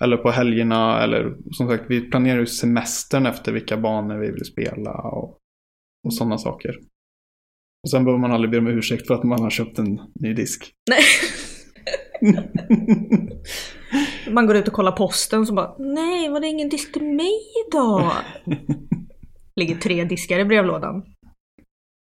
Eller 0.00 0.16
på 0.16 0.30
helgerna 0.30 1.02
eller 1.02 1.36
som 1.50 1.68
sagt 1.68 1.84
vi 1.88 2.00
planerar 2.00 2.38
ju 2.38 2.46
semestern 2.46 3.26
efter 3.26 3.52
vilka 3.52 3.76
banor 3.76 4.18
vi 4.18 4.30
vill 4.30 4.44
spela 4.44 4.92
och, 4.92 5.38
och 6.06 6.14
sådana 6.14 6.38
saker. 6.38 6.76
Och 7.82 7.90
sen 7.90 8.04
behöver 8.04 8.20
man 8.20 8.32
aldrig 8.32 8.50
be 8.50 8.58
om 8.58 8.66
ursäkt 8.66 9.06
för 9.06 9.14
att 9.14 9.24
man 9.24 9.42
har 9.42 9.50
köpt 9.50 9.78
en 9.78 10.00
ny 10.20 10.32
disk. 10.32 10.72
Nej. 10.90 11.02
man 14.30 14.46
går 14.46 14.56
ut 14.56 14.68
och 14.68 14.74
kollar 14.74 14.92
posten 14.92 15.40
och 15.40 15.46
så 15.46 15.54
bara 15.54 15.74
Nej, 15.78 16.28
var 16.28 16.40
det 16.40 16.46
ingen 16.46 16.68
disk 16.68 16.92
till 16.92 17.04
mig 17.04 17.32
idag? 17.68 18.12
Ligger 19.60 19.76
tre 19.76 20.04
diskar 20.04 20.38
i 20.38 20.44
brevlådan. 20.44 21.02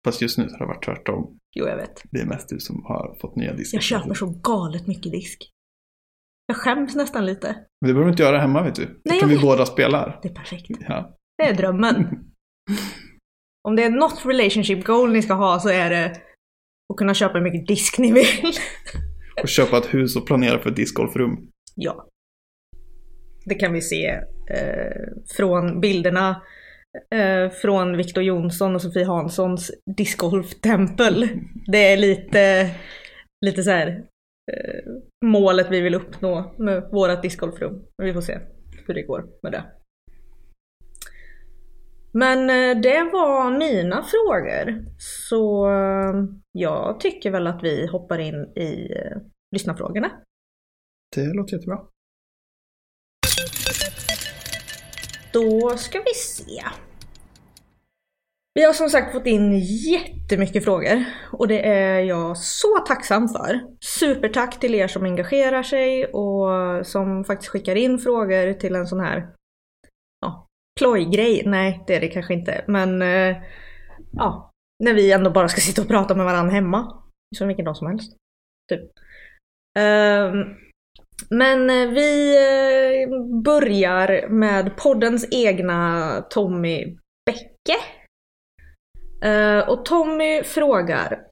Fast 0.05 0.21
just 0.21 0.37
nu 0.37 0.43
har 0.43 0.59
det 0.59 0.65
varit 0.65 0.85
tvärtom. 0.85 1.39
Jo, 1.55 1.67
jag 1.67 1.77
vet. 1.77 2.03
Det 2.11 2.19
är 2.19 2.25
mest 2.25 2.49
du 2.49 2.59
som 2.59 2.83
har 2.85 3.17
fått 3.21 3.35
nya 3.35 3.53
diskar. 3.53 3.77
Jag 3.77 3.83
köper 3.83 4.13
så 4.13 4.25
galet 4.43 4.87
mycket 4.87 5.11
disk. 5.11 5.49
Jag 6.47 6.57
skäms 6.57 6.95
nästan 6.95 7.25
lite. 7.25 7.47
Men 7.81 7.87
det 7.87 7.93
behöver 7.93 8.03
du 8.03 8.11
inte 8.11 8.23
göra 8.23 8.39
hemma 8.39 8.63
vet 8.63 8.75
du. 8.75 8.85
Det 8.85 8.99
Nej, 9.05 9.19
kan 9.19 9.29
vi 9.29 9.39
båda 9.39 9.65
spela. 9.65 10.19
Det 10.21 10.29
är 10.29 10.33
perfekt. 10.33 10.65
Ja. 10.79 11.15
Det 11.37 11.43
är 11.43 11.53
drömmen. 11.53 11.95
Om 13.67 13.75
det 13.75 13.83
är 13.83 13.89
något 13.89 14.25
relationship 14.25 14.85
goal 14.85 15.11
ni 15.11 15.21
ska 15.21 15.33
ha 15.33 15.59
så 15.59 15.69
är 15.69 15.89
det 15.89 16.05
att 16.93 16.97
kunna 16.97 17.13
köpa 17.13 17.33
hur 17.33 17.43
mycket 17.43 17.67
disk 17.67 17.97
ni 17.97 18.11
vill. 18.11 18.53
och 19.41 19.49
köpa 19.49 19.77
ett 19.77 19.93
hus 19.93 20.15
och 20.15 20.27
planera 20.27 20.59
för 20.59 20.69
ett 20.69 20.75
discgolfrum. 20.75 21.47
Ja. 21.75 22.07
Det 23.45 23.55
kan 23.55 23.73
vi 23.73 23.81
se 23.81 24.05
eh, 24.49 25.01
från 25.37 25.81
bilderna 25.81 26.41
eh, 27.15 27.49
från 27.51 27.97
Viktor 27.97 28.23
Jonsson 28.23 28.75
och 28.75 28.81
Sofie 28.81 29.05
Hanssons 29.05 29.71
discgolftempel. 29.97 31.29
Det 31.67 31.93
är 31.93 31.97
lite, 31.97 32.69
lite 33.45 33.63
så 33.63 33.71
här 33.71 33.87
eh, 34.51 34.91
målet 35.25 35.67
vi 35.71 35.81
vill 35.81 35.95
uppnå 35.95 36.55
med 36.57 36.89
vårat 36.91 37.21
discgolfrum. 37.21 37.85
Vi 37.97 38.13
får 38.13 38.21
se 38.21 38.39
hur 38.87 38.93
det 38.93 39.01
går 39.01 39.25
med 39.43 39.51
det. 39.51 39.63
Men 42.15 42.49
eh, 42.49 42.81
det 42.81 43.03
var 43.13 43.57
mina 43.57 44.03
frågor. 44.03 44.85
Så 44.97 45.69
eh, 45.69 46.13
jag 46.51 46.99
tycker 46.99 47.31
väl 47.31 47.47
att 47.47 47.63
vi 47.63 47.87
hoppar 47.87 48.19
in 48.19 48.35
i 48.55 48.91
eh, 48.91 49.17
lyssnarfrågorna. 49.55 50.11
Det 51.15 51.33
låter 51.33 51.53
jättebra. 51.53 51.79
Då 55.35 55.69
ska 55.77 55.99
vi 55.99 56.13
se. 56.13 56.61
Vi 58.53 58.63
har 58.63 58.73
som 58.73 58.89
sagt 58.89 59.11
fått 59.11 59.25
in 59.25 59.59
jättemycket 59.59 60.63
frågor 60.63 61.05
och 61.31 61.47
det 61.47 61.67
är 61.67 61.99
jag 61.99 62.37
så 62.37 62.77
tacksam 62.87 63.27
för. 63.27 63.61
Supertack 63.85 64.59
till 64.59 64.75
er 64.75 64.87
som 64.87 65.03
engagerar 65.03 65.63
sig 65.63 66.05
och 66.05 66.47
som 66.87 67.23
faktiskt 67.23 67.51
skickar 67.51 67.75
in 67.75 67.99
frågor 67.99 68.53
till 68.53 68.75
en 68.75 68.87
sån 68.87 68.99
här 68.99 69.33
ja, 70.21 70.47
plojgrej. 70.79 71.43
Nej, 71.45 71.83
det 71.87 71.95
är 71.95 72.01
det 72.01 72.07
kanske 72.07 72.33
inte, 72.33 72.65
men 72.67 73.01
eh, 73.01 73.37
ja, 74.11 74.51
när 74.83 74.93
vi 74.93 75.11
ändå 75.11 75.31
bara 75.31 75.47
ska 75.47 75.61
sitta 75.61 75.81
och 75.81 75.87
prata 75.87 76.15
med 76.15 76.25
varandra 76.25 76.53
hemma. 76.53 77.01
Som 77.37 77.47
vilken 77.47 77.65
dag 77.65 77.77
som 77.77 77.87
helst. 77.87 78.17
Typ. 78.69 78.81
Um, 79.79 80.55
men 81.29 81.69
eh, 81.69 81.89
vi 81.89 82.37
eh, 82.37 83.41
börjar 83.43 84.29
med 84.29 84.77
poddens 84.77 85.27
egna 85.31 86.21
Tommy 86.29 86.97
Bäcke. 87.25 87.77
Eh, 89.23 89.69
och 89.69 89.85
Tommy 89.85 90.43
frågar 90.43 91.27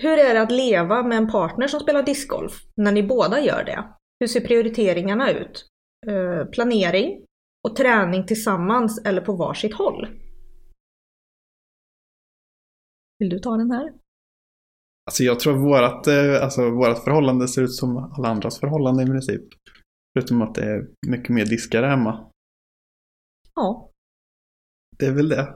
Hur 0.00 0.18
är 0.18 0.34
det 0.34 0.42
att 0.42 0.52
leva 0.52 1.02
med 1.02 1.18
en 1.18 1.30
partner 1.30 1.68
som 1.68 1.80
spelar 1.80 2.02
discgolf 2.02 2.52
när 2.76 2.92
ni 2.92 3.02
båda 3.02 3.40
gör 3.40 3.64
det? 3.64 3.84
Hur 4.20 4.26
ser 4.26 4.40
prioriteringarna 4.40 5.30
ut? 5.30 5.66
Planering 6.52 7.24
och 7.68 7.76
träning 7.76 8.26
tillsammans 8.26 9.04
eller 9.04 9.20
på 9.20 9.32
varsitt 9.32 9.74
håll? 9.74 10.08
Vill 13.18 13.28
du 13.28 13.38
ta 13.38 13.56
den 13.56 13.70
här? 13.70 13.92
Alltså 15.06 15.22
jag 15.22 15.40
tror 15.40 15.54
att 15.54 15.60
vårat, 15.60 16.06
eh, 16.06 16.42
alltså 16.42 16.70
vårat 16.70 17.04
förhållande 17.04 17.48
ser 17.48 17.62
ut 17.62 17.74
som 17.74 17.96
alla 17.96 18.28
andras 18.28 18.60
förhållanden 18.60 19.06
i 19.06 19.10
princip. 19.10 19.42
Förutom 20.18 20.42
att 20.42 20.54
det 20.54 20.64
är 20.64 20.88
mycket 21.06 21.28
mer 21.28 21.46
diskar 21.46 21.82
hemma. 21.82 22.30
Ja. 23.54 23.90
det 24.98 25.06
är 25.06 25.12
väl 25.12 25.28
det. 25.28 25.54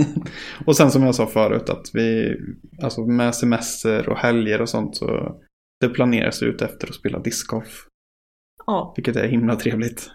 och 0.66 0.76
sen 0.76 0.90
som 0.90 1.02
jag 1.02 1.14
sa 1.14 1.26
förut 1.26 1.68
att 1.68 1.90
vi, 1.92 2.36
alltså 2.82 3.00
med 3.00 3.34
semester 3.34 4.08
och 4.08 4.18
helger 4.18 4.60
och 4.60 4.68
sånt 4.68 4.96
så 4.96 5.40
det 5.80 5.88
planeras 5.88 6.42
ut 6.42 6.62
efter 6.62 6.88
att 6.88 6.94
spela 6.94 7.18
discgolf. 7.18 7.86
Ja. 8.66 8.92
Vilket 8.96 9.16
är 9.16 9.28
himla 9.28 9.56
trevligt. 9.56 10.10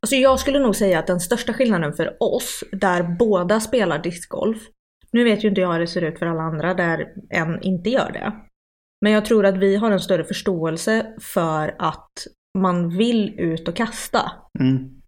Alltså 0.00 0.16
jag 0.16 0.40
skulle 0.40 0.58
nog 0.58 0.76
säga 0.76 0.98
att 0.98 1.06
den 1.06 1.20
största 1.20 1.52
skillnaden 1.52 1.92
för 1.92 2.16
oss, 2.20 2.64
där 2.72 3.16
båda 3.18 3.60
spelar 3.60 4.02
discgolf, 4.02 4.58
nu 5.12 5.24
vet 5.24 5.44
ju 5.44 5.48
inte 5.48 5.60
jag 5.60 5.72
hur 5.72 5.80
det 5.80 5.86
ser 5.86 6.02
ut 6.02 6.18
för 6.18 6.26
alla 6.26 6.42
andra 6.42 6.74
där 6.74 7.14
en 7.30 7.62
inte 7.62 7.90
gör 7.90 8.12
det. 8.12 8.32
Men 9.00 9.12
jag 9.12 9.24
tror 9.24 9.46
att 9.46 9.56
vi 9.56 9.76
har 9.76 9.90
en 9.90 10.00
större 10.00 10.24
förståelse 10.24 11.14
för 11.20 11.76
att 11.78 12.12
man 12.58 12.96
vill 12.96 13.40
ut 13.40 13.68
och 13.68 13.76
kasta. 13.76 14.32
Mm. 14.60 15.02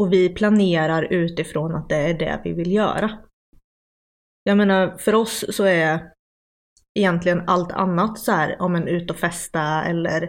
Och 0.00 0.12
vi 0.12 0.28
planerar 0.28 1.02
utifrån 1.12 1.74
att 1.74 1.88
det 1.88 1.96
är 1.96 2.14
det 2.14 2.40
vi 2.44 2.52
vill 2.52 2.72
göra. 2.72 3.18
Jag 4.44 4.56
menar, 4.56 4.98
för 4.98 5.14
oss 5.14 5.44
så 5.56 5.64
är 5.64 6.12
egentligen 6.98 7.42
allt 7.46 7.72
annat 7.72 8.18
så 8.18 8.32
här, 8.32 8.62
om 8.62 8.74
en 8.74 8.88
ut 8.88 9.10
och 9.10 9.16
festa 9.16 9.84
eller 9.84 10.22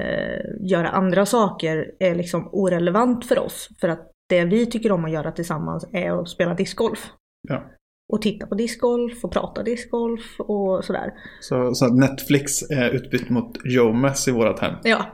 eh, 0.00 0.40
göra 0.60 0.88
andra 0.88 1.26
saker 1.26 1.94
är 1.98 2.14
liksom 2.14 2.48
orelevant 2.52 3.26
för 3.26 3.38
oss. 3.38 3.68
För 3.80 3.88
att 3.88 4.10
det 4.28 4.44
vi 4.44 4.66
tycker 4.66 4.92
om 4.92 5.04
att 5.04 5.12
göra 5.12 5.32
tillsammans 5.32 5.88
är 5.92 6.20
att 6.22 6.28
spela 6.28 6.54
discgolf. 6.54 7.12
Ja. 7.48 7.70
Och 8.12 8.22
titta 8.22 8.46
på 8.46 8.54
discgolf 8.54 9.24
och 9.24 9.32
prata 9.32 9.62
discgolf 9.62 10.40
och 10.40 10.84
sådär. 10.84 11.12
Så, 11.40 11.74
så 11.74 11.86
att 11.86 11.96
Netflix 11.96 12.70
är 12.70 12.90
utbytt 12.90 13.30
mot 13.30 13.58
Jomes 13.64 14.28
i 14.28 14.30
vårat 14.30 14.58
hem. 14.60 14.74
Ja. 14.84 15.06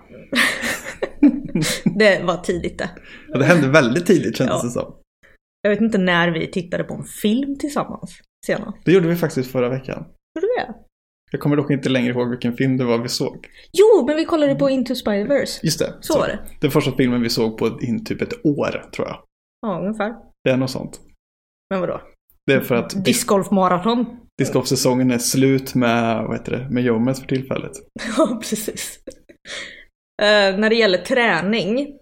det 1.98 2.22
var 2.24 2.36
tidigt 2.36 2.78
det. 2.78 2.90
Ja, 3.28 3.38
det 3.38 3.44
hände 3.44 3.68
väldigt 3.68 4.06
tidigt 4.06 4.36
kändes 4.36 4.56
Ja. 4.62 4.62
det 4.64 4.70
som. 4.70 4.94
Jag 5.62 5.70
vet 5.70 5.80
inte 5.80 5.98
när 5.98 6.30
vi 6.30 6.50
tittade 6.50 6.84
på 6.84 6.94
en 6.94 7.04
film 7.04 7.58
tillsammans 7.58 8.20
senast. 8.46 8.78
Det 8.84 8.92
gjorde 8.92 9.08
vi 9.08 9.16
faktiskt 9.16 9.50
förra 9.52 9.68
veckan. 9.68 9.98
Gjorde 10.34 10.46
vi 10.56 10.62
det? 10.62 10.74
Jag 11.30 11.40
kommer 11.40 11.56
dock 11.56 11.70
inte 11.70 11.88
längre 11.88 12.12
ihåg 12.12 12.30
vilken 12.30 12.56
film 12.56 12.76
det 12.76 12.84
var 12.84 12.98
vi 12.98 13.08
såg. 13.08 13.46
Jo, 13.72 14.06
men 14.06 14.16
vi 14.16 14.24
kollade 14.24 14.54
på 14.54 14.70
Into 14.70 14.94
Spider-Verse. 14.94 15.60
Just 15.62 15.78
det. 15.78 15.94
Så 16.00 16.18
var 16.18 16.26
det. 16.26 16.38
Den 16.60 16.70
första 16.70 16.92
filmen 16.96 17.22
vi 17.22 17.28
såg 17.30 17.58
på 17.58 17.66
in 17.80 18.04
typ 18.04 18.22
ett 18.22 18.46
år 18.46 18.90
tror 18.96 19.08
jag. 19.08 19.22
Ja, 19.66 19.80
ungefär. 19.80 20.14
Det 20.44 20.50
är 20.50 20.56
något 20.56 20.70
sånt. 20.70 21.00
Men 21.70 21.80
vadå? 21.80 22.00
Det 22.46 22.52
är 22.52 22.60
för 22.60 22.74
att 22.74 22.94
dis- 22.94 23.02
Discgolfmaraton. 23.04 24.06
discgolfsäsongen 24.38 25.10
är 25.10 25.18
slut 25.18 25.74
med, 25.74 26.24
vad 26.24 26.36
heter 26.38 26.52
det, 26.52 26.70
med 26.70 26.82
Jomes 26.84 27.20
för 27.20 27.26
tillfället. 27.26 27.72
Ja, 28.18 28.36
precis. 28.40 29.00
Eh, 30.22 30.58
när 30.58 30.70
det 30.70 30.76
gäller 30.76 30.98
träning 30.98 31.98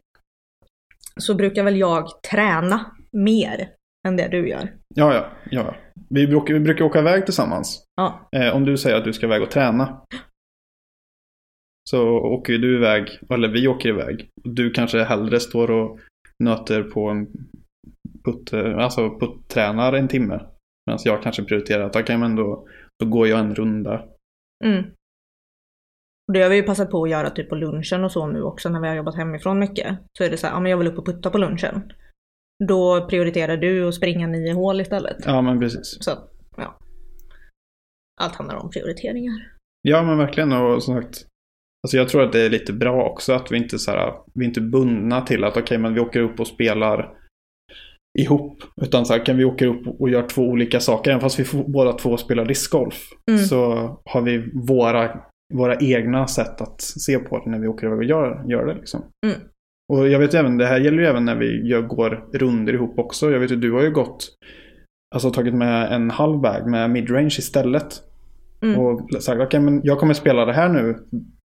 så 1.21 1.35
brukar 1.35 1.65
väl 1.65 1.77
jag 1.77 2.09
träna 2.31 2.97
mer 3.13 3.71
än 4.09 4.17
det 4.17 4.29
du 4.29 4.49
gör. 4.49 4.73
Ja, 4.95 5.15
ja, 5.15 5.31
ja. 5.51 5.75
Vi 6.11 6.27
brukar, 6.27 6.55
vi 6.55 6.61
brukar 6.61 6.85
åka 6.85 6.99
iväg 6.99 7.25
tillsammans. 7.25 7.85
Ja, 7.97 8.29
Eh, 8.37 8.55
om 8.57 8.65
du 8.65 8.77
säger 8.77 8.97
att 8.97 9.05
du 9.05 9.13
ska 9.13 9.27
iväg 9.27 9.43
och 9.43 9.51
träna. 9.51 10.01
Så 11.91 12.09
åker 12.09 12.59
du 12.59 12.77
iväg, 12.77 13.19
eller 13.31 13.49
vi 13.49 13.69
åker 13.69 13.89
iväg. 13.89 14.29
Du 14.45 14.71
kanske 14.71 15.05
hellre 15.05 15.41
står 15.41 15.71
och 15.71 15.99
nöter 16.45 16.83
på 16.83 17.09
en 17.09 17.27
putt, 18.25 18.53
eh, 18.53 18.77
alltså 18.77 19.19
putt-tränar 19.19 19.93
en 19.93 20.09
timme. 20.09 20.41
Medan 20.87 20.99
jag 21.05 21.23
kanske 21.23 21.45
prioriterar 21.45 21.87
att 21.87 21.97
okej 21.97 22.19
men 22.19 22.37
då, 22.37 22.69
då 23.01 23.07
går 23.07 23.29
jag 23.29 23.41
en 23.41 23.55
runda. 23.55 24.05
mm. 24.65 24.85
Det 26.33 26.43
har 26.43 26.51
vi 26.51 26.57
ju 26.57 26.63
passat 26.63 26.91
på 26.91 27.03
att 27.05 27.11
göra 27.11 27.31
typ 27.31 27.49
på 27.49 27.55
lunchen 27.55 28.05
och 28.05 28.13
så 28.13 28.27
nu 28.27 28.43
också 28.43 28.69
när 28.69 28.81
vi 28.81 28.89
har 28.89 28.95
jobbat 28.95 29.17
hemifrån 29.17 29.59
mycket. 29.59 29.99
Så 30.19 30.25
är 30.25 30.31
det 30.31 30.37
så 30.37 30.47
här, 30.47 30.55
ja 30.55 30.61
men 30.61 30.71
jag 30.71 30.79
vill 30.79 30.89
upp 30.89 30.99
och 30.99 31.07
putta 31.07 31.31
på 31.31 31.39
lunchen. 31.39 31.93
Då 32.69 33.07
prioriterar 33.09 33.57
du 33.57 33.89
att 33.89 33.95
springa 33.95 34.27
nio 34.27 34.53
hål 34.53 34.81
istället. 34.81 35.17
Ja 35.27 35.43
men 35.43 35.61
precis. 35.61 35.99
Så, 36.01 36.11
ja. 36.57 36.79
Allt 38.21 38.35
handlar 38.35 38.57
om 38.57 38.71
prioriteringar. 38.71 39.53
Ja 39.83 40.03
men 40.03 40.19
verkligen 40.19 40.53
och 40.53 40.83
som 40.83 41.03
sagt. 41.03 41.27
Alltså 41.87 41.97
jag 41.97 42.09
tror 42.09 42.23
att 42.23 42.33
det 42.33 42.41
är 42.41 42.51
lite 42.51 42.73
bra 42.73 43.05
också 43.05 43.33
att 43.33 43.53
vi 43.53 43.57
inte 43.57 43.79
så 43.79 43.91
här, 43.91 44.15
vi 44.35 44.45
är 44.45 44.49
inte 44.49 44.61
bundna 44.61 45.21
till 45.21 45.45
att 45.45 45.57
okej 45.57 45.79
men 45.79 45.95
vi 45.95 46.01
åker 46.01 46.21
upp 46.21 46.41
och 46.41 46.47
spelar 46.47 47.17
ihop. 48.19 48.63
Utan 48.83 49.07
så 49.07 49.13
här 49.13 49.27
kan 49.27 49.37
vi 49.37 49.45
åka 49.45 49.67
upp 49.67 50.01
och 50.01 50.11
göra 50.11 50.27
två 50.27 50.43
olika 50.43 50.81
saker. 50.81 51.11
Även 51.11 51.21
fast 51.21 51.39
vi 51.39 51.63
båda 51.67 51.93
två 51.93 52.17
spelar 52.17 52.45
discgolf. 52.45 53.11
Mm. 53.31 53.41
Så 53.41 53.61
har 54.05 54.21
vi 54.21 54.51
våra, 54.69 55.21
våra 55.55 55.77
egna 55.77 56.27
sätt 56.27 56.61
att 56.61 56.81
se 56.81 57.19
på 57.19 57.39
det 57.45 57.51
när 57.51 57.59
vi 57.59 57.69
åker 57.69 57.87
iväg 57.87 57.99
och 57.99 58.05
gör, 58.05 58.45
gör 58.49 58.67
det. 58.67 58.75
Liksom. 58.75 59.01
Mm. 59.27 59.37
Och 59.93 60.09
jag 60.09 60.19
vet 60.19 60.35
även, 60.35 60.59
det 60.59 60.67
här 60.67 60.81
gäller 60.81 60.99
ju 60.99 61.07
även 61.07 61.25
när 61.25 61.37
vi 61.37 61.69
gör, 61.69 61.83
går 61.83 62.25
runder 62.35 62.73
ihop 62.73 62.99
också. 62.99 63.31
Jag 63.31 63.41
vet 63.41 63.51
ju, 63.51 63.57
du 63.57 63.73
har 63.73 63.83
ju 63.83 63.91
gått, 63.91 64.29
alltså 65.15 65.31
tagit 65.31 65.55
med 65.55 65.93
en 65.93 66.11
halv 66.11 66.41
bag 66.41 66.71
med 66.71 66.91
midrange 66.91 67.37
istället. 67.39 68.01
Mm. 68.65 68.81
Och 68.81 69.23
sagt, 69.23 69.41
okej 69.41 69.61
men 69.61 69.81
jag 69.85 69.99
kommer 69.99 70.15
spela 70.15 70.45
det 70.45 70.53
här 70.53 70.69
nu, 70.69 70.97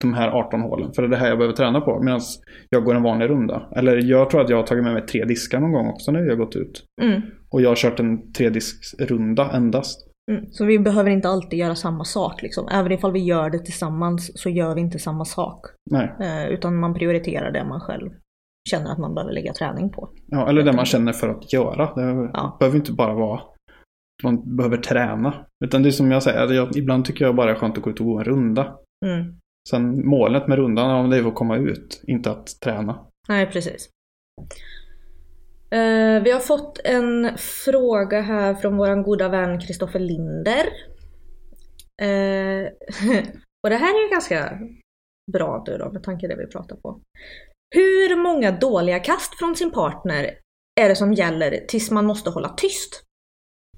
de 0.01 0.15
här 0.15 0.29
18 0.29 0.61
hålen. 0.61 0.93
För 0.93 1.03
det 1.03 1.09
är 1.09 1.11
det 1.11 1.17
här 1.17 1.29
jag 1.29 1.39
behöver 1.39 1.57
träna 1.57 1.81
på. 1.81 2.03
Medan 2.03 2.21
jag 2.71 2.85
går 2.85 2.95
en 2.95 3.03
vanlig 3.03 3.29
runda. 3.31 3.63
Eller 3.77 3.97
jag 3.97 4.31
tror 4.31 4.41
att 4.41 4.51
jag 4.51 4.57
har 4.57 4.65
tagit 4.67 4.85
med 4.85 4.93
mig 4.93 5.07
tre 5.07 5.25
diskar 5.25 5.61
någon 5.61 5.73
gång 5.73 5.89
också 5.89 6.13
när 6.13 6.23
vi 6.23 6.29
har 6.29 6.37
gått 6.37 6.57
ut. 6.57 6.85
Mm. 7.03 7.21
Och 7.51 7.63
jag 7.63 7.69
har 7.69 7.77
kört 7.77 8.01
en 8.01 8.33
tredisksrunda 8.33 9.51
endast. 9.53 10.05
Mm. 10.31 10.45
Så 10.51 10.65
vi 10.65 10.79
behöver 10.79 11.11
inte 11.11 11.29
alltid 11.29 11.59
göra 11.59 11.75
samma 11.75 12.05
sak 12.05 12.43
liksom. 12.43 12.69
Även 12.73 12.93
ifall 12.93 13.13
vi 13.13 13.25
gör 13.25 13.51
det 13.51 13.59
tillsammans 13.59 14.31
så 14.43 14.51
gör 14.51 14.75
vi 14.75 14.81
inte 14.81 14.99
samma 14.99 15.25
sak. 15.25 15.67
Nej. 15.91 16.13
Eh, 16.21 16.49
utan 16.53 16.77
man 16.81 16.95
prioriterar 16.95 17.53
det 17.53 17.65
man 17.65 17.81
själv 17.81 18.11
känner 18.71 18.93
att 18.93 18.99
man 18.99 19.15
behöver 19.15 19.33
lägga 19.33 19.53
träning 19.53 19.91
på. 19.91 20.09
Ja, 20.27 20.49
eller 20.49 20.63
det 20.63 20.73
man 20.73 20.85
känner 20.85 21.13
för 21.13 21.29
att 21.29 21.53
göra. 21.53 21.95
Det 21.95 22.31
Ja. 22.35 22.57
behöver 22.61 22.77
inte 22.79 22.93
bara 22.93 23.15
vara 23.15 23.41
man 24.23 24.57
behöver 24.57 24.77
träna. 24.77 25.47
Utan 25.65 25.83
det 25.83 25.89
är 25.89 25.91
som 25.91 26.11
jag 26.11 26.23
säger, 26.23 26.53
jag, 26.53 26.77
ibland 26.77 27.05
tycker 27.05 27.25
jag 27.25 27.35
bara 27.35 27.47
det 27.47 27.53
är 27.53 27.57
skönt 27.57 27.79
att 27.79 27.83
gå 27.83 27.91
ut 27.91 28.01
och 28.01 28.07
gå 28.07 28.19
en 28.19 28.25
runda. 28.25 28.79
Mm. 29.07 29.39
Sen 29.71 30.07
målet 30.07 30.49
med 30.49 30.59
rundan, 30.59 30.91
ja, 30.91 31.03
det 31.03 31.17
är 31.17 31.29
att 31.29 31.35
komma 31.35 31.57
ut, 31.57 32.03
inte 32.07 32.31
att 32.31 32.61
träna. 32.61 33.07
Nej, 33.29 33.47
precis. 33.47 33.89
Eh, 35.71 36.23
vi 36.23 36.31
har 36.31 36.41
fått 36.41 36.81
en 36.85 37.39
fråga 37.39 38.21
här 38.21 38.55
från 38.55 38.77
vår 38.77 39.03
goda 39.03 39.29
vän 39.29 39.61
Kristoffer 39.61 40.01
Linder. 40.01 40.67
Eh, 42.03 42.67
och 43.63 43.71
det 43.71 43.77
här 43.77 43.99
är 43.99 44.05
ju 44.05 44.11
ganska 44.11 44.59
bra 45.33 45.63
du 45.67 45.79
då, 45.79 45.93
med 45.93 46.03
tanke 46.03 46.29
på 46.29 46.35
det 46.35 46.43
vi 46.43 46.47
pratar 46.47 46.77
på. 46.77 47.01
Hur 47.75 48.23
många 48.23 48.51
dåliga 48.51 48.99
kast 48.99 49.39
från 49.39 49.57
sin 49.57 49.71
partner 49.71 50.31
är 50.81 50.89
det 50.89 50.97
som 50.97 51.13
gäller 51.13 51.65
tills 51.69 51.91
man 51.91 52.07
måste 52.07 52.31
hålla 52.31 52.49
tyst? 52.49 53.05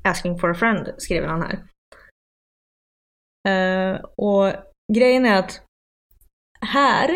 Asking 0.05 0.39
for 0.39 0.51
a 0.51 0.55
friend, 0.55 0.89
skriver 0.99 1.29
han 1.29 1.43
här. 1.43 1.65
Eh, 3.49 4.01
och 4.17 4.53
grejen 4.93 5.27
är 5.27 5.39
att 5.39 5.61
här 6.61 7.11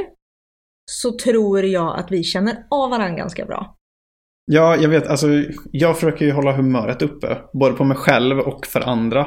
så 0.90 1.18
tror 1.18 1.64
jag 1.64 1.98
att 1.98 2.12
vi 2.12 2.24
känner 2.24 2.66
av 2.70 2.90
varandra 2.90 3.16
ganska 3.16 3.44
bra. 3.44 3.76
Ja, 4.46 4.76
jag 4.76 4.88
vet, 4.88 5.06
alltså 5.06 5.26
jag 5.72 5.94
försöker 5.94 6.24
ju 6.24 6.32
hålla 6.32 6.52
humöret 6.52 7.02
uppe. 7.02 7.38
Både 7.52 7.74
på 7.74 7.84
mig 7.84 7.96
själv 7.96 8.38
och 8.38 8.66
för 8.66 8.80
andra. 8.80 9.26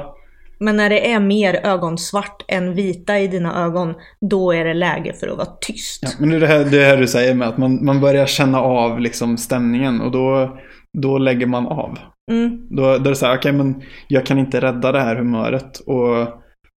Men 0.59 0.77
när 0.77 0.89
det 0.89 1.11
är 1.11 1.19
mer 1.19 1.53
ögonsvart 1.65 2.45
än 2.47 2.73
vita 2.73 3.19
i 3.19 3.27
dina 3.27 3.65
ögon, 3.65 3.95
då 4.21 4.51
är 4.51 4.65
det 4.65 4.73
läge 4.73 5.13
för 5.13 5.27
att 5.27 5.37
vara 5.37 5.57
tyst. 5.61 6.03
Ja, 6.03 6.09
men 6.19 6.29
det 6.29 6.35
är 6.35 6.39
det 6.39 6.47
här, 6.47 6.65
det 6.65 6.83
här 6.83 6.97
du 6.97 7.07
säger 7.07 7.33
med 7.33 7.47
att 7.47 7.57
man, 7.57 7.85
man 7.85 8.01
börjar 8.01 8.25
känna 8.25 8.61
av 8.61 8.99
liksom 8.99 9.37
stämningen 9.37 10.01
och 10.01 10.11
då, 10.11 10.57
då 10.97 11.17
lägger 11.17 11.45
man 11.45 11.67
av. 11.67 11.99
Mm, 12.31 12.67
Då, 12.69 12.81
då 12.81 12.91
är 12.91 12.99
det 12.99 13.15
så 13.15 13.25
här, 13.25 13.37
okej 13.37 13.51
men 13.53 13.81
jag 14.07 14.25
kan 14.25 14.39
inte 14.39 14.61
rädda 14.61 14.91
det 14.91 14.99
här 14.99 15.15
humöret. 15.15 15.79
Och 15.79 16.27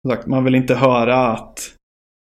sagt, 0.10 0.28
man 0.28 0.44
vill 0.44 0.56
inte 0.56 0.76
höra 0.76 1.28
att 1.28 1.60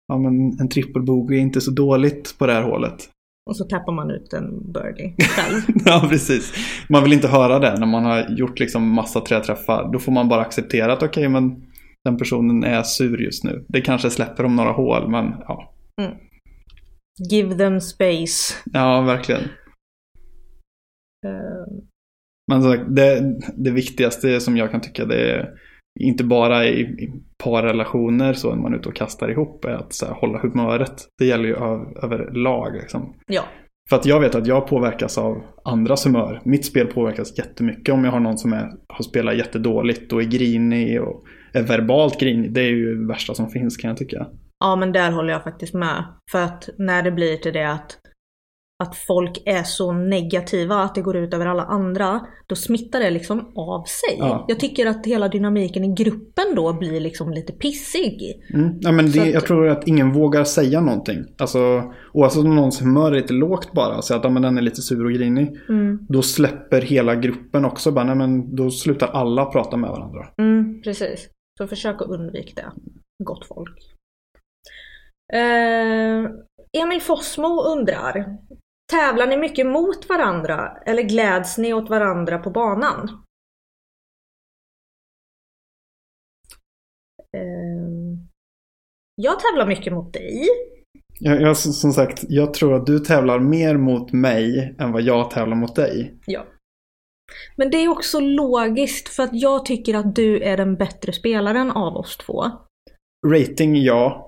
ja, 0.08 0.18
men 0.18 0.60
en 0.60 0.68
trippelbogey 0.68 1.36
är 1.38 1.42
inte 1.42 1.60
så 1.60 1.70
dåligt 1.70 2.38
på 2.38 2.46
det 2.46 2.52
här 2.52 2.62
hålet. 2.62 3.08
och 3.50 3.56
så 3.56 3.64
tappar 3.64 3.92
man 3.92 4.10
ut 4.10 4.32
en 4.32 4.72
birdie 4.72 5.14
själv. 5.22 5.62
ja, 5.84 6.06
precis. 6.10 6.52
Man 6.88 7.02
vill 7.02 7.12
inte 7.12 7.28
höra 7.28 7.58
det 7.58 7.78
när 7.78 7.86
man 7.86 8.04
har 8.04 8.26
gjort 8.38 8.58
liksom 8.60 8.88
massa 8.94 9.20
träträffar. 9.20 9.92
Då 9.92 9.98
får 9.98 10.12
man 10.12 10.28
bara 10.28 10.40
acceptera 10.40 10.92
att 10.92 11.02
okej 11.02 11.28
men 11.28 11.62
den 12.04 12.16
personen 12.16 12.64
är 12.64 12.82
sur 12.82 13.20
just 13.22 13.44
nu. 13.44 13.64
Det 13.68 13.80
kanske 13.80 14.10
släpper 14.10 14.44
om 14.44 14.56
några 14.56 14.72
hål 14.72 15.10
men 15.10 15.24
ja. 15.48 15.74
Give 17.30 17.54
them 17.54 17.80
space. 17.80 18.54
Ja, 18.72 19.00
verkligen. 19.00 19.42
Eh, 21.26 21.66
Men 22.48 22.62
sagt, 22.62 22.82
det, 22.88 23.36
det 23.56 23.70
viktigaste 23.70 24.40
som 24.40 24.56
jag 24.56 24.70
kan 24.70 24.80
tycka 24.80 25.04
det 25.04 25.30
är 25.30 25.48
inte 26.00 26.24
bara 26.24 26.64
i, 26.64 26.80
i 26.80 27.12
parrelationer 27.44 28.32
så 28.32 28.54
när 28.54 28.62
man 28.62 28.74
är 28.74 28.78
ute 28.78 28.88
och 28.88 28.96
kastar 28.96 29.30
ihop 29.30 29.64
är 29.64 29.74
att 29.74 29.92
så 29.92 30.06
här, 30.06 30.14
hålla 30.14 30.38
humöret. 30.38 30.94
Det 31.18 31.24
gäller 31.24 31.44
ju 31.44 31.54
över, 31.56 32.04
överlag 32.04 32.74
liksom. 32.74 33.14
ja. 33.26 33.44
För 33.88 33.96
att 33.96 34.06
jag 34.06 34.20
vet 34.20 34.34
att 34.34 34.46
jag 34.46 34.66
påverkas 34.66 35.18
av 35.18 35.42
andras 35.64 36.06
humör. 36.06 36.40
Mitt 36.44 36.64
spel 36.64 36.86
påverkas 36.86 37.38
jättemycket 37.38 37.94
om 37.94 38.04
jag 38.04 38.12
har 38.12 38.20
någon 38.20 38.38
som 38.38 38.52
är, 38.52 38.72
har 38.88 39.02
spelat 39.02 39.36
jättedåligt 39.36 40.12
och 40.12 40.22
är 40.22 40.26
grinig 40.26 41.02
och 41.02 41.24
är 41.52 41.62
verbalt 41.62 42.20
grinig. 42.20 42.52
Det 42.52 42.60
är 42.60 42.70
ju 42.70 42.94
det 42.94 43.08
värsta 43.08 43.34
som 43.34 43.50
finns 43.50 43.76
kan 43.76 43.88
jag 43.88 43.96
tycka. 43.96 44.26
ja, 44.60 44.76
men 44.76 44.92
där 44.92 45.10
håller 45.10 45.32
jag 45.32 45.44
faktiskt 45.44 45.74
med. 45.74 46.04
För 46.30 46.42
att 46.42 46.68
när 46.78 47.02
det 47.02 47.10
blir 47.10 47.36
till 47.36 47.52
det 47.52 47.70
att 47.70 47.98
att 48.84 48.96
folk 48.96 49.42
är 49.46 49.62
så 49.62 49.92
negativa 49.92 50.74
att 50.76 50.94
det 50.94 51.00
går 51.02 51.16
ut 51.16 51.34
över 51.34 51.46
alla 51.46 51.62
andra, 51.62 52.20
då 52.46 52.54
smittar 52.56 53.00
det 53.00 53.10
liksom 53.10 53.52
av 53.56 53.84
sig. 53.84 54.16
Ja. 54.18 54.44
Jag 54.48 54.60
tycker 54.60 54.86
att 54.86 55.06
hela 55.06 55.28
dynamiken 55.28 55.84
i 55.84 55.94
gruppen 55.94 56.44
då 56.56 56.72
blir 56.72 57.00
liksom 57.00 57.32
lite 57.32 57.52
pissig. 57.52 58.42
Mm. 58.54 58.78
Ja, 58.80 58.92
men 58.92 59.10
det, 59.10 59.20
att- 59.20 59.30
jag 59.32 59.46
tror 59.46 59.68
att 59.68 59.88
ingen 59.88 60.12
vågar 60.12 60.44
säga 60.44 60.80
någonting. 60.80 61.24
Alltså, 61.38 61.82
oavsett 62.12 62.44
om 62.44 62.56
någons 62.56 62.82
humör 62.82 63.12
är 63.12 63.16
lite 63.16 63.32
lågt 63.32 63.72
bara, 63.72 64.02
så 64.02 64.14
att 64.16 64.24
ja, 64.24 64.30
men 64.30 64.42
den 64.42 64.58
är 64.58 64.62
lite 64.62 64.82
sur 64.82 65.04
och 65.04 65.12
grinig. 65.12 65.56
Mm. 65.68 65.98
Då 66.08 66.22
släpper 66.22 66.80
hela 66.80 67.14
gruppen 67.14 67.64
också. 67.64 67.92
Bara, 67.92 68.04
nej, 68.04 68.16
men 68.16 68.54
då 68.56 68.70
slutar 68.70 69.06
alla 69.06 69.44
prata 69.46 69.76
med 69.76 69.90
varandra. 69.90 70.28
Mm, 70.38 70.82
precis. 70.82 71.28
Så 71.58 71.66
försök 71.66 72.02
att 72.02 72.08
undvika 72.08 72.52
det. 72.54 72.72
Gott 73.24 73.46
folk. 73.46 73.78
Eh, 75.32 76.30
Emil 76.82 77.00
Fossmo 77.00 77.62
undrar. 77.62 78.38
Tävlar 78.92 79.26
ni 79.26 79.36
mycket 79.36 79.66
mot 79.66 80.08
varandra 80.08 80.78
eller 80.86 81.02
gläds 81.02 81.58
ni 81.58 81.74
åt 81.74 81.90
varandra 81.90 82.38
på 82.38 82.50
banan? 82.50 83.24
Eh, 87.36 88.18
jag 89.14 89.40
tävlar 89.40 89.66
mycket 89.66 89.92
mot 89.92 90.12
dig. 90.12 90.46
Jag, 91.20 91.42
jag, 91.42 91.56
som 91.56 91.92
sagt, 91.92 92.24
jag 92.28 92.54
tror 92.54 92.74
att 92.74 92.86
du 92.86 92.98
tävlar 92.98 93.38
mer 93.38 93.76
mot 93.76 94.12
mig 94.12 94.74
än 94.78 94.92
vad 94.92 95.02
jag 95.02 95.30
tävlar 95.30 95.56
mot 95.56 95.76
dig. 95.76 96.14
Ja. 96.26 96.46
Men 97.56 97.70
det 97.70 97.76
är 97.76 97.88
också 97.88 98.20
logiskt 98.20 99.08
för 99.08 99.22
att 99.22 99.30
jag 99.32 99.64
tycker 99.64 99.94
att 99.94 100.14
du 100.14 100.42
är 100.42 100.56
den 100.56 100.76
bättre 100.76 101.12
spelaren 101.12 101.70
av 101.70 101.96
oss 101.96 102.16
två. 102.16 102.44
Rating, 103.26 103.76
ja. 103.76 104.27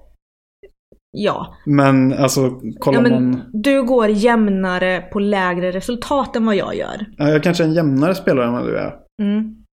Ja, 1.12 1.56
Men 1.66 2.12
alltså, 2.12 2.60
kollar 2.78 2.98
ja 2.98 3.02
men 3.02 3.30
man... 3.30 3.50
du 3.52 3.82
går 3.82 4.08
jämnare 4.08 5.00
på 5.00 5.18
lägre 5.18 5.72
resultat 5.72 6.36
än 6.36 6.46
vad 6.46 6.56
jag 6.56 6.74
gör. 6.76 7.06
Ja, 7.16 7.28
jag 7.28 7.42
kanske 7.42 7.64
är 7.64 7.68
en 7.68 7.74
jämnare 7.74 8.14
spelare 8.14 8.46
än 8.46 8.52
vad 8.52 8.66
du 8.66 8.78
är. 8.78 8.96
Mm. 9.22 9.64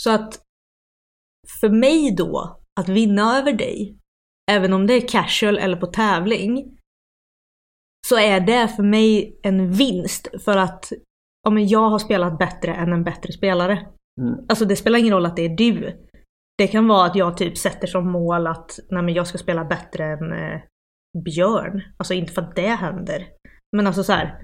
Så 0.00 0.10
att 0.10 0.40
för 1.60 1.68
mig 1.68 2.14
då, 2.16 2.60
att 2.80 2.88
vinna 2.88 3.38
över 3.38 3.52
dig, 3.52 3.98
även 4.50 4.72
om 4.72 4.86
det 4.86 4.94
är 4.94 5.08
casual 5.08 5.58
eller 5.58 5.76
på 5.76 5.86
tävling, 5.86 6.78
så 8.06 8.18
är 8.18 8.40
det 8.40 8.68
för 8.68 8.82
mig 8.82 9.40
en 9.42 9.72
vinst 9.72 10.28
för 10.44 10.56
att 10.56 10.92
ja, 11.44 11.50
men 11.50 11.68
jag 11.68 11.90
har 11.90 11.98
spelat 11.98 12.38
bättre 12.38 12.74
än 12.74 12.92
en 12.92 13.04
bättre 13.04 13.32
spelare. 13.32 13.86
Mm. 14.20 14.34
Alltså 14.48 14.64
det 14.64 14.76
spelar 14.76 14.98
ingen 14.98 15.14
roll 15.14 15.26
att 15.26 15.36
det 15.36 15.44
är 15.44 15.56
du. 15.56 16.06
Det 16.58 16.66
kan 16.66 16.88
vara 16.88 17.06
att 17.06 17.16
jag 17.16 17.36
typ 17.36 17.58
sätter 17.58 17.86
som 17.86 18.10
mål 18.12 18.46
att 18.46 18.78
nej, 18.90 19.02
men 19.02 19.14
jag 19.14 19.26
ska 19.26 19.38
spela 19.38 19.64
bättre 19.64 20.04
än 20.04 20.32
eh, 20.32 20.60
Björn. 21.24 21.82
Alltså 21.96 22.14
inte 22.14 22.32
för 22.32 22.42
att 22.42 22.56
det 22.56 22.68
händer. 22.68 23.26
Men 23.76 23.86
alltså 23.86 24.02
så 24.04 24.12
här. 24.12 24.34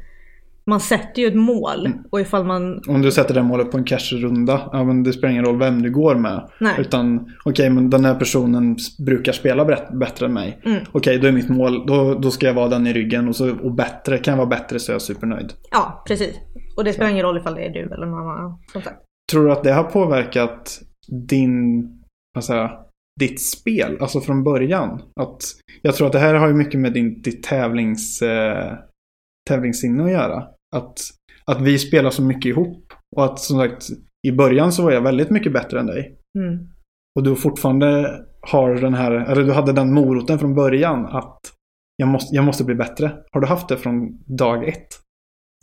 Man 0.67 0.81
sätter 0.81 1.23
ju 1.23 1.29
ett 1.29 1.35
mål 1.35 1.87
Mm. 1.87 1.99
och 2.11 2.21
ifall 2.21 2.45
man... 2.45 2.83
Om 2.89 3.03
du 3.03 3.13
sätter 3.13 3.35
det 3.35 3.43
målet 3.43 3.71
på 3.71 3.77
en 3.79 3.85
cash-runda, 3.85 4.69
ja 4.73 4.85
men 4.85 5.03
det 5.03 5.13
spelar 5.13 5.31
ingen 5.33 5.45
roll 5.45 5.59
vem 5.59 5.83
du 5.83 5.91
går 5.91 6.15
med. 6.15 6.49
Nej. 6.61 6.75
Utan, 6.79 7.31
okej 7.45 7.71
men 7.71 7.91
den 7.91 8.05
här 8.05 8.15
personen 8.15 8.77
brukar 9.07 9.33
spela 9.33 9.65
bättre, 9.93 10.27
än 10.27 10.33
mig. 10.33 10.61
Mm. 10.65 10.85
Okej, 10.93 11.19
då 11.19 11.27
är 11.27 11.33
mitt 11.33 11.49
mål, 11.49 11.87
då, 11.87 12.15
då 12.15 12.31
ska 12.31 12.47
jag 12.47 12.55
vara 12.55 12.69
den 12.69 12.87
i 12.87 12.93
ryggen 12.93 13.29
och, 13.29 13.37
så, 13.37 13.57
och 13.59 13.75
bättre, 13.75 14.19
kan 14.19 14.33
jag 14.33 14.39
vara 14.39 14.49
bättre 14.49 14.79
så 14.79 14.93
är 14.93 14.95
jag 14.95 15.03
supernöjd. 15.03 15.53
Ja, 15.71 16.03
precis. 16.07 16.35
Och 16.77 16.85
det 16.85 16.93
spelar 16.93 17.11
ingen 17.11 17.25
roll 17.27 17.39
ifall 17.39 17.55
det 17.55 17.67
är 17.67 17.71
du 17.71 17.95
eller 17.95 18.07
någon 18.07 18.31
annan. 18.31 18.59
Tror 19.33 19.45
du 19.45 19.53
att 19.53 19.65
det 19.65 19.73
har 19.73 19.85
påverkat 19.85 20.81
din, 21.29 21.85
vad 22.35 22.45
säger 22.45 22.61
jag, 22.61 22.85
ditt 23.21 23.43
spel, 23.43 23.99
alltså 24.01 24.21
från 24.21 24.45
början? 24.45 25.03
Att, 25.21 25.43
jag 25.83 25.95
tror 25.95 26.07
att 26.07 26.13
det 26.13 26.19
här 26.19 26.35
har 26.35 26.49
ju 26.49 26.55
mycket 26.55 26.81
med 26.81 26.93
din, 26.93 27.23
ditt 27.23 27.43
tävlings, 27.43 28.23
eh, 28.23 28.75
tävlingssinne 29.49 30.05
att 30.05 30.11
göra. 30.11 30.47
Att, 30.77 30.99
att 31.45 31.61
vi 31.61 31.79
spelar 31.79 32.11
så 32.11 32.23
mycket 32.23 32.47
ihop. 32.47 32.93
Och 33.17 33.25
att 33.25 33.39
som 33.39 33.59
sagt, 33.59 33.87
i 34.29 34.33
början 34.33 34.73
så 34.73 34.83
var 34.83 34.93
jag 34.93 35.01
väldigt 35.01 35.31
mycket 35.31 35.53
bättre 35.53 35.81
än 35.81 35.87
dig. 35.87 36.17
Mm. 36.39 36.69
Och 37.19 37.23
du 37.23 37.37
fortfarande 37.37 38.21
har 38.41 38.75
den 38.75 38.95
här, 38.95 39.11
eller 39.13 39.45
du 39.45 39.53
hade 39.53 39.73
den 39.73 39.95
moroten 39.95 40.39
från 40.39 40.55
början 40.55 41.07
att 41.07 41.41
jag 41.97 42.09
måste, 42.09 42.37
jag 42.37 42.45
måste 42.45 42.65
bli 42.65 42.75
bättre. 42.75 43.13
Har 43.33 43.41
du 43.41 43.47
haft 43.47 43.69
det 43.69 43.77
från 43.77 44.23
dag 44.37 44.69
ett? 44.69 44.87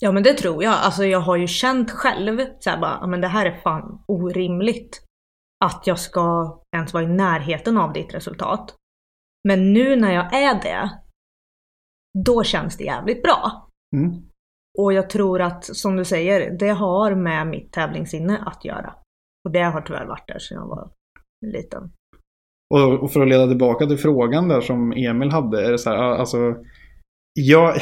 Ja 0.02 0.12
men 0.12 0.24
det 0.24 0.34
tror 0.34 0.64
jag. 0.64 0.74
Alltså 0.74 1.06
jag 1.06 1.20
har 1.20 1.36
ju 1.38 1.48
känt 1.48 1.92
själv 1.92 2.40
så 2.60 2.70
här 2.70 2.82
bara, 2.82 2.98
"Ja, 3.02 3.08
men 3.08 3.22
det 3.22 3.28
här 3.28 3.46
är 3.46 3.62
fan 3.64 4.04
orimligt. 4.08 5.04
Att 5.66 5.88
jag 5.88 6.00
ska 6.00 6.58
ens 6.76 6.94
vara 6.94 7.04
i 7.04 7.08
närheten 7.08 7.78
av 7.78 7.94
ditt 7.94 8.14
resultat. 8.14 8.76
Men 9.48 9.74
nu 9.74 9.96
när 9.96 10.14
jag 10.14 10.34
är 10.34 10.62
det, 10.62 10.90
då 12.26 12.44
känns 12.44 12.78
det 12.78 12.84
jävligt 12.84 13.24
bra. 13.24 13.70
Mm. 13.96 14.12
Och 14.78 14.94
jag 14.94 15.10
tror 15.10 15.42
att, 15.42 15.64
som 15.64 15.96
du 15.96 16.06
säger, 16.06 16.58
det 16.60 16.70
har 16.70 17.16
med 17.16 17.48
mitt 17.48 17.72
tävlingssinne 17.72 18.44
att 18.46 18.66
göra. 18.66 18.94
Och 19.46 19.52
det 19.52 19.64
har 19.64 19.82
tyvärr 19.82 20.06
varit 20.06 20.28
där 20.28 20.40
sedan 20.40 20.58
jag 20.58 20.68
var 20.68 20.92
liten. 21.46 21.92
Och, 22.74 23.12
för 23.12 23.22
att 23.22 23.28
leda 23.28 23.48
tillbaka 23.48 23.86
till 23.86 23.98
frågan 23.98 24.48
där 24.48 24.62
som 24.62 24.92
Emil 24.92 25.32
hade. 25.32 25.66
Är 25.66 25.72
det 25.72 25.78
så 25.78 25.90
här, 25.90 25.98
alltså, 25.98 26.38
jag, 27.34 27.76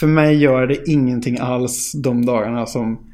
för 0.00 0.06
mig 0.06 0.42
gör 0.42 0.66
det 0.66 0.88
ingenting 0.88 1.36
alls 1.40 1.92
de 2.04 2.26
dagarna 2.26 2.66
som 2.66 3.13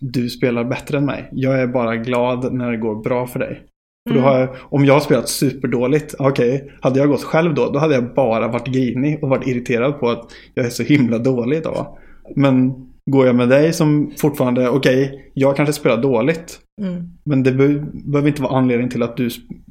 du 0.00 0.28
spelar 0.28 0.64
bättre 0.64 0.98
än 0.98 1.04
mig. 1.06 1.28
Jag 1.32 1.60
är 1.60 1.66
bara 1.66 1.96
glad 1.96 2.52
när 2.54 2.70
det 2.70 2.76
går 2.76 3.02
bra 3.02 3.26
för 3.26 3.38
dig. 3.38 3.62
För 4.08 4.14
Mm. 4.16 4.24
har 4.24 4.38
jag, 4.40 4.48
om 4.60 4.84
jag 4.84 4.94
har 4.94 5.00
spelat 5.00 5.28
superdåligt, 5.28 6.14
okej, 6.18 6.72
hade 6.80 6.98
jag 7.00 7.08
gått 7.08 7.22
själv 7.22 7.54
då, 7.54 7.70
då 7.70 7.78
hade 7.78 7.94
jag 7.94 8.14
bara 8.14 8.48
varit 8.48 8.66
grinig 8.66 9.18
och 9.24 9.28
varit 9.28 9.46
irriterad 9.46 10.00
på 10.00 10.08
att 10.10 10.30
jag 10.54 10.66
är 10.66 10.70
så 10.70 10.82
himla 10.82 11.18
dålig 11.18 11.56
idag. 11.56 11.96
Men 12.36 12.72
går 13.10 13.26
jag 13.26 13.36
med 13.36 13.48
dig 13.48 13.72
som 13.72 14.12
fortfarande, 14.18 14.68
okej, 14.68 15.30
jag 15.34 15.56
kanske 15.56 15.72
spelar 15.72 16.02
dåligt, 16.02 16.58
Mm. 16.80 17.02
men 17.24 17.42
det 17.42 17.52
be- 17.52 17.84
behöver 18.04 18.28
inte 18.28 18.42
vara 18.42 18.56
anledning 18.58 18.88
till 18.88 19.02
att 19.02 19.16
du 19.16 19.28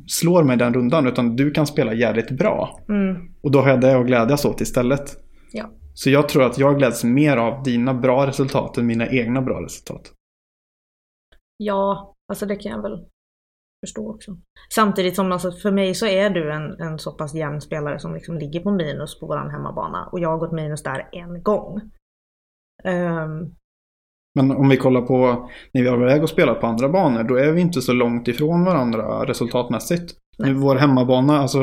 slår 0.07 0.43
mig 0.43 0.57
den 0.57 0.73
rundan, 0.73 1.07
utan 1.07 1.35
du 1.35 1.51
kan 1.51 1.67
spela 1.67 1.93
jävligt 1.93 2.31
bra. 2.31 2.79
Mm. 2.89 3.15
Och 3.43 3.51
då 3.51 3.59
har 3.61 3.69
jag 3.69 3.81
det 3.81 3.97
att 3.99 4.07
glädjas 4.07 4.45
åt 4.45 4.61
istället. 4.61 5.15
Ja. 5.51 5.65
Så 5.99 6.09
jag 6.09 6.29
tror 6.29 6.43
att 6.43 6.57
jag 6.57 6.77
gläds 6.77 7.03
mer 7.03 7.37
av 7.37 7.63
dina 7.63 7.93
bra 7.93 8.27
resultat 8.27 8.77
än 8.77 8.85
mina 8.85 9.07
egna 9.07 9.41
bra 9.41 9.63
resultat. 9.63 10.13
Ja, 11.57 12.13
alltså 12.29 12.45
det 12.45 12.55
kan 12.55 12.71
jag 12.71 12.81
väl 12.81 13.05
förstå 13.85 14.13
också. 14.13 14.37
Samtidigt 14.73 15.15
som 15.15 15.31
alltså 15.31 15.51
för 15.51 15.71
mig 15.71 15.95
så 15.95 16.05
är 16.05 16.29
du 16.29 16.51
en, 16.53 16.81
en 16.81 16.99
så 16.99 17.11
pass 17.11 17.35
jämn 17.35 17.61
spelare 17.61 17.99
som 17.99 18.13
liksom 18.13 18.37
ligger 18.37 18.59
på 18.59 18.71
minus 18.71 19.19
på 19.19 19.27
våran 19.27 19.51
hemmabana 19.51 20.09
och 20.11 20.19
jag 20.19 20.29
har 20.29 20.37
gått 20.37 20.51
minus 20.51 20.83
där 20.83 21.09
en 21.11 21.43
gång. 21.43 21.81
Ehm, 22.83 23.55
Men 24.35 24.51
om 24.51 24.69
vi 24.69 24.77
kollar 24.77 25.01
på 25.01 25.49
när 25.73 25.81
vi 25.81 25.89
har 25.89 25.97
väg 25.97 26.23
och 26.23 26.29
spelat 26.29 26.61
på 26.61 26.67
andra 26.67 26.89
banor, 26.89 27.23
då 27.23 27.35
är 27.35 27.51
vi 27.51 27.61
inte 27.61 27.81
så 27.81 27.93
långt 27.93 28.27
ifrån 28.27 28.65
varandra 28.65 29.25
resultatmässigt. 29.25 30.13
Nej. 30.37 30.53
Vår 30.53 30.75
hemmabana, 30.75 31.37
alltså 31.37 31.59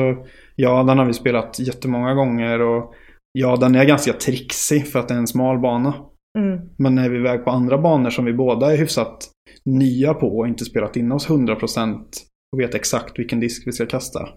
ja, 0.55 0.83
den 0.83 0.97
har 0.97 1.05
vi 1.05 1.13
spelat 1.13 1.59
jättemånga 1.59 2.13
gånger 2.13 2.61
och 2.61 2.95
ja, 3.37 3.55
den 3.55 3.75
är 3.75 3.85
ganska 3.85 4.13
trixig 4.13 4.87
för 4.87 4.99
att 4.99 5.07
det 5.07 5.13
är 5.13 5.17
en 5.17 5.27
smal 5.27 5.59
bana. 5.59 5.93
mm, 6.37 6.69
Men 6.77 6.95
när 6.95 7.09
vi 7.09 7.15
är 7.15 7.19
iväg 7.19 7.43
på 7.43 7.51
andra 7.51 7.77
banor 7.77 8.09
som 8.09 8.25
vi 8.25 8.33
båda 8.33 8.73
är 8.73 8.77
hyfsat 8.77 9.31
nya 9.65 10.13
på 10.13 10.37
och 10.37 10.47
inte 10.47 10.65
spelat 10.65 10.95
in 10.95 11.11
oss 11.11 11.29
100% 11.29 12.05
och 12.51 12.59
vet 12.59 12.75
exakt 12.75 13.19
vilken 13.19 13.39
disk 13.39 13.67
vi 13.67 13.71
ska 13.71 13.85
kasta. 13.85 14.29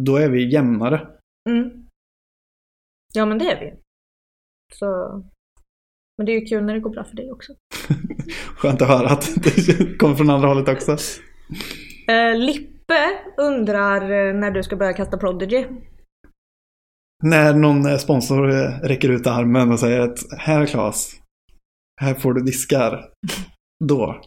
Då 0.00 0.16
är 0.16 0.28
vi 0.28 0.52
jämnare. 0.52 1.08
mm. 1.50 1.70
Ja 3.14 3.26
men 3.26 3.38
det 3.38 3.52
är 3.52 3.60
vi. 3.60 3.72
Så... 4.74 4.86
Men 6.18 6.26
det 6.26 6.32
är 6.32 6.40
ju 6.40 6.46
kul 6.46 6.64
när 6.64 6.74
det 6.74 6.80
går 6.80 6.90
bra 6.90 7.04
för 7.04 7.16
dig 7.16 7.32
också. 7.32 7.52
Skönt 8.56 8.82
att 8.82 8.88
höra 8.88 9.08
att 9.08 9.34
det 9.44 9.98
kommer 9.98 10.14
från 10.14 10.30
andra 10.30 10.48
hållet 10.48 10.68
också. 10.68 10.96
Eh, 12.08 12.36
Lippe 12.36 13.20
undrar 13.38 14.02
eh, 14.02 14.34
när 14.34 14.50
du 14.50 14.62
ska 14.62 14.76
börja 14.76 14.92
kasta 14.92 15.18
Prodigy. 15.18 15.64
När 17.22 17.54
någon 17.54 17.86
eh, 17.86 17.96
sponsor 17.96 18.50
eh, 18.50 18.70
räcker 18.82 19.08
ut 19.08 19.26
armen 19.26 19.72
och 19.72 19.80
säger 19.80 20.00
att 20.00 20.18
här 20.38 20.66
Claes, 20.66 21.12
här 22.00 22.14
får 22.14 22.32
du 22.32 22.42
diskar. 22.42 23.04
Då, 23.84 24.20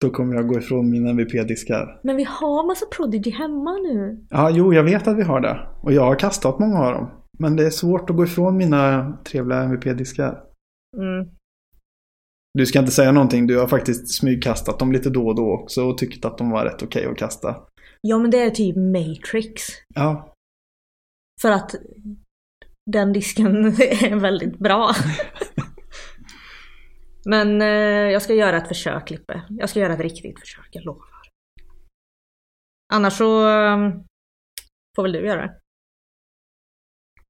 då 0.00 0.10
kommer 0.10 0.34
jag 0.34 0.48
gå 0.48 0.58
ifrån 0.58 0.90
mina 0.90 1.10
MVP-diskar. 1.10 2.00
Men 2.02 2.16
vi 2.16 2.24
har 2.24 2.66
massa 2.66 2.86
Prodigy 2.96 3.30
hemma 3.30 3.72
nu. 3.72 4.26
Ja, 4.30 4.50
jo, 4.50 4.74
jag 4.74 4.84
vet 4.84 5.08
att 5.08 5.16
vi 5.16 5.22
har 5.22 5.40
det. 5.40 5.68
Och 5.82 5.92
jag 5.92 6.02
har 6.02 6.14
kastat 6.14 6.58
många 6.58 6.78
av 6.78 6.92
dem. 6.92 7.10
Men 7.38 7.56
det 7.56 7.66
är 7.66 7.70
svårt 7.70 8.10
att 8.10 8.16
gå 8.16 8.24
ifrån 8.24 8.56
mina 8.56 9.12
trevliga 9.24 9.62
MVP-diskar. 9.62 10.40
Mm. 10.96 11.30
Du 12.58 12.66
ska 12.66 12.78
inte 12.78 12.92
säga 12.92 13.12
någonting, 13.12 13.46
du 13.46 13.58
har 13.58 13.66
faktiskt 13.66 14.14
smygkastat 14.14 14.78
dem 14.78 14.92
lite 14.92 15.10
då 15.10 15.26
och 15.26 15.34
då 15.34 15.52
också 15.52 15.84
och 15.84 15.98
tyckt 15.98 16.24
att 16.24 16.38
de 16.38 16.50
var 16.50 16.64
rätt 16.64 16.82
okej 16.82 17.06
att 17.06 17.16
kasta. 17.16 17.56
Ja 18.00 18.18
men 18.18 18.30
det 18.30 18.42
är 18.42 18.50
typ 18.50 18.76
Matrix. 18.76 19.62
Ja, 19.94 20.31
För 21.40 21.50
att 21.50 21.74
den 22.90 23.12
disken 23.12 23.66
är 23.66 24.16
väldigt 24.20 24.58
bra. 24.58 24.90
Men 27.24 27.62
eh, 27.62 27.68
jag 28.12 28.22
ska 28.22 28.34
göra 28.34 28.56
ett 28.56 28.68
försök 28.68 29.10
Lippe. 29.10 29.42
Jag 29.48 29.70
ska 29.70 29.80
göra 29.80 29.92
ett 29.94 30.00
riktigt 30.00 30.40
försök, 30.40 30.68
jag 30.72 30.84
lovar. 30.84 31.08
Annars 32.92 33.12
så 33.12 33.48
eh, 33.48 33.78
får 34.96 35.02
väl 35.02 35.12
du 35.12 35.26
göra 35.26 35.42
det. 35.46 35.58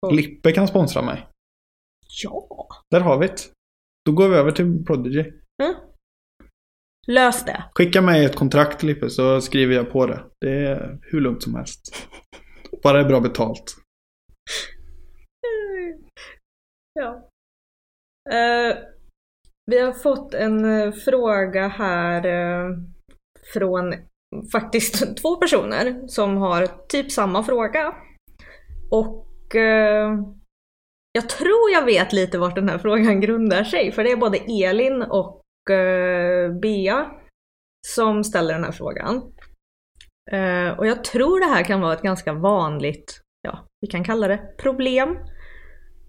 Och- 0.01 0.15
Lippe 0.15 0.53
kan 0.53 0.69
sponsra 0.69 1.03
mig. 1.03 1.29
Ja. 2.23 2.69
Där 2.91 3.01
har 3.01 3.19
vi 3.19 3.27
det. 3.27 3.43
Då 4.05 4.13
går 4.13 4.29
vi 4.29 4.37
över 4.37 4.53
till 4.53 4.85
Prodigy. 4.85 5.21
Mm. 5.63 5.75
Lös 7.07 7.45
det. 7.45 7.65
Skicka 7.75 8.03
mig 8.03 8.25
ett 8.25 8.37
kontrakt 8.37 8.83
Lippe 8.83 9.11
så 9.11 9.41
skriver 9.41 9.75
jag 9.75 9.93
på 9.93 10.07
det. 10.07 10.25
Det 10.41 10.67
är 10.67 10.99
hur 11.03 11.21
lugnt 11.21 11.43
som 11.43 11.55
helst. 11.55 12.09
Bara 12.83 12.99
det 12.99 13.05
är 13.05 13.09
bra 13.09 13.21
betalt. 13.21 13.77
Ja. 16.95 17.29
Uh, 18.33 18.77
vi 19.67 19.81
har 19.81 19.93
fått 19.93 20.35
en 20.35 20.65
uh, 20.65 20.93
fråga 20.93 21.69
här 21.69 22.27
uh, 22.27 22.79
från 23.55 23.95
faktiskt 24.53 25.17
två 25.23 25.37
personer 25.37 26.07
som 26.07 26.37
har 26.37 26.87
typ 26.89 27.13
samma 27.13 27.43
fråga. 27.43 27.95
Och 28.91 29.29
jag 31.13 31.29
tror 31.29 31.71
jag 31.73 31.85
vet 31.85 32.13
lite 32.13 32.39
vart 32.39 32.55
den 32.55 32.69
här 32.69 32.79
frågan 32.79 33.21
grundar 33.21 33.65
sig 33.65 33.93
för 33.93 34.05
det 34.05 34.13
är 34.13 34.17
både 34.17 34.39
Elin 34.39 35.03
och 35.03 35.43
Bea 36.63 37.11
som 37.87 38.25
ställer 38.25 38.55
den 38.55 38.65
här 38.65 38.73
frågan. 38.73 39.17
Och 40.79 40.87
jag 40.87 41.05
tror 41.05 41.41
det 41.41 41.55
här 41.55 41.65
kan 41.65 41.81
vara 41.81 41.93
ett 41.93 42.03
ganska 42.03 42.33
vanligt, 42.33 43.21
ja, 43.43 43.67
vi 43.81 43.87
kan 43.87 44.05
kalla 44.05 44.29
det 44.29 44.57
problem. 44.59 45.09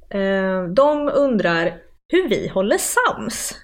Eh, 0.10 0.63
de 0.76 1.10
undrar 1.10 1.82
hur 2.13 2.30
vi 2.30 2.48
håller 2.48 2.78
sams. 2.78 3.56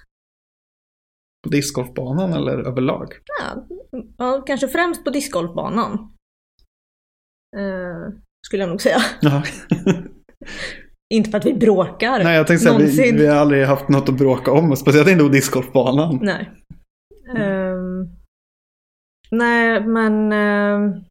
På 1.42 1.48
discgolfbanan 1.50 2.32
eller 2.32 2.58
överlag? 2.58 3.12
Ja, 3.40 3.66
ja, 4.18 4.42
kanske 4.46 4.68
främst 4.68 5.04
på 5.04 5.10
discgolfbanan. 5.10 5.92
Eh, 7.56 8.14
skulle 8.46 8.62
jag 8.62 8.70
nog 8.70 8.80
säga. 8.80 8.98
Ja. 9.20 9.42
Inte 11.14 11.30
för 11.30 11.38
att 11.38 11.46
vi 11.46 11.54
bråkar. 11.54 12.24
Nej, 12.24 12.36
jag 12.36 12.46
tänkte 12.46 12.64
säga 12.64 12.78
vi, 12.78 13.12
vi 13.12 13.26
har 13.26 13.36
aldrig 13.36 13.66
haft 13.66 13.88
något 13.88 14.08
att 14.08 14.18
bråka 14.18 14.52
om. 14.52 14.76
Speciellt 14.76 15.08
inte 15.08 15.24
på 15.24 15.30
discgolfbanan. 15.30 16.18
Nej. 16.22 16.50
Ehm, 17.36 18.08
nej, 19.30 19.86
men... 19.86 20.32
ehm, 20.32 21.04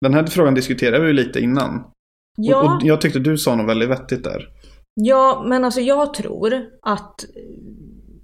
Den 0.00 0.14
här 0.14 0.26
frågan 0.26 0.54
diskuterade 0.54 1.00
vi 1.00 1.06
ju 1.06 1.12
lite 1.12 1.40
innan. 1.40 1.80
Och, 1.80 1.92
ja, 2.36 2.76
och 2.76 2.82
jag 2.82 3.00
tyckte 3.00 3.18
du 3.18 3.38
sa 3.38 3.56
något 3.56 3.68
väldigt 3.68 3.88
vettigt 3.88 4.24
där. 4.24 4.48
ja, 4.94 5.44
men 5.48 5.64
alltså 5.64 5.80
jag 5.80 6.14
tror 6.14 6.66
att 6.82 7.24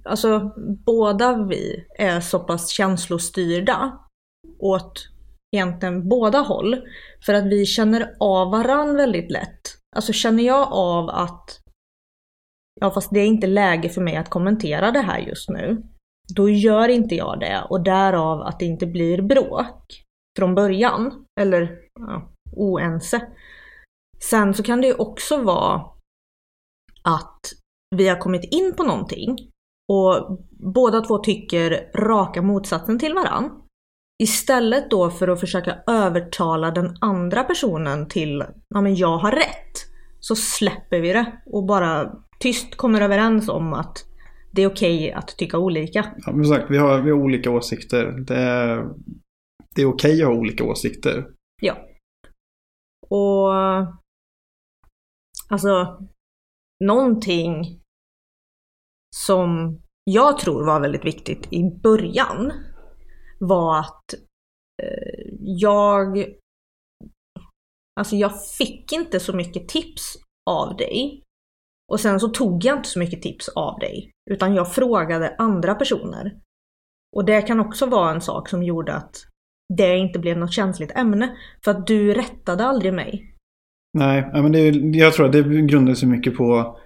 alltså, 0.03 0.51
båda 0.85 1.43
vi 1.43 1.85
är 1.99 2.19
så 2.19 2.39
pass 2.39 2.69
känslostyrda 2.69 3.99
åt 4.59 5.07
egentligen 5.55 6.09
båda 6.09 6.39
håll. 6.39 6.81
För 7.25 7.33
att 7.33 7.45
vi 7.45 7.65
känner 7.65 8.15
av 8.19 8.51
varann 8.51 8.95
väldigt 8.95 9.31
lätt. 9.31 9.61
Alltså 9.95 10.13
känner 10.13 10.43
jag 10.43 10.67
av 10.71 11.09
att 11.09 11.59
ja 12.81 12.91
fast 12.91 13.09
det 13.13 13.19
är 13.19 13.25
inte 13.25 13.47
läge 13.47 13.89
för 13.89 14.01
mig 14.01 14.15
att 14.15 14.29
kommentera 14.29 14.91
det 14.91 15.01
här 15.01 15.19
just 15.19 15.49
nu. 15.49 15.83
Då 16.35 16.49
gör 16.49 16.89
inte 16.89 17.15
jag 17.15 17.39
det 17.39 17.63
och 17.69 17.83
därav 17.83 18.41
att 18.41 18.59
det 18.59 18.65
inte 18.65 18.85
blir 18.85 19.21
bråk 19.21 20.03
från 20.37 20.55
början. 20.55 21.22
Eller 21.41 21.79
ja, 21.99 22.31
oense. 22.55 23.21
Sen 24.19 24.53
så 24.53 24.63
kan 24.63 24.81
det 24.81 24.87
ju 24.87 24.93
också 24.93 25.43
vara 25.43 25.81
att 27.03 27.39
vi 27.95 28.07
har 28.07 28.17
kommit 28.17 28.53
in 28.53 28.73
på 28.77 28.83
någonting 28.83 29.37
och 29.91 30.39
båda 30.73 31.01
två 31.01 31.17
tycker 31.17 31.91
raka 31.95 32.41
motsatsen 32.41 32.99
till 32.99 33.13
varann. 33.13 33.61
Istället 34.23 34.89
då 34.89 35.09
för 35.09 35.27
att 35.27 35.39
försöka 35.39 35.77
övertala 35.87 36.71
den 36.71 36.97
andra 37.01 37.43
personen 37.43 38.07
till 38.07 38.43
ja 38.69 38.81
men 38.81 38.95
jag 38.95 39.17
har 39.17 39.31
rätt. 39.31 39.93
Så 40.19 40.35
släpper 40.35 40.99
vi 40.99 41.13
det 41.13 41.41
och 41.45 41.65
bara 41.65 42.11
tyst 42.39 42.75
kommer 42.75 43.01
överens 43.01 43.49
om 43.49 43.73
att 43.73 44.05
det 44.51 44.61
är 44.61 44.67
okej 44.67 45.11
att 45.11 45.27
tycka 45.27 45.57
olika. 45.57 46.05
Ja, 46.25 46.31
men 46.31 46.45
sagt, 46.45 46.65
vi 46.69 46.77
har, 46.77 47.01
vi 47.01 47.11
har 47.11 47.17
olika 47.17 47.51
åsikter. 47.51 48.23
Det 48.27 48.35
är, 48.35 48.89
det 49.75 49.81
är 49.81 49.93
okej 49.93 50.21
att 50.21 50.27
ha 50.27 50.35
olika 50.35 50.63
åsikter. 50.63 51.27
Ja. 51.61 51.77
Och 53.09 53.53
alltså 55.49 55.99
någonting 56.83 57.79
som 59.15 59.79
jag 60.03 60.39
tror 60.39 60.65
var 60.65 60.81
väldigt 60.81 61.05
viktigt 61.05 61.53
i 61.53 61.79
början 61.83 62.51
var 63.39 63.79
att 63.79 64.13
eh, 64.83 65.33
jag 65.39 66.25
Alltså 67.99 68.15
jag 68.15 68.43
fick 68.57 68.91
inte 68.91 69.19
så 69.19 69.35
mycket 69.35 69.67
tips 69.67 70.17
av 70.49 70.77
dig. 70.77 71.23
Och 71.91 71.99
sen 71.99 72.19
så 72.19 72.29
tog 72.29 72.65
jag 72.65 72.77
inte 72.77 72.89
så 72.89 72.99
mycket 72.99 73.21
tips 73.21 73.49
av 73.49 73.79
dig. 73.79 74.11
Utan 74.31 74.55
jag 74.55 74.73
frågade 74.73 75.35
andra 75.37 75.75
personer. 75.75 76.39
Och 77.15 77.25
det 77.25 77.41
kan 77.41 77.59
också 77.59 77.85
vara 77.85 78.11
en 78.11 78.21
sak 78.21 78.49
som 78.49 78.63
gjorde 78.63 78.93
att 78.93 79.25
det 79.77 79.97
inte 79.97 80.19
blev 80.19 80.37
något 80.37 80.53
känsligt 80.53 80.91
ämne. 80.97 81.29
För 81.63 81.71
att 81.71 81.87
du 81.87 82.13
rättade 82.13 82.65
aldrig 82.65 82.93
mig. 82.93 83.29
Nej, 83.97 84.29
men 84.33 84.51
det, 84.51 84.69
jag 84.97 85.13
tror 85.13 85.25
att 85.25 85.31
det 85.31 85.61
grundar 85.61 85.93
sig 85.93 86.09
mycket 86.09 86.37
på 86.37 86.77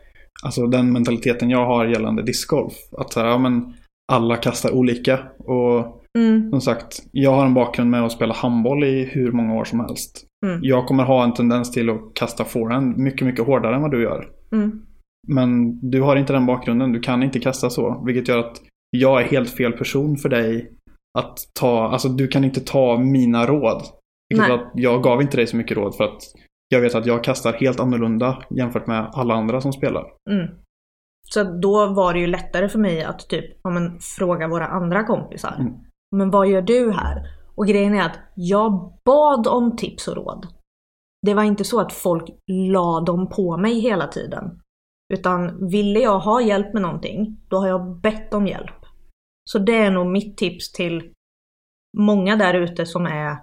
alltså, 0.44 0.68
den 0.68 0.94
mentaliteten 0.94 1.50
jag 1.50 1.66
har 1.66 1.86
gällande 1.86 2.24
discgolf. 2.24 2.74
Att 2.98 3.14
så 3.14 3.20
här, 3.20 3.28
ja, 3.28 3.38
men 3.38 3.74
alla 4.12 4.36
kastar 4.36 4.72
olika. 4.72 5.20
Och 5.40 5.94
Mm, 6.18 6.50
som 6.52 6.62
sagt, 6.62 7.04
jag 7.12 7.32
har 7.32 7.46
en 7.46 7.54
bakgrund 7.54 7.90
med 7.90 8.04
att 8.04 8.12
spela 8.12 8.34
handboll 8.34 8.84
i 8.84 9.04
hur 9.04 9.32
många 9.32 9.54
år 9.56 9.64
som 9.66 9.80
helst. 9.80 10.26
mm, 10.46 10.60
Jag 10.64 10.88
kommer 10.88 11.04
ha 11.04 11.24
en 11.24 11.34
tendens 11.34 11.72
till 11.72 11.90
att 11.90 12.02
kasta 12.16 12.44
forehand 12.44 12.98
mycket, 12.98 13.28
mycket 13.28 13.46
hårdare 13.46 13.76
än 13.76 13.82
vad 13.82 13.92
du 13.92 14.04
gör. 14.04 14.26
mm, 14.52 14.82
Men 15.28 15.80
du 15.90 16.02
har 16.02 16.16
inte 16.16 16.34
den 16.34 16.46
bakgrunden, 16.46 16.92
du 16.92 17.00
kan 17.00 17.24
inte 17.24 17.40
kasta 17.40 17.70
så. 17.70 18.04
Vilket 18.06 18.28
gör 18.28 18.40
att 18.40 18.62
jag 18.90 19.22
är 19.22 19.26
helt 19.26 19.50
fel 19.50 19.72
person 19.72 20.18
för 20.18 20.30
dig 20.30 20.72
att 21.18 21.40
ta, 21.60 21.88
alltså 21.88 22.10
du 22.10 22.28
kan 22.28 22.44
inte 22.44 22.60
ta 22.60 22.98
mina 22.98 23.46
råd. 23.46 23.82
Att 24.40 24.72
jag 24.74 25.04
gav 25.04 25.22
inte 25.22 25.38
dig 25.38 25.48
så 25.48 25.58
mycket 25.58 25.78
råd 25.78 25.96
för 25.96 26.04
att 26.04 26.22
jag 26.70 26.82
vet 26.82 26.96
att 26.96 27.06
jag 27.06 27.24
kastar 27.24 27.54
helt 27.54 27.80
annorlunda 27.80 28.44
jämfört 28.50 28.88
med 28.88 29.10
alla 29.14 29.34
andra 29.34 29.62
som 29.62 29.74
spelar. 29.74 30.06
mm. 30.30 30.48
Så 31.30 31.44
då 31.44 31.86
var 31.94 32.14
det 32.14 32.20
ju 32.20 32.28
lättare 32.28 32.70
för 32.70 32.80
mig 32.80 33.04
att 33.04 33.30
typ 33.30 33.46
ja, 33.64 33.70
men, 33.70 34.00
fråga 34.00 34.48
våra 34.48 34.68
andra 34.68 35.04
kompisar. 35.04 35.56
Mm. 35.60 35.74
Men 36.16 36.32
vad 36.32 36.48
gör 36.48 36.62
du 36.62 36.92
här? 36.92 37.28
Och 37.56 37.68
grejen 37.68 37.96
är 37.96 38.06
att 38.06 38.20
jag 38.36 38.94
bad 39.06 39.48
om 39.48 39.76
tips 39.78 40.08
och 40.08 40.16
råd. 40.16 40.48
Det 41.26 41.34
var 41.34 41.44
inte 41.44 41.64
så 41.64 41.80
att 41.80 41.94
folk 41.94 42.30
la 42.48 43.02
dem 43.02 43.30
på 43.30 43.58
mig 43.58 43.80
hela 43.80 44.08
tiden. 44.08 44.62
Utan 45.14 45.70
ville 45.70 46.00
jag 46.00 46.20
ha 46.20 46.42
hjälp 46.42 46.74
med 46.74 46.82
någonting, 46.82 47.38
då 47.50 47.58
har 47.58 47.68
jag 47.68 48.02
bett 48.02 48.34
om 48.34 48.48
hjälp. 48.48 48.77
Så 49.48 49.60
det 49.60 49.76
är 49.76 49.92
nog 49.92 50.08
mitt 50.08 50.38
tips 50.38 50.72
till 50.72 51.14
många 51.98 52.36
där 52.36 52.54
ute 52.54 52.86
som 52.86 53.06
är 53.06 53.38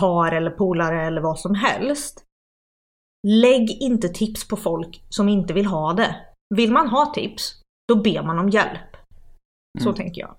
par 0.00 0.32
eller 0.32 0.50
polare 0.50 1.06
eller 1.06 1.20
vad 1.20 1.38
som 1.38 1.54
helst. 1.54 2.24
Lägg 3.26 3.70
inte 3.82 4.08
tips 4.08 4.48
på 4.48 4.56
folk 4.56 5.02
som 5.08 5.28
inte 5.28 5.54
vill 5.54 5.66
ha 5.66 5.92
det. 5.92 6.16
Vill 6.54 6.72
man 6.72 6.88
ha 6.88 7.12
tips, 7.14 7.62
då 7.88 8.02
ber 8.02 8.22
man 8.22 8.38
om 8.38 8.48
hjälp. 8.48 8.96
Så 9.78 9.88
Mm. 9.88 9.96
tänker 9.96 10.20
jag. 10.20 10.36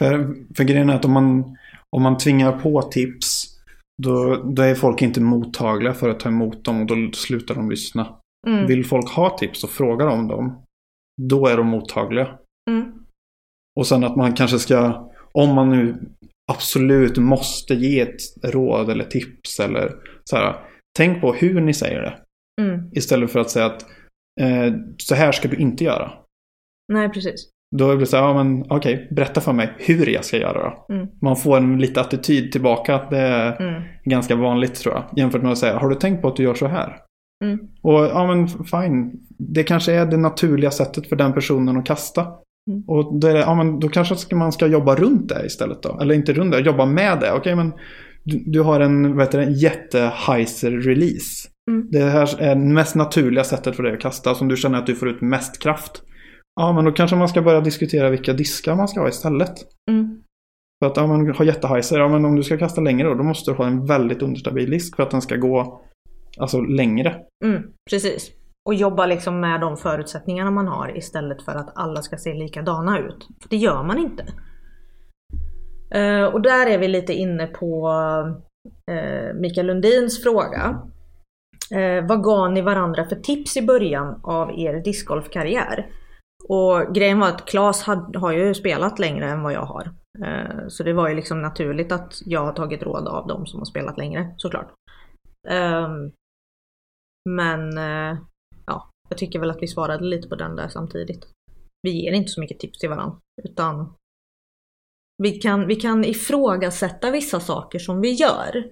För, 0.00 0.34
för 0.56 0.64
grejen 0.64 0.90
är 0.90 0.94
att 0.94 1.04
om 1.04 1.12
man, 1.12 1.56
om 1.96 2.02
man 2.02 2.18
tvingar 2.18 2.60
på 2.60 2.82
tips 2.82 3.58
då, 4.02 4.36
då 4.36 4.62
är 4.62 4.74
folk 4.74 5.02
inte 5.02 5.20
mottagliga 5.20 5.94
för 5.94 6.08
att 6.08 6.20
ta 6.20 6.28
emot 6.28 6.64
dem 6.64 6.80
och 6.80 6.86
då 6.86 6.94
slutar 7.12 7.54
de 7.54 7.70
lyssna. 7.70 8.16
Mm. 8.46 8.66
Vill 8.66 8.84
folk 8.86 9.10
ha 9.10 9.38
tips 9.38 9.64
och 9.64 9.70
frågar 9.70 10.06
om 10.06 10.28
dem, 10.28 10.62
då 11.22 11.46
är 11.46 11.56
de 11.56 11.66
mottagliga. 11.66 12.38
Mm. 12.70 13.01
Och 13.80 13.86
sen 13.86 14.04
att 14.04 14.16
man 14.16 14.32
kanske 14.32 14.58
ska, 14.58 15.10
om 15.32 15.54
man 15.54 15.70
nu 15.70 15.96
absolut 16.52 17.16
måste 17.18 17.74
ge 17.74 18.00
ett 18.00 18.20
råd 18.44 18.90
eller 18.90 19.04
tips 19.04 19.60
eller 19.60 19.92
så 20.24 20.36
här. 20.36 20.56
Tänk 20.98 21.20
på 21.20 21.32
hur 21.32 21.60
ni 21.60 21.74
säger 21.74 22.02
det. 22.02 22.18
Mm. 22.62 22.90
Istället 22.92 23.32
för 23.32 23.40
att 23.40 23.50
säga 23.50 23.66
att 23.66 23.82
eh, 24.40 24.74
så 24.96 25.14
här 25.14 25.32
ska 25.32 25.48
du 25.48 25.56
inte 25.56 25.84
göra. 25.84 26.12
Nej, 26.92 27.08
precis. 27.08 27.48
Då 27.76 27.86
blir 27.88 27.98
det 27.98 28.06
så 28.06 28.16
här, 28.16 28.24
ja 28.24 28.44
men 28.44 28.64
okej, 28.70 29.08
berätta 29.10 29.40
för 29.40 29.52
mig 29.52 29.72
hur 29.78 30.06
jag 30.06 30.24
ska 30.24 30.36
göra 30.36 30.62
då. 30.88 30.94
Mm. 30.94 31.08
Man 31.22 31.36
får 31.36 31.56
en 31.56 31.78
lite 31.78 32.00
attityd 32.00 32.52
tillbaka. 32.52 33.06
Det 33.10 33.18
är 33.18 33.60
Mm. 33.62 33.82
ganska 34.04 34.36
vanligt 34.36 34.74
tror 34.74 34.94
jag. 34.94 35.04
Jämfört 35.16 35.42
med 35.42 35.52
att 35.52 35.58
säga, 35.58 35.78
har 35.78 35.88
du 35.88 35.94
tänkt 35.94 36.22
på 36.22 36.28
att 36.28 36.36
du 36.36 36.42
gör 36.42 36.54
så 36.54 36.66
här? 36.66 36.98
Mm. 37.44 37.58
Och 37.82 37.92
ja 38.04 38.26
men 38.26 38.48
fine. 38.48 39.12
Det 39.38 39.62
kanske 39.64 39.92
är 39.92 40.06
det 40.06 40.16
naturliga 40.16 40.70
sättet 40.70 41.08
för 41.08 41.16
den 41.16 41.32
personen 41.32 41.76
att 41.76 41.86
kasta. 41.86 42.26
Mm. 42.70 42.82
Och 42.86 43.20
då, 43.20 43.28
är 43.28 43.34
det, 43.34 43.40
ja, 43.40 43.54
men 43.54 43.80
då 43.80 43.88
kanske 43.88 44.34
man 44.34 44.52
ska 44.52 44.66
jobba 44.66 44.94
runt 44.94 45.28
det 45.28 45.46
istället 45.46 45.82
då. 45.82 45.98
Eller 46.00 46.14
inte 46.14 46.32
runt 46.32 46.52
det, 46.52 46.60
jobba 46.60 46.86
med 46.86 47.20
det. 47.20 47.32
Okej 47.32 47.56
men 47.56 47.72
du, 48.24 48.42
du 48.46 48.60
har 48.60 48.80
en, 48.80 49.16
vad 49.16 49.26
heter 49.26 49.38
det, 49.38 49.52
jätte-heiser-release. 49.52 51.48
Mm. 51.70 51.88
Det 51.90 52.04
här 52.04 52.40
är 52.40 52.54
det 52.54 52.60
mest 52.60 52.94
naturliga 52.94 53.44
sättet 53.44 53.76
för 53.76 53.82
dig 53.82 53.92
att 53.92 54.00
kasta. 54.00 54.34
Som 54.34 54.48
du 54.48 54.56
känner 54.56 54.78
att 54.78 54.86
du 54.86 54.94
får 54.94 55.08
ut 55.08 55.20
mest 55.20 55.62
kraft. 55.62 56.02
Ja 56.60 56.72
men 56.72 56.84
då 56.84 56.92
kanske 56.92 57.16
man 57.16 57.28
ska 57.28 57.42
börja 57.42 57.60
diskutera 57.60 58.10
vilka 58.10 58.32
diskar 58.32 58.76
man 58.76 58.88
ska 58.88 59.00
ha 59.00 59.08
istället. 59.08 59.54
Mm. 59.90 60.22
För 60.82 60.90
att 60.90 60.96
ja, 60.96 61.06
man 61.06 61.34
har 61.34 61.44
jätteheiser, 61.44 61.98
ja 61.98 62.08
men 62.08 62.24
om 62.24 62.36
du 62.36 62.42
ska 62.42 62.58
kasta 62.58 62.80
längre 62.80 63.08
då, 63.08 63.14
då 63.14 63.22
måste 63.22 63.50
du 63.50 63.54
ha 63.54 63.66
en 63.66 63.86
väldigt 63.86 64.22
understabil 64.22 64.70
disk 64.70 64.96
för 64.96 65.02
att 65.02 65.10
den 65.10 65.22
ska 65.22 65.36
gå 65.36 65.82
alltså 66.38 66.60
längre. 66.60 67.16
Mm. 67.44 67.62
Precis. 67.90 68.30
Och 68.68 68.74
jobba 68.74 69.06
liksom 69.06 69.40
med 69.40 69.60
de 69.60 69.76
förutsättningarna 69.76 70.50
man 70.50 70.68
har 70.68 70.96
istället 70.96 71.42
för 71.42 71.52
att 71.52 71.72
alla 71.74 72.02
ska 72.02 72.16
se 72.16 72.34
likadana 72.34 72.98
ut. 72.98 73.28
För 73.42 73.48
det 73.48 73.56
gör 73.56 73.82
man 73.82 73.98
inte. 73.98 74.24
Eh, 75.94 76.24
och 76.24 76.42
där 76.42 76.66
är 76.66 76.78
vi 76.78 76.88
lite 76.88 77.12
inne 77.12 77.46
på 77.46 77.90
eh, 78.90 79.34
Mikael 79.34 79.66
Lundins 79.66 80.22
fråga. 80.22 80.82
Eh, 81.74 82.06
vad 82.06 82.22
gav 82.22 82.52
ni 82.52 82.62
varandra 82.62 83.04
för 83.04 83.16
tips 83.16 83.56
i 83.56 83.62
början 83.62 84.20
av 84.22 84.58
er 84.58 84.74
discgolfkarriär? 84.74 85.86
Och 86.48 86.94
grejen 86.94 87.18
var 87.20 87.28
att 87.28 87.46
Claes 87.46 87.82
har 88.14 88.32
ju 88.32 88.54
spelat 88.54 88.98
längre 88.98 89.30
än 89.30 89.42
vad 89.42 89.52
jag 89.52 89.64
har. 89.64 89.90
Så 90.68 90.82
det 90.82 90.92
var 90.92 91.08
ju 91.08 91.14
liksom 91.14 91.42
naturligt 91.42 91.92
att 91.92 92.22
jag 92.24 92.40
har 92.40 92.52
tagit 92.52 92.82
råd 92.82 93.08
av 93.08 93.26
de 93.26 93.46
som 93.46 93.60
har 93.60 93.64
spelat 93.64 93.98
längre 93.98 94.34
såklart. 94.36 94.72
Ehm, 95.48 96.12
men 97.28 97.78
jag 99.12 99.18
tycker 99.18 99.38
väl 99.38 99.50
att 99.50 99.62
vi 99.62 99.66
svarade 99.66 100.04
lite 100.04 100.28
på 100.28 100.34
den 100.34 100.56
där 100.56 100.68
samtidigt. 100.68 101.26
Vi 101.82 101.90
ger 101.90 102.12
inte 102.12 102.28
så 102.28 102.40
mycket 102.40 102.58
tips 102.58 102.78
till 102.78 102.88
varandra 102.88 103.16
utan 103.42 103.92
vi 105.22 105.30
kan, 105.30 105.66
vi 105.66 105.76
kan 105.76 106.04
ifrågasätta 106.04 107.10
vissa 107.10 107.40
saker 107.40 107.78
som 107.78 108.00
vi 108.00 108.10
gör. 108.10 108.64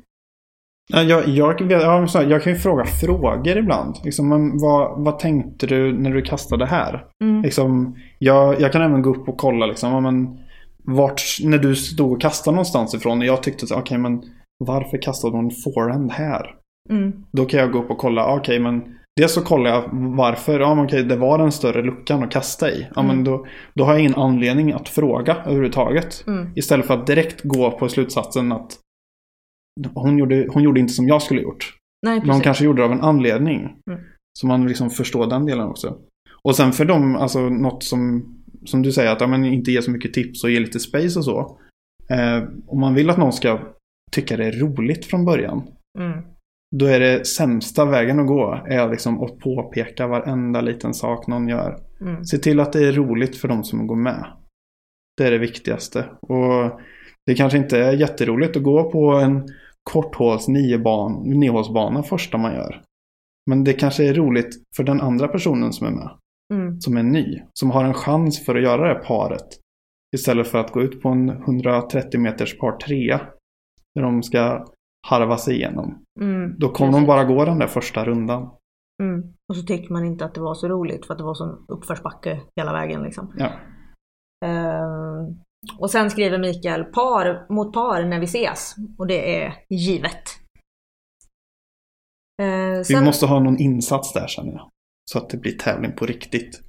Ja, 0.93 1.03
jag, 1.03 1.28
jag, 1.28 1.61
jag, 1.61 2.09
jag 2.28 2.43
kan 2.43 2.53
ju 2.53 2.59
fråga 2.59 2.84
frågor 2.84 3.59
ibland. 3.59 3.97
Liksom, 4.05 4.28
men 4.28 4.59
vad, 4.59 5.05
vad 5.05 5.18
tänkte 5.18 5.66
du 5.66 5.93
när 5.93 6.11
du 6.11 6.22
kastade 6.22 6.66
här? 6.66 7.07
Mm. 7.24 7.43
Liksom, 7.43 7.97
jag, 8.18 8.61
jag 8.61 8.72
kan 8.72 8.82
även 8.82 9.03
gå 9.03 9.11
upp 9.11 9.28
och 9.28 9.38
kolla 9.38 9.66
liksom, 9.66 10.03
men, 10.03 10.38
vart, 10.97 11.22
när 11.43 11.59
du 11.59 11.76
stod 11.76 12.12
och 12.12 12.20
kastade 12.20 12.55
någonstans 12.55 12.95
ifrån. 12.95 13.18
Och 13.18 13.26
jag 13.26 13.43
tyckte 13.43 13.66
så 13.66 13.78
okay, 13.78 13.99
men 13.99 14.22
varför 14.64 15.03
kastade 15.03 15.36
hon 15.36 15.51
forehand 15.51 16.12
här? 16.12 16.55
Mm. 16.91 17.12
Då 17.32 17.45
kan 17.45 17.61
jag 17.61 17.72
gå 17.72 17.78
upp 17.78 17.91
och 17.91 17.99
kolla, 17.99 18.26
okej 18.26 18.41
okay, 18.41 18.59
men 18.59 18.99
Dels 19.20 19.32
så 19.34 19.40
kollar 19.42 19.70
jag 19.70 19.88
varför, 20.16 20.60
ja 20.60 20.74
men 20.74 20.84
okej 20.84 21.04
det 21.04 21.16
var 21.16 21.38
den 21.38 21.52
större 21.52 21.82
luckan 21.82 22.22
att 22.22 22.30
kasta 22.30 22.70
i. 22.70 22.86
Ja 22.94 23.00
Mm. 23.02 23.16
men 23.16 23.24
då, 23.24 23.46
då 23.74 23.84
har 23.84 23.92
jag 23.92 24.00
ingen 24.00 24.14
anledning 24.14 24.72
att 24.72 24.88
fråga 24.88 25.36
överhuvudtaget. 25.36 26.24
Mm. 26.26 26.48
Istället 26.56 26.86
för 26.86 26.94
att 26.94 27.06
direkt 27.06 27.40
gå 27.42 27.70
på 27.70 27.88
slutsatsen 27.88 28.52
att 28.52 28.78
hon 29.94 30.18
gjorde, 30.18 30.46
hon 30.50 30.62
gjorde 30.62 30.80
inte 30.80 30.92
som 30.92 31.08
jag 31.08 31.22
skulle 31.22 31.40
gjort. 31.40 31.74
Nej, 32.06 32.20
Men 32.20 32.30
hon 32.30 32.40
kanske 32.40 32.64
gjorde 32.64 32.82
det 32.82 32.86
av 32.86 32.92
en 32.92 33.00
anledning. 33.00 33.60
Mm. 33.90 34.00
Så 34.38 34.46
man 34.46 34.66
liksom 34.68 34.90
förstår 34.90 35.26
den 35.26 35.46
delen 35.46 35.68
också. 35.68 35.96
Och 36.42 36.56
sen 36.56 36.72
för 36.72 36.84
dem, 36.84 37.16
alltså 37.16 37.40
något 37.40 37.82
som, 37.82 38.34
som 38.64 38.82
du 38.82 38.92
säger 38.92 39.12
att 39.12 39.20
ja, 39.20 39.26
men 39.26 39.44
inte 39.44 39.72
ge 39.72 39.82
så 39.82 39.90
mycket 39.90 40.14
tips 40.14 40.44
och 40.44 40.50
ge 40.50 40.60
lite 40.60 40.80
space 40.80 41.18
och 41.18 41.24
så. 41.24 41.58
Eh, 42.10 42.42
om 42.66 42.80
man 42.80 42.94
vill 42.94 43.10
att 43.10 43.18
någon 43.18 43.32
ska 43.32 43.58
tycka 44.12 44.36
det 44.36 44.46
är 44.46 44.52
roligt 44.52 45.06
från 45.06 45.24
början. 45.24 45.62
Då 46.76 46.86
är 46.86 47.00
det 47.00 47.26
sämsta 47.26 47.84
vägen 47.84 48.20
att 48.20 48.26
gå 48.26 48.64
är 48.68 48.90
liksom 48.90 49.22
att 49.22 49.38
påpeka 49.38 50.06
varenda 50.06 50.60
liten 50.60 50.94
sak 50.94 51.26
någon 51.26 51.48
gör. 51.48 51.78
Mm. 52.00 52.24
Se 52.24 52.38
till 52.38 52.60
att 52.60 52.72
det 52.72 52.88
är 52.88 52.92
roligt 52.92 53.36
för 53.36 53.48
de 53.48 53.64
som 53.64 53.86
går 53.86 53.96
med. 53.96 54.26
Det 55.16 55.26
är 55.26 55.30
det 55.30 55.38
viktigaste. 55.38 56.04
Och 56.20 56.80
det 57.26 57.34
kanske 57.34 57.58
inte 57.58 57.78
är 57.78 57.92
jätteroligt 57.92 58.56
att 58.56 58.62
gå 58.62 58.90
på 58.90 59.12
en 59.12 59.48
korthåls 59.82 60.48
niohålsbana 60.48 62.02
första 62.02 62.38
man 62.38 62.54
gör. 62.54 62.82
Men 63.50 63.64
det 63.64 63.72
kanske 63.72 64.04
är 64.04 64.14
roligt 64.14 64.62
för 64.76 64.84
den 64.84 65.00
andra 65.00 65.28
personen 65.28 65.72
som 65.72 65.86
är 65.86 65.90
med. 65.90 66.10
Mm. 66.54 66.80
Som 66.80 66.96
är 66.96 67.02
ny. 67.02 67.42
Som 67.52 67.70
har 67.70 67.84
en 67.84 67.94
chans 67.94 68.44
för 68.44 68.54
att 68.54 68.62
göra 68.62 68.94
det 68.94 69.04
paret. 69.04 69.58
Istället 70.16 70.48
för 70.48 70.58
att 70.58 70.72
gå 70.72 70.82
ut 70.82 71.02
på 71.02 71.08
en 71.08 71.28
130 71.28 72.20
meters 72.20 72.58
par 72.58 72.76
trea. 72.76 73.20
Där 73.94 74.02
de 74.02 74.22
ska 74.22 74.66
harva 75.08 75.38
sig 75.38 75.54
igenom. 75.54 76.04
Mm. 76.22 76.58
Då 76.58 76.68
kommer 76.68 76.92
de 76.92 77.06
bara 77.06 77.24
gå 77.24 77.44
den 77.44 77.58
där 77.58 77.66
första 77.66 78.04
rundan. 78.04 78.50
Mm. 79.02 79.34
Och 79.48 79.56
så 79.56 79.62
tycker 79.62 79.92
man 79.92 80.04
inte 80.04 80.24
att 80.24 80.34
det 80.34 80.40
var 80.40 80.54
så 80.54 80.68
roligt 80.68 81.06
för 81.06 81.14
att 81.14 81.18
det 81.18 81.24
var 81.24 81.34
sån 81.34 81.64
uppförsbacke 81.68 82.40
hela 82.56 82.72
vägen 82.72 83.02
liksom. 83.02 83.34
Ja. 83.38 83.52
Ehm, 84.46 85.40
och 85.78 85.90
sen 85.90 86.10
skriver 86.10 86.38
Mikael 86.38 86.84
par 86.84 87.52
mot 87.52 87.72
par 87.72 88.04
när 88.04 88.18
vi 88.18 88.24
ses. 88.24 88.74
Och 88.98 89.06
det 89.06 89.42
är 89.42 89.54
givet. 89.68 90.22
Vi 92.78 92.84
sen, 92.84 93.04
måste 93.04 93.26
ha 93.26 93.40
någon 93.40 93.58
insats 93.58 94.12
där 94.12 94.26
känner 94.26 94.52
jag. 94.52 94.70
Så 95.10 95.18
att 95.18 95.30
det 95.30 95.36
blir 95.36 95.52
tävling 95.52 95.92
på 95.92 96.06
riktigt. 96.06 96.62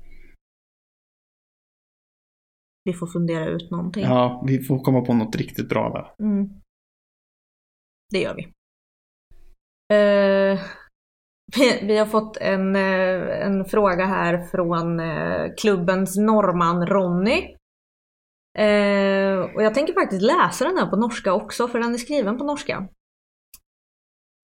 vi 2.84 2.94
får 2.94 3.08
fundera 3.08 3.46
ut 3.46 3.72
någonting. 3.72 4.04
Ja, 4.04 4.44
vi 4.48 4.60
får 4.60 4.80
komma 4.80 5.02
på 5.02 5.14
något 5.14 5.36
riktigt 5.36 5.70
bra 5.70 5.90
där. 5.90 6.26
Mm. 6.26 6.50
Det 8.10 8.20
gör 8.20 8.36
vi. 8.36 8.48
Eh, 9.92 10.60
vi, 11.58 11.80
vi 11.88 11.98
har 11.98 12.06
fått 12.06 12.38
en, 12.38 12.76
eh, 12.76 13.46
en 13.46 13.66
fråga 13.66 14.06
här 14.06 14.44
från 14.44 15.00
eh, 15.00 15.52
klubbens 15.62 16.18
norrman 16.18 16.86
Ronny. 16.88 17.56
Eh, 18.58 19.40
och 19.56 19.64
jag 19.64 19.74
tänker 19.74 19.94
faktiskt 19.94 20.22
läsa 20.22 20.66
den 20.66 20.78
här 20.78 20.90
på 20.90 20.96
norska 20.96 21.34
också, 21.34 21.68
för 21.68 21.80
den 21.80 21.94
är 21.94 21.98
skriven 21.98 22.38
på 22.38 22.44
norska. 22.44 22.88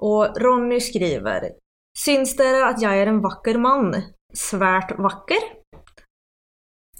Och 0.02 0.41
Ronny 0.41 0.80
skriver 0.80 1.52
Syns 1.98 2.36
det 2.36 2.68
att 2.68 2.82
jag 2.82 2.98
är 2.98 3.08
en 3.08 3.22
vacker 3.22 3.58
man? 3.58 3.95
Svärt 4.34 5.00
vacker? 5.00 5.38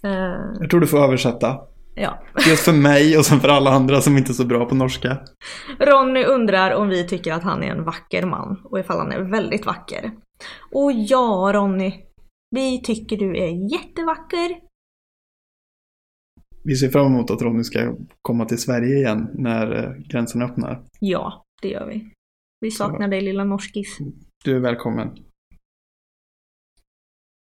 Eh, 0.04 0.60
Jag 0.60 0.70
tror 0.70 0.80
du 0.80 0.88
får 0.88 0.98
översätta 1.04 1.60
ja. 2.02 2.24
Dels 2.46 2.66
för 2.66 2.74
mig 2.74 3.18
och 3.18 3.26
sen 3.26 3.40
för 3.40 3.50
alla 3.50 3.70
andra 3.70 4.02
som 4.02 4.18
inte 4.18 4.32
är 4.32 4.34
så 4.34 4.46
bra 4.46 4.66
på 4.66 4.76
norska. 4.76 5.18
Ronny 5.80 6.24
undrar 6.24 6.72
om 6.76 6.90
vi 6.90 7.08
tycker 7.08 7.34
att 7.34 7.44
han 7.44 7.64
är 7.64 7.68
en 7.68 7.84
vacker 7.84 8.26
man 8.26 8.62
och 8.64 8.80
ifall 8.80 8.98
han 8.98 9.12
är 9.12 9.22
väldigt 9.32 9.66
vacker. 9.66 10.12
Och 10.72 10.92
ja, 10.92 11.52
Ronny. 11.54 11.94
Vi 12.56 12.82
tycker 12.82 13.18
du 13.18 13.38
är 13.38 13.74
jättevacker. 13.74 14.60
Vi 16.64 16.76
ser 16.76 16.90
fram 16.90 17.06
emot 17.06 17.32
att 17.32 17.42
Ronny 17.42 17.64
ska 17.64 17.96
komma 18.22 18.46
till 18.46 18.58
Sverige 18.58 18.96
igen 18.96 19.30
när 19.34 19.84
eh, 19.84 19.92
gränsen 20.10 20.42
öppnar. 20.42 20.84
Ja, 21.00 21.46
det 21.62 21.68
gör 21.70 21.88
vi. 21.88 22.12
Vi 22.62 22.72
saknar 22.72 23.08
dig 23.08 23.22
lilla 23.22 23.44
norskis. 23.44 23.98
Du 24.44 24.56
är 24.56 24.60
välkommen. 24.60 25.18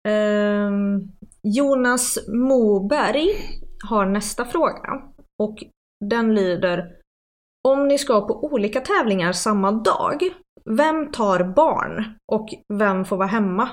Ehm, 0.08 1.12
Jonas 1.44 2.18
Moberg 2.28 3.30
har 3.90 4.06
nästa 4.06 4.46
fråga. 4.46 5.02
Och 5.44 5.58
den 6.06 6.36
lyder 6.36 6.98
Om 7.68 7.88
ni 7.88 7.98
ska 7.98 8.28
på 8.28 8.44
olika 8.44 8.82
tävlingar 8.82 9.32
samma 9.32 9.72
dag, 9.72 10.22
vem 10.66 11.12
tar 11.12 11.44
barn? 11.44 12.16
Och 12.32 12.50
vem 12.74 13.06
får 13.06 13.18
vara 13.18 13.28
hemma? 13.28 13.70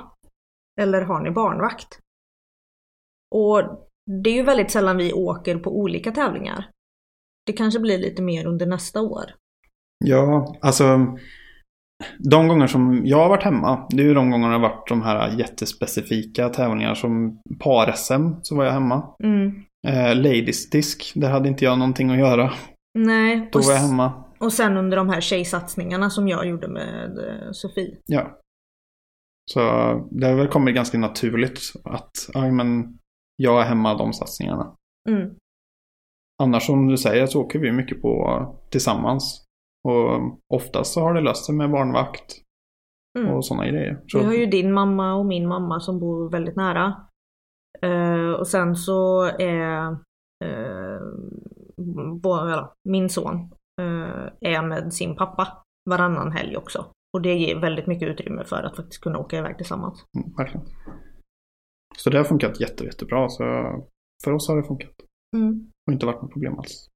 Eller 0.81 1.03
har 1.03 1.21
ni 1.21 1.31
barnvakt? 1.31 1.99
Och 3.35 3.89
det 4.23 4.31
är 4.31 4.35
ju 4.35 4.43
väldigt 4.43 4.71
sällan 4.71 4.97
vi 4.97 5.13
åker 5.13 5.59
på 5.59 5.79
olika 5.79 6.13
tävlingar. 6.13 6.71
Det 7.47 7.53
kanske 7.53 7.81
blir 7.81 7.99
lite 7.99 8.23
mer 8.23 8.47
under 8.47 8.67
nästa 8.67 9.03
år. 9.03 9.25
Ja, 10.05 10.57
alltså. 10.61 11.17
De 12.19 12.49
gånger 12.49 12.67
som 12.67 13.03
jag 13.05 13.19
har 13.19 13.29
varit 13.29 13.43
hemma, 13.43 13.87
det 13.91 14.03
är 14.03 14.07
ju 14.07 14.15
de 14.15 14.31
gånger 14.31 14.49
det 14.49 14.55
har 14.55 14.61
varit 14.61 14.89
de 14.89 15.03
här 15.03 15.39
jättespecifika 15.39 16.49
tävlingar 16.49 16.95
som 16.95 17.41
par-SM, 17.65 18.41
så 18.43 18.57
var 18.57 18.65
jag 18.65 18.73
hemma. 18.73 19.15
Mm. 19.25 19.65
Eh, 19.89 20.15
Ladies 20.17 20.71
Disk, 20.71 21.13
där 21.15 21.31
hade 21.31 21.49
inte 21.49 21.65
jag 21.65 21.79
någonting 21.79 22.11
att 22.11 22.19
göra. 22.19 22.51
Nej, 22.99 23.49
Då 23.53 23.59
var 23.59 23.73
jag 23.73 23.81
hemma. 23.81 24.25
och 24.41 24.53
sen 24.53 24.77
under 24.77 24.97
de 24.97 25.09
här 25.09 25.21
tjejsatsningarna 25.21 26.11
som 26.11 26.29
jag 26.29 26.47
gjorde 26.49 26.69
med 26.69 27.19
eh, 27.19 27.51
Sofie. 27.53 27.99
Ja. 28.07 28.39
Så 29.51 29.61
det 30.11 30.27
har 30.27 30.35
väl 30.35 30.49
kommit 30.49 30.75
ganska 30.75 30.99
naturligt 30.99 31.61
att 31.85 32.11
ja, 32.35 32.51
men 32.53 32.99
jag 33.37 33.61
är 33.61 33.65
hemma 33.67 33.95
de 33.99 34.13
satsningarna. 34.13 34.75
Mm. 35.09 35.31
Annars 36.43 36.67
som 36.67 36.87
du 36.89 36.97
säger 36.97 37.27
så 37.27 37.41
åker 37.43 37.59
vi 37.59 37.73
mycket 37.73 38.03
på 38.03 38.45
tillsammans. 38.71 39.45
Och 39.89 40.39
oftast 40.55 40.93
så 40.95 41.01
har 41.01 41.15
det 41.15 41.21
löst 41.21 41.47
sig 41.47 41.55
med 41.55 41.71
barnvakt 41.71 42.37
Mm. 43.19 43.31
och 43.35 43.45
sådana 43.47 43.67
grejer. 43.69 44.01
Så, 44.07 44.19
Vi 44.19 44.25
har 44.25 44.35
ju 44.35 44.47
din 44.47 44.73
mamma 44.73 45.15
och 45.15 45.27
min 45.27 45.49
mamma 45.49 45.81
som 45.81 46.01
bor 46.01 46.31
väldigt 46.31 46.57
nära. 46.57 46.95
Eh, 47.83 48.31
och 48.39 48.47
sen 48.47 48.77
så 48.77 49.23
är 49.39 49.97
bo- 52.23 52.49
ja, 52.49 52.75
min 52.89 53.09
son 53.09 53.37
eh, 53.81 54.31
är 54.41 54.63
med 54.63 54.93
sin 54.93 55.17
pappa 55.17 55.63
varannan 55.91 56.33
helg 56.33 56.57
också. 56.57 56.87
Och 57.17 57.23
det 57.23 57.35
ger 57.35 57.61
väldigt 57.61 57.87
mycket 57.87 58.09
utrymme 58.09 58.45
för 58.45 58.63
att 58.63 58.77
faktiskt 58.77 59.03
kunna 59.03 59.19
åka 59.19 59.39
iväg 59.39 59.57
tillsammans. 59.57 60.05
Mm, 60.19 60.35
verkligen. 60.37 60.67
Så 61.97 62.11
det 62.11 62.19
har 62.19 62.25
funkat 62.25 62.61
jätte, 62.61 62.85
jättebra. 62.85 63.29
Så 63.29 63.45
för 64.25 64.33
oss 64.33 64.49
har 64.49 64.57
det 64.57 64.69
funkat. 64.69 64.95
Mm. 65.37 65.71
Och 65.87 65.93
inte 65.93 66.07
varit 66.07 66.23
något 66.23 66.33
problem 66.33 66.59
alls. 66.59 66.89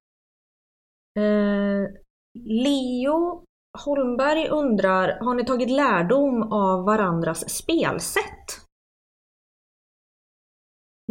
Leo 2.44 3.44
Holmberg 3.84 4.48
undrar, 4.48 5.18
har 5.20 5.34
ni 5.34 5.44
tagit 5.44 5.70
lärdom 5.70 6.42
av 6.42 6.84
varandras 6.84 7.50
spelsätt? 7.50 8.61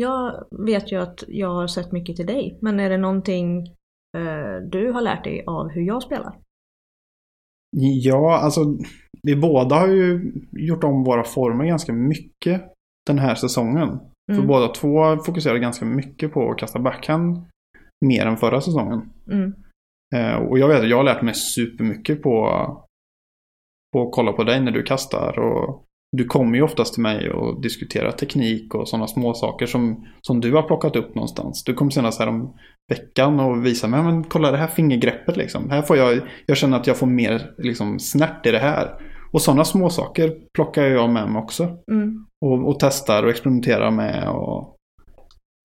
Jag 0.02 0.46
vet 0.66 0.92
ju 0.92 1.02
att 1.02 1.24
jag 1.28 1.50
har 1.54 1.68
sett 1.68 1.92
mycket 1.92 2.16
till 2.16 2.26
dig, 2.26 2.58
men 2.62 2.80
är 2.80 2.90
det 2.90 2.98
någonting 2.98 3.68
eh, 4.18 4.56
du 4.72 4.92
har 4.92 5.02
lärt 5.02 5.24
dig 5.24 5.44
av 5.48 5.70
hur 5.70 5.82
jag 5.82 6.04
spelar? 6.04 6.34
Ja, 7.78 8.38
alltså 8.38 8.62
vi 9.24 9.36
båda 9.36 9.76
har 9.76 9.88
ju 9.88 10.34
gjort 10.52 10.84
om 10.84 11.04
våra 11.04 11.24
former 11.24 11.66
ganska 11.66 11.94
mycket 11.94 12.62
den 13.08 13.20
här 13.20 13.36
säsongen. 13.36 14.00
För 14.32 14.36
Mm. 14.38 14.48
båda 14.48 14.68
två 14.68 15.18
fokuserade 15.18 15.60
ganska 15.60 15.86
mycket 15.86 16.34
på 16.34 16.52
att 16.52 16.58
kasta 16.58 16.80
backhand 16.80 17.46
mer 18.06 18.26
än 18.26 18.38
förra 18.38 18.62
säsongen. 18.62 19.10
Mm. 19.32 19.54
Eh, 20.16 20.36
och 20.36 20.60
jag 20.60 20.68
vet 20.68 20.82
att 20.82 20.90
jag 20.90 20.98
har 20.98 21.04
lärt 21.04 21.22
mig 21.22 21.34
supermycket 21.34 22.22
på, 22.24 22.34
på 23.94 24.02
att 24.02 24.12
kolla 24.14 24.34
på 24.34 24.44
dig 24.44 24.62
när 24.62 24.72
du 24.72 24.84
kastar. 24.84 25.40
Och 25.40 25.86
du 26.18 26.26
kommer 26.26 26.56
ju 26.58 26.64
oftast 26.64 26.94
till 26.94 27.04
mig 27.04 27.32
och 27.32 27.62
diskuterar 27.62 28.12
teknik 28.12 28.76
och 28.76 28.90
sådana 28.90 29.08
små 29.08 29.34
saker 29.34 29.66
som, 29.66 30.08
som 30.22 30.42
du 30.42 30.54
har 30.54 30.64
plockat 30.64 30.96
upp 30.96 31.16
någonstans. 31.16 31.64
Du 31.64 31.74
kom 31.74 31.92
senast 31.92 32.20
här 32.20 32.28
om 32.28 32.58
veckan 32.90 33.40
och 33.40 33.66
visade 33.66 33.92
mig, 33.92 34.04
men 34.04 34.24
kolla 34.24 34.52
det 34.52 34.58
här 34.58 34.68
fingergreppet 34.68 35.38
liksom. 35.38 35.70
Här 35.70 35.82
får 35.82 35.98
jag, 35.98 36.22
jag 36.46 36.58
känner 36.58 36.78
att 36.78 36.88
jag 36.88 36.98
får 36.98 37.08
mer 37.08 37.54
liksom, 37.58 38.00
snärt 38.00 38.46
i 38.46 38.52
det 38.52 38.60
här. 38.60 39.12
Och 39.32 39.42
sådana 39.42 39.66
små 39.66 39.90
saker 39.90 40.38
plockar 40.54 40.84
jag 40.84 41.10
med 41.10 41.30
mig 41.30 41.42
också. 41.42 41.64
Mm. 41.92 42.26
Och, 42.46 42.68
och 42.68 42.80
testar 42.80 43.24
och 43.24 43.30
experimenterar 43.30 43.92
med. 43.92 44.30
Och... 44.30 44.76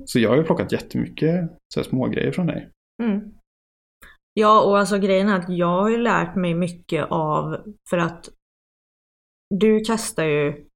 Så 0.05 0.19
jag 0.19 0.31
har 0.31 0.37
ju 0.37 0.45
plockat 0.45 0.73
jättemycket 0.73 1.51
så 1.75 1.85
små 1.85 2.09
grejer 2.09 2.33
från 2.33 2.47
dig. 2.47 2.69
Mm. 3.03 3.21
Ja, 4.35 4.63
och 4.63 4.79
alltså 4.79 4.99
grejen 4.99 5.29
är 5.29 5.39
att 5.39 5.49
jag 5.49 5.83
har 5.83 5.91
ju 5.91 5.99
lärt 5.99 6.37
mig 6.37 6.55
mycket 6.55 7.07
av, 7.11 7.57
för 7.91 7.99
att 7.99 8.29
du 9.55 9.81
kastar 9.81 10.25
ju 10.25 10.67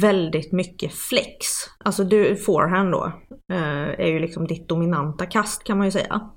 väldigt 0.00 0.52
mycket 0.52 0.92
flex. 0.92 1.46
Alltså 1.84 2.04
du, 2.04 2.36
forehand 2.36 2.92
då, 2.92 3.04
eh, 3.52 4.00
är 4.00 4.06
ju 4.06 4.18
liksom 4.18 4.46
ditt 4.46 4.68
dominanta 4.68 5.26
kast 5.26 5.64
kan 5.64 5.78
man 5.78 5.86
ju 5.86 5.90
säga. 5.90 6.30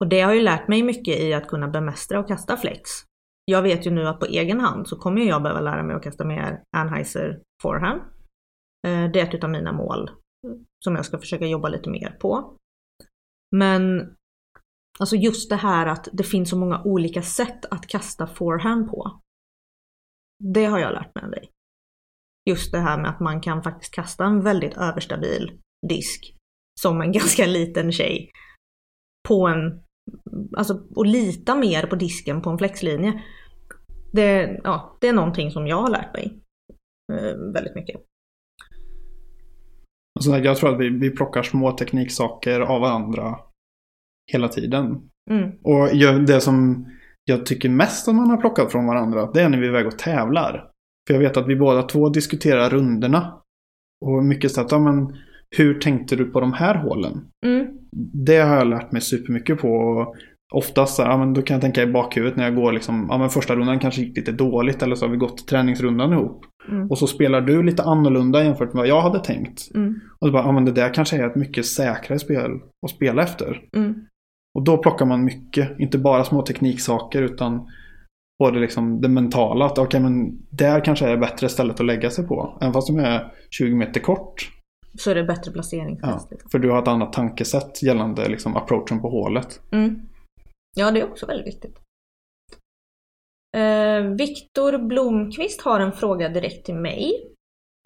Och 0.00 0.08
det 0.08 0.20
har 0.20 0.32
ju 0.32 0.40
lärt 0.40 0.68
mig 0.68 0.82
mycket 0.82 1.20
i 1.20 1.34
att 1.34 1.48
kunna 1.48 1.68
bemästra 1.68 2.20
och 2.20 2.28
kasta 2.28 2.56
flex. 2.56 2.90
Jag 3.44 3.62
vet 3.62 3.86
ju 3.86 3.90
nu 3.90 4.06
att 4.06 4.20
på 4.20 4.26
egen 4.26 4.60
hand 4.60 4.88
så 4.88 4.96
kommer 4.96 5.20
jag 5.20 5.42
behöva 5.42 5.60
lära 5.60 5.82
mig 5.82 5.96
att 5.96 6.02
kasta 6.02 6.24
mer 6.24 6.62
Anheuser 6.76 7.42
forehand. 7.62 8.00
Eh, 8.86 9.10
det 9.12 9.20
är 9.20 9.34
ett 9.34 9.44
av 9.44 9.50
mina 9.50 9.72
mål 9.72 10.10
som 10.84 10.96
jag 10.96 11.04
ska 11.06 11.18
försöka 11.18 11.46
jobba 11.46 11.68
lite 11.68 11.90
mer 11.90 12.16
på. 12.20 12.56
Men 13.56 14.14
Alltså 15.00 15.16
just 15.16 15.50
det 15.50 15.56
här 15.56 15.86
att 15.86 16.08
det 16.12 16.24
finns 16.24 16.50
så 16.50 16.58
många 16.58 16.82
olika 16.84 17.22
sätt 17.22 17.64
att 17.70 17.86
kasta 17.86 18.26
forehand 18.26 18.90
på. 18.90 19.20
Det 20.40 20.64
har 20.64 20.78
jag 20.78 20.92
lärt 20.92 21.14
mig 21.14 21.24
av 21.24 21.30
dig. 21.30 21.50
Just 22.50 22.72
det 22.72 22.78
här 22.78 22.98
med 22.98 23.10
att 23.10 23.20
man 23.20 23.40
kan 23.40 23.62
faktiskt 23.62 23.94
kasta 23.94 24.24
en 24.24 24.40
väldigt 24.40 24.76
överstabil 24.76 25.60
disk 25.88 26.36
som 26.80 27.00
en 27.00 27.12
ganska 27.18 27.46
liten 27.46 27.92
tjej 27.92 28.30
på 29.28 29.46
en, 29.46 29.82
alltså 30.56 30.86
och 30.96 31.06
lita 31.06 31.56
mer 31.56 31.86
på 31.86 31.96
disken 31.96 32.42
på 32.42 32.50
en 32.50 32.58
flexlinje. 32.58 33.22
Det, 34.12 34.60
ja, 34.64 34.96
det 35.00 35.08
är 35.08 35.12
någonting 35.12 35.50
som 35.50 35.66
jag 35.66 35.82
har 35.82 35.90
lärt 35.90 36.14
mig 36.14 36.40
eh, 37.12 37.52
väldigt 37.54 37.74
mycket. 37.74 38.00
Så 40.20 40.38
jag 40.38 40.56
tror 40.56 40.74
att 40.74 40.80
vi, 40.80 40.88
vi 40.88 41.10
plockar 41.10 41.42
små 41.42 41.72
tekniksaker 41.72 42.60
av 42.60 42.80
varandra 42.80 43.38
hela 44.32 44.48
tiden. 44.48 45.10
Mm, 45.30 45.50
Och 45.62 45.88
det 46.26 46.40
som 46.40 46.86
jag 47.24 47.46
tycker 47.46 47.68
mest 47.68 48.08
att 48.08 48.14
man 48.14 48.30
har 48.30 48.36
plockat 48.36 48.72
från 48.72 48.86
varandra, 48.86 49.30
det 49.34 49.40
är 49.42 49.48
när 49.48 49.58
vi 49.58 49.64
är 49.66 49.70
iväg 49.70 49.86
och 49.86 49.98
tävlar. 49.98 50.66
För 51.06 51.14
jag 51.14 51.20
vet 51.20 51.36
att 51.36 51.46
vi 51.48 51.56
båda 51.56 51.82
två 51.82 52.08
diskuterar 52.08 52.70
runderna. 52.70 53.34
Och 54.06 54.24
mycket 54.24 54.52
så 54.52 54.60
att, 54.60 54.72
ja 54.72 54.78
men 54.78 55.16
hur 55.56 55.74
tänkte 55.80 56.16
du 56.16 56.24
på 56.24 56.40
de 56.40 56.52
här 56.52 56.74
hålen? 56.74 57.12
mm, 57.46 57.66
Det 58.26 58.36
har 58.38 58.56
jag 58.56 58.66
lärt 58.66 58.92
mig 58.92 59.00
supermycket 59.00 59.58
på. 59.60 59.68
Och 59.68 60.14
Oftast 60.52 60.96
så 60.96 61.02
ja, 61.02 61.16
men 61.18 61.34
då 61.34 61.42
kan 61.42 61.54
jag 61.54 61.62
tänka 61.62 61.82
i 61.82 61.86
bakhuvudet 61.86 62.36
när 62.36 62.44
jag 62.44 62.54
går 62.54 62.72
liksom, 62.72 63.06
ja 63.10 63.18
men 63.18 63.30
första 63.30 63.56
rundan 63.56 63.78
kanske 63.78 64.00
gick 64.02 64.16
lite 64.16 64.32
dåligt 64.32 64.82
eller 64.82 64.94
så 64.94 65.04
har 65.04 65.10
vi 65.10 65.16
gått 65.16 65.48
träningsrundan 65.48 66.12
ihop. 66.12 66.44
mm, 66.68 66.90
Och 66.90 66.98
så 66.98 67.06
spelar 67.06 67.40
du 67.40 67.62
lite 67.62 67.82
annorlunda 67.82 68.44
jämfört 68.44 68.72
med 68.74 68.80
vad 68.80 68.86
jag 68.88 69.00
hade 69.00 69.18
tänkt. 69.24 69.74
mm, 69.74 70.00
Och 70.20 70.26
så 70.28 70.32
bara, 70.32 70.42
ja 70.42 70.52
men 70.52 70.64
det 70.64 70.72
där 70.72 70.94
kanske 70.94 71.16
är 71.16 71.26
ett 71.26 71.36
mycket 71.36 71.66
säkrare 71.66 72.18
spel 72.18 72.50
att 72.86 72.90
spela 72.90 73.22
efter. 73.22 73.60
mm. 73.76 73.94
Och 74.58 74.64
då 74.64 74.78
plockar 74.78 75.06
man 75.06 75.24
mycket, 75.24 75.80
inte 75.80 75.98
bara 75.98 76.24
små 76.24 76.42
tekniksaker 76.42 77.22
utan 77.22 77.68
både 78.38 78.60
liksom 78.60 79.00
det 79.00 79.08
mentala. 79.08 79.66
Att 79.66 79.78
okej 79.78 80.00
men 80.00 80.38
där 80.50 80.84
kanske 80.84 81.08
är 81.08 81.16
bättre 81.16 81.48
stället 81.48 81.80
att 81.80 81.86
lägga 81.86 82.10
sig 82.10 82.26
på. 82.26 82.58
Även 82.60 82.72
fast 82.72 82.86
de 82.88 82.98
är 82.98 83.32
20 83.50 83.74
meter 83.74 84.00
kort. 84.00 84.48
Så 84.98 85.10
är 85.10 85.14
det 85.14 85.24
bättre 85.24 85.42
Ja, 85.46 85.52
placeringstest. 85.52 86.30
liksom. 86.30 86.50
för 86.50 86.58
du 86.58 86.70
har 86.70 86.82
ett 86.82 86.88
annat 86.88 87.12
tankesätt 87.12 87.82
gällande 87.82 88.28
liksom 88.28 88.56
approachen 88.56 89.00
på 89.00 89.08
hålet. 89.10 89.60
Mm. 89.72 90.00
Ja, 90.76 90.90
det 90.90 91.00
är 91.00 91.10
också 91.10 91.26
väldigt 91.26 91.46
viktigt. 91.46 91.78
Eh, 93.56 94.02
Viktor 94.02 94.78
Blomqvist 94.78 95.60
har 95.60 95.80
en 95.80 95.92
fråga 95.92 96.28
direkt 96.28 96.66
till 96.66 96.74
mig. 96.74 97.12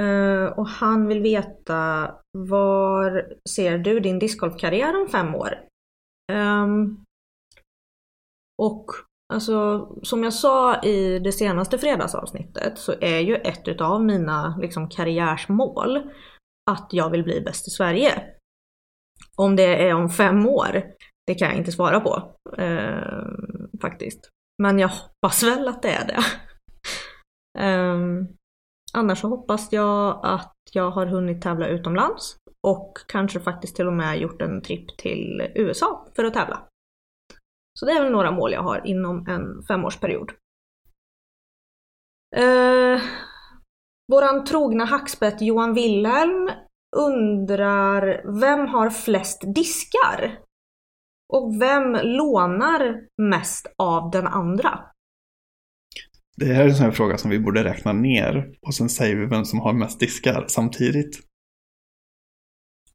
Eh, 0.02 0.58
och 0.58 0.66
han 0.68 1.06
vill 1.06 1.20
veta 1.22 2.10
var 2.38 3.26
ser 3.48 3.78
du 3.78 4.00
din 4.00 4.18
discgolfkarriär 4.18 5.02
om 5.02 5.08
fem 5.08 5.34
år? 5.34 5.58
Um, 6.32 7.04
och 8.62 8.86
alltså, 9.32 9.88
som 10.02 10.24
jag 10.24 10.32
sa 10.32 10.82
i 10.82 11.18
det 11.18 11.32
senaste 11.32 11.78
fredagsavsnittet 11.78 12.78
så 12.78 12.94
är 13.00 13.18
ju 13.18 13.34
ett 13.34 13.68
utav 13.68 14.04
mina 14.04 14.56
liksom, 14.60 14.88
karriärsmål 14.88 15.96
att 16.70 16.88
jag 16.92 17.10
vill 17.10 17.24
bli 17.24 17.40
bäst 17.40 17.68
i 17.68 17.70
Sverige. 17.70 18.22
Om 19.36 19.56
det 19.56 19.88
är 19.88 19.94
om 19.94 20.10
fem 20.10 20.46
år, 20.46 20.84
det 21.26 21.34
kan 21.34 21.48
jag 21.48 21.56
inte 21.56 21.72
svara 21.72 22.00
på 22.00 22.36
um, 22.58 23.70
faktiskt. 23.80 24.30
Men 24.62 24.78
jag 24.78 24.88
hoppas 24.88 25.42
väl 25.42 25.68
att 25.68 25.82
det 25.82 25.90
är 25.90 26.06
det. 26.06 26.22
Um, 27.64 28.28
annars 28.94 29.20
så 29.20 29.28
hoppas 29.28 29.72
jag 29.72 30.20
att 30.22 30.54
jag 30.72 30.90
har 30.90 31.06
hunnit 31.06 31.42
tävla 31.42 31.68
utomlands 31.68 32.36
och 32.66 32.98
kanske 33.08 33.40
faktiskt 33.40 33.76
till 33.76 33.86
och 33.86 33.92
med 33.92 34.18
gjort 34.18 34.42
en 34.42 34.62
tripp 34.62 34.96
till 34.98 35.50
USA 35.54 36.06
för 36.16 36.24
att 36.24 36.34
tävla. 36.34 36.68
Så 37.78 37.86
det 37.86 37.92
är 37.92 38.02
väl 38.02 38.12
några 38.12 38.30
mål 38.30 38.52
jag 38.52 38.62
har 38.62 38.86
inom 38.86 39.28
en 39.28 39.62
femårsperiod. 39.62 40.32
Eh, 42.36 43.02
våran 44.12 44.44
trogna 44.44 44.84
hackspett 44.84 45.42
Johan 45.42 45.74
Wilhelm 45.74 46.50
undrar 46.96 48.22
vem 48.40 48.66
har 48.66 48.90
flest 48.90 49.42
diskar? 49.54 50.38
Och 51.32 51.60
vem 51.60 51.92
lånar 52.02 53.06
mest 53.22 53.66
av 53.78 54.10
den 54.10 54.26
andra? 54.26 54.93
Det 56.36 56.44
här 56.44 56.64
är 56.64 56.68
en 56.68 56.74
sån 56.74 56.84
här 56.84 56.92
fråga 56.92 57.18
som 57.18 57.30
vi 57.30 57.38
borde 57.38 57.64
räkna 57.64 57.92
ner. 57.92 58.48
Och 58.66 58.74
sen 58.74 58.88
säger 58.88 59.16
vi 59.16 59.26
vem 59.26 59.44
som 59.44 59.60
har 59.60 59.72
mest 59.72 60.00
diskar 60.00 60.44
samtidigt. 60.48 61.20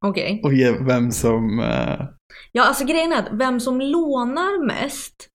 Okej. 0.06 0.42
Och 0.44 0.54
ge 0.54 0.72
vem 0.72 1.12
som... 1.12 1.60
Eh, 1.60 2.06
Ja, 2.52 2.64
alltså 2.68 2.86
grejen 2.86 3.12
är 3.14 3.18
att 3.20 3.30
vem 3.40 3.60
som 3.60 3.82
lånar 3.82 4.66
mest 4.66 5.28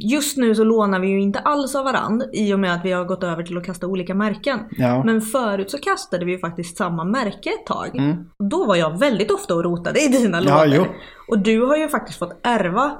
Just 0.00 0.36
nu 0.36 0.54
så 0.54 0.64
lånar 0.64 1.00
vi 1.00 1.08
ju 1.08 1.20
inte 1.20 1.38
alls 1.38 1.74
av 1.74 1.84
varandra 1.84 2.26
i 2.32 2.54
och 2.54 2.58
med 2.60 2.74
att 2.74 2.84
vi 2.84 2.92
har 2.92 3.04
gått 3.04 3.22
över 3.22 3.42
till 3.42 3.56
att 3.58 3.64
kasta 3.64 3.86
olika 3.86 4.14
märken. 4.14 4.60
ja. 4.70 5.04
Men 5.04 5.20
förut 5.20 5.70
så 5.70 5.78
kastade 5.78 6.24
vi 6.24 6.32
ju 6.32 6.38
faktiskt 6.38 6.76
samma 6.76 7.04
märke 7.04 7.50
ett 7.50 7.66
tag. 7.66 7.96
Mm. 7.96 8.16
Och 8.38 8.48
Då 8.48 8.64
var 8.66 8.76
jag 8.76 8.98
väldigt 8.98 9.30
ofta 9.30 9.54
och 9.54 9.64
rotade 9.64 10.00
i 10.00 10.08
dina 10.08 10.42
Ja, 10.42 10.64
lådor. 10.64 10.76
jo. 10.76 10.92
Och 11.28 11.38
du 11.38 11.62
har 11.64 11.76
ju 11.76 11.88
faktiskt 11.88 12.18
fått 12.18 12.40
ärva 12.42 12.98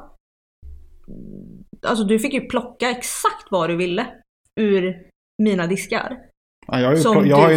Alltså 1.87 2.05
du 2.05 2.18
fick 2.18 2.35
ju 2.35 2.41
plocka 2.41 2.91
exakt 2.91 3.47
vad 3.51 3.70
du 3.70 3.76
ville 3.76 4.07
ur 4.61 4.95
mina 5.43 5.66
diskar. 5.66 6.18
Ja, 6.66 6.80
jag, 6.80 6.87
har 6.89 6.95
ju, 6.95 7.01
Som 7.01 7.26
jag, 7.26 7.37
har 7.37 7.51
ju 7.51 7.57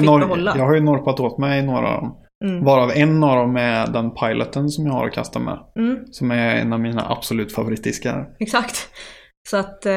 jag 0.59 0.65
har 0.65 0.75
ju 0.75 0.81
norpat 0.81 1.19
åt 1.19 1.37
mig 1.37 1.63
några 1.65 1.87
av 1.87 2.01
dem. 2.01 2.21
Mm. 2.45 2.63
Varav 2.63 2.91
en 2.95 3.23
av 3.23 3.35
dem 3.35 3.55
är 3.57 3.87
den 3.87 4.11
piloten 4.11 4.69
som 4.69 4.85
jag 4.85 4.93
har 4.93 5.07
att 5.07 5.13
kasta 5.13 5.39
med. 5.39 5.59
Mm, 5.79 5.97
Som 6.11 6.31
är 6.31 6.55
en 6.55 6.73
av 6.73 6.79
mina 6.79 7.09
absolut 7.09 7.53
favoritdiskar. 7.53 8.35
exakt. 8.39 8.89
Så 9.49 9.57
att 9.57 9.85
eh, 9.85 9.93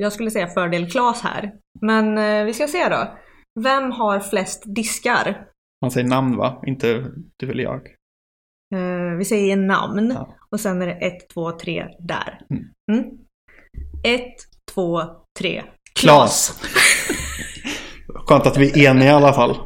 jag 0.00 0.12
skulle 0.12 0.30
säga 0.30 0.46
fördel 0.46 0.90
Klas 0.90 1.22
här. 1.22 1.52
Men 1.80 2.18
eh, 2.18 2.44
vi 2.44 2.52
ska 2.52 2.66
se 2.66 2.88
då. 2.88 3.18
Vem 3.60 3.90
har 3.90 4.20
flest 4.20 4.62
diskar? 4.66 5.46
Man 5.82 5.90
säger 5.90 6.08
namn 6.08 6.36
va? 6.36 6.62
Inte 6.66 7.04
du 7.36 7.50
eller 7.50 7.62
jag. 7.62 7.86
Eh, 8.74 9.16
vi 9.18 9.24
säger 9.24 9.56
namn 9.56 10.10
Ja. 10.14 10.36
och 10.50 10.60
sen 10.60 10.82
är 10.82 10.86
det 10.86 10.92
ett, 10.92 11.28
två, 11.34 11.52
tre 11.52 11.86
där. 11.98 12.40
Mm. 12.92 13.04
Ett, 14.04 14.34
två, 14.74 15.00
tre. 15.38 15.62
Klas! 16.00 16.62
Skönt 18.28 18.46
att 18.46 18.56
vi 18.56 18.86
är 18.86 18.90
eniga 18.90 19.08
i 19.08 19.12
alla 19.12 19.32
fall. 19.32 19.56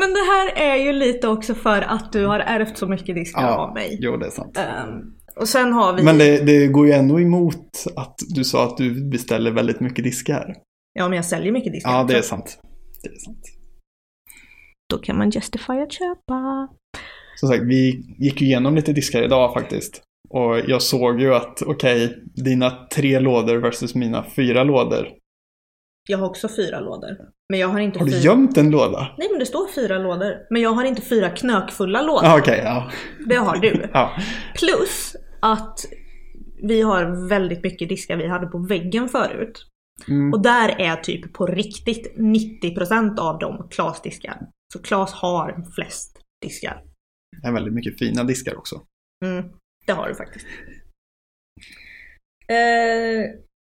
Men 0.00 0.12
det 0.14 0.20
här 0.20 0.52
är 0.56 0.76
ju 0.76 0.92
lite 0.92 1.28
också 1.28 1.54
för 1.54 1.82
att 1.82 2.12
du 2.12 2.26
har 2.26 2.40
ärvt 2.40 2.78
så 2.78 2.86
mycket 2.86 3.14
diskar 3.14 3.42
Ja, 3.42 3.56
av 3.56 3.74
mig. 3.74 3.98
Jo, 4.00 4.16
det 4.16 4.26
är 4.26 4.30
sant. 4.30 4.56
Ehm, 4.58 5.00
och 5.40 5.48
sen 5.48 5.72
har 5.72 5.92
vi... 5.92 6.02
Men 6.02 6.18
det, 6.18 6.44
det 6.44 6.66
går 6.66 6.86
ju 6.86 6.92
ändå 6.92 7.20
emot 7.20 7.84
att 7.96 8.14
du 8.34 8.44
sa 8.44 8.64
att 8.64 8.76
du 8.76 9.10
beställer 9.10 9.50
väldigt 9.50 9.80
mycket 9.80 10.04
diskar. 10.04 10.54
Ja, 10.92 11.08
men 11.08 11.16
jag 11.16 11.24
säljer 11.24 11.52
mycket 11.52 11.72
diskar 11.72 11.90
Ja, 11.92 12.04
det 12.04 12.18
är 12.18 12.22
sant. 12.22 12.58
Det 13.02 13.08
är 13.08 13.18
sant. 13.18 13.42
Då 14.90 14.98
kan 14.98 15.18
man 15.18 15.30
justify 15.30 15.72
att 15.72 15.92
köpa. 15.92 16.68
Som 17.40 17.48
sagt, 17.48 17.62
vi 17.62 18.04
gick 18.18 18.40
ju 18.40 18.46
igenom 18.46 18.74
lite 18.74 18.92
diskar 18.92 19.22
idag 19.22 19.54
faktiskt. 19.54 20.02
Och 20.30 20.58
jag 20.66 20.82
såg 20.82 21.20
ju 21.20 21.34
att, 21.34 21.62
okej, 21.62 22.22
dina 22.34 22.70
tre 22.70 23.20
lådor 23.20 23.56
versus 23.56 23.94
mina 23.94 24.24
fyra 24.36 24.64
lådor. 24.64 25.08
Jag 26.08 26.18
har 26.18 26.26
också 26.26 26.48
fyra 26.48 26.80
lådor. 26.80 27.16
Men 27.48 27.60
jag 27.60 27.68
har 27.68 27.80
inte 27.80 27.98
Har 27.98 28.06
du 28.06 28.12
fyra... 28.12 28.20
gömt 28.20 28.56
en 28.56 28.70
låda? 28.70 29.14
Nej 29.18 29.28
men 29.30 29.38
det 29.38 29.46
står 29.46 29.68
fyra 29.74 29.98
lådor. 29.98 30.34
Men 30.50 30.62
jag 30.62 30.70
har 30.70 30.84
inte 30.84 31.02
fyra 31.02 31.30
knökfulla 31.30 32.02
lådor. 32.02 32.26
Ah, 32.26 32.38
okej, 32.38 32.60
ja. 32.64 32.90
Det 33.28 33.36
har 33.36 33.56
du. 33.56 33.88
ja. 33.92 34.10
Plus 34.54 35.16
att 35.42 35.78
vi 36.62 36.82
har 36.82 37.28
väldigt 37.28 37.62
mycket 37.62 37.88
diskar 37.88 38.16
vi 38.16 38.28
hade 38.28 38.46
på 38.46 38.58
väggen 38.58 39.08
förut. 39.08 39.66
Mm. 40.08 40.32
Och 40.32 40.42
där 40.42 40.68
är 40.68 40.96
typ 40.96 41.32
på 41.32 41.46
riktigt 41.46 42.16
90% 42.18 43.18
av 43.18 43.38
dem 43.38 43.68
Klas-diskar. 43.70 44.38
Så 44.72 44.82
Klas 44.82 45.12
har 45.12 45.64
flest 45.74 46.18
diskar. 46.42 46.82
Det 47.42 47.48
är 47.48 47.52
väldigt 47.52 47.74
mycket 47.74 47.98
fina 47.98 48.24
diskar 48.24 48.58
också. 48.58 48.80
Mm, 49.24 49.44
det 49.86 49.92
har 49.92 50.08
du 50.08 50.14
faktiskt. 50.14 50.46
Eh, 52.48 53.30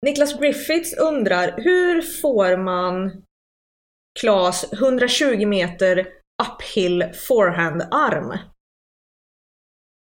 Niklas 0.06 0.40
Griffiths 0.40 0.94
undrar, 0.98 1.54
hur 1.56 2.02
får 2.02 2.56
man 2.56 3.22
Klas 4.20 4.72
120 4.72 5.46
meter 5.46 6.08
uphill 6.42 7.04
forehand-arm? 7.28 8.38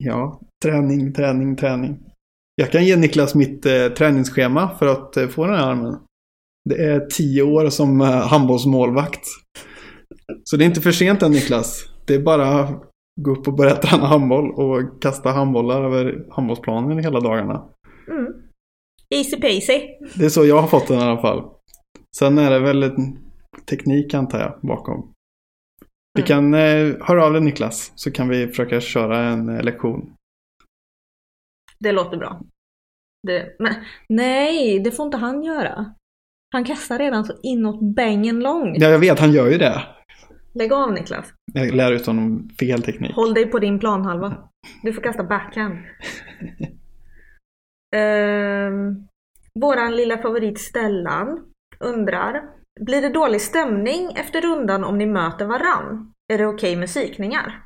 Ja, 0.04 0.40
träning, 0.62 1.12
träning, 1.12 1.56
träning. 1.56 2.08
Jag 2.54 2.72
kan 2.72 2.84
ge 2.84 2.96
Niklas 2.96 3.34
mitt 3.34 3.66
eh, 3.66 3.88
träningsschema 3.88 4.76
för 4.78 4.86
att 4.86 5.16
eh, 5.16 5.28
få 5.28 5.46
den 5.46 5.54
här 5.54 5.70
armen. 5.70 5.98
Det 6.70 6.84
är 6.84 7.06
tio 7.06 7.42
år 7.42 7.70
som 7.70 8.00
eh, 8.00 8.06
handbollsmålvakt. 8.06 9.26
Så 10.44 10.56
det 10.56 10.64
är 10.64 10.66
inte 10.66 10.80
för 10.80 10.92
sent 10.92 11.22
än 11.22 11.32
Niklas. 11.32 11.84
Det 12.06 12.14
är 12.14 12.22
bara 12.22 12.80
gå 13.18 13.30
upp 13.30 13.48
och 13.48 13.54
börja 13.54 13.74
träna 13.76 14.06
handboll 14.06 14.50
och 14.50 15.02
kasta 15.02 15.30
handbollar 15.30 15.84
över 15.84 16.26
handbollsplanen 16.30 16.98
hela 16.98 17.20
dagarna. 17.20 17.68
Mm. 18.10 18.32
Easy 19.14 19.36
peasy. 19.40 19.80
Det 20.16 20.24
är 20.24 20.28
så 20.28 20.44
jag 20.46 20.60
har 20.60 20.68
fått 20.68 20.88
den 20.88 20.98
i 20.98 21.02
alla 21.02 21.20
fall. 21.20 21.50
Sen 22.16 22.38
är 22.38 22.50
det 22.50 22.58
väl 22.58 22.90
teknik 23.70 24.14
antar 24.14 24.38
jag 24.40 24.60
bakom. 24.62 25.12
Vi 26.14 26.22
Mm. 26.22 26.26
kan 26.26 26.54
eh, 26.54 27.06
höra 27.06 27.24
av 27.24 27.32
dig 27.32 27.42
Niklas 27.42 27.92
så 27.94 28.10
kan 28.10 28.28
vi 28.28 28.46
försöka 28.48 28.80
köra 28.80 29.18
en 29.18 29.48
eh, 29.48 29.62
lektion. 29.62 30.12
Det 31.78 31.92
låter 31.92 32.16
bra. 32.16 32.40
Det, 33.26 33.56
men, 33.58 33.74
nej, 34.08 34.78
det 34.80 34.90
får 34.90 35.06
inte 35.06 35.16
han 35.18 35.42
göra. 35.42 35.94
Han 36.52 36.64
kastar 36.64 36.98
redan 36.98 37.24
så 37.24 37.32
inåt 37.42 37.94
bängen 37.94 38.40
långt. 38.40 38.76
Ja, 38.80 38.88
jag 38.88 38.98
vet, 38.98 39.18
han 39.20 39.32
gör 39.32 39.50
ju 39.50 39.58
det. 39.58 39.82
Lägg 40.58 40.72
av 40.72 40.92
Niklas. 40.92 41.34
Jag 41.52 41.74
lär 41.74 41.92
ut 41.92 42.06
honom 42.06 42.48
fel 42.60 42.82
teknik. 42.82 43.14
Håll 43.14 43.34
dig 43.34 43.46
på 43.46 43.58
din 43.58 43.78
planhalva. 43.78 44.48
Du 44.82 44.92
får 44.92 45.02
kasta 45.02 45.24
backhand. 45.24 45.78
Ehm, 47.96 49.08
våran 49.60 49.96
lilla 49.96 50.18
favorit 50.18 50.60
Stellan 50.60 51.52
undrar. 51.80 52.42
Blir 52.80 53.02
det 53.02 53.08
dålig 53.08 53.40
stämning 53.40 54.12
efter 54.12 54.40
rundan 54.40 54.84
om 54.84 54.98
ni 54.98 55.06
möter 55.06 55.46
varann? 55.46 56.12
Är 56.32 56.38
det 56.38 56.46
okej 56.46 56.76
med 56.76 56.88
psykningar? 56.88 57.64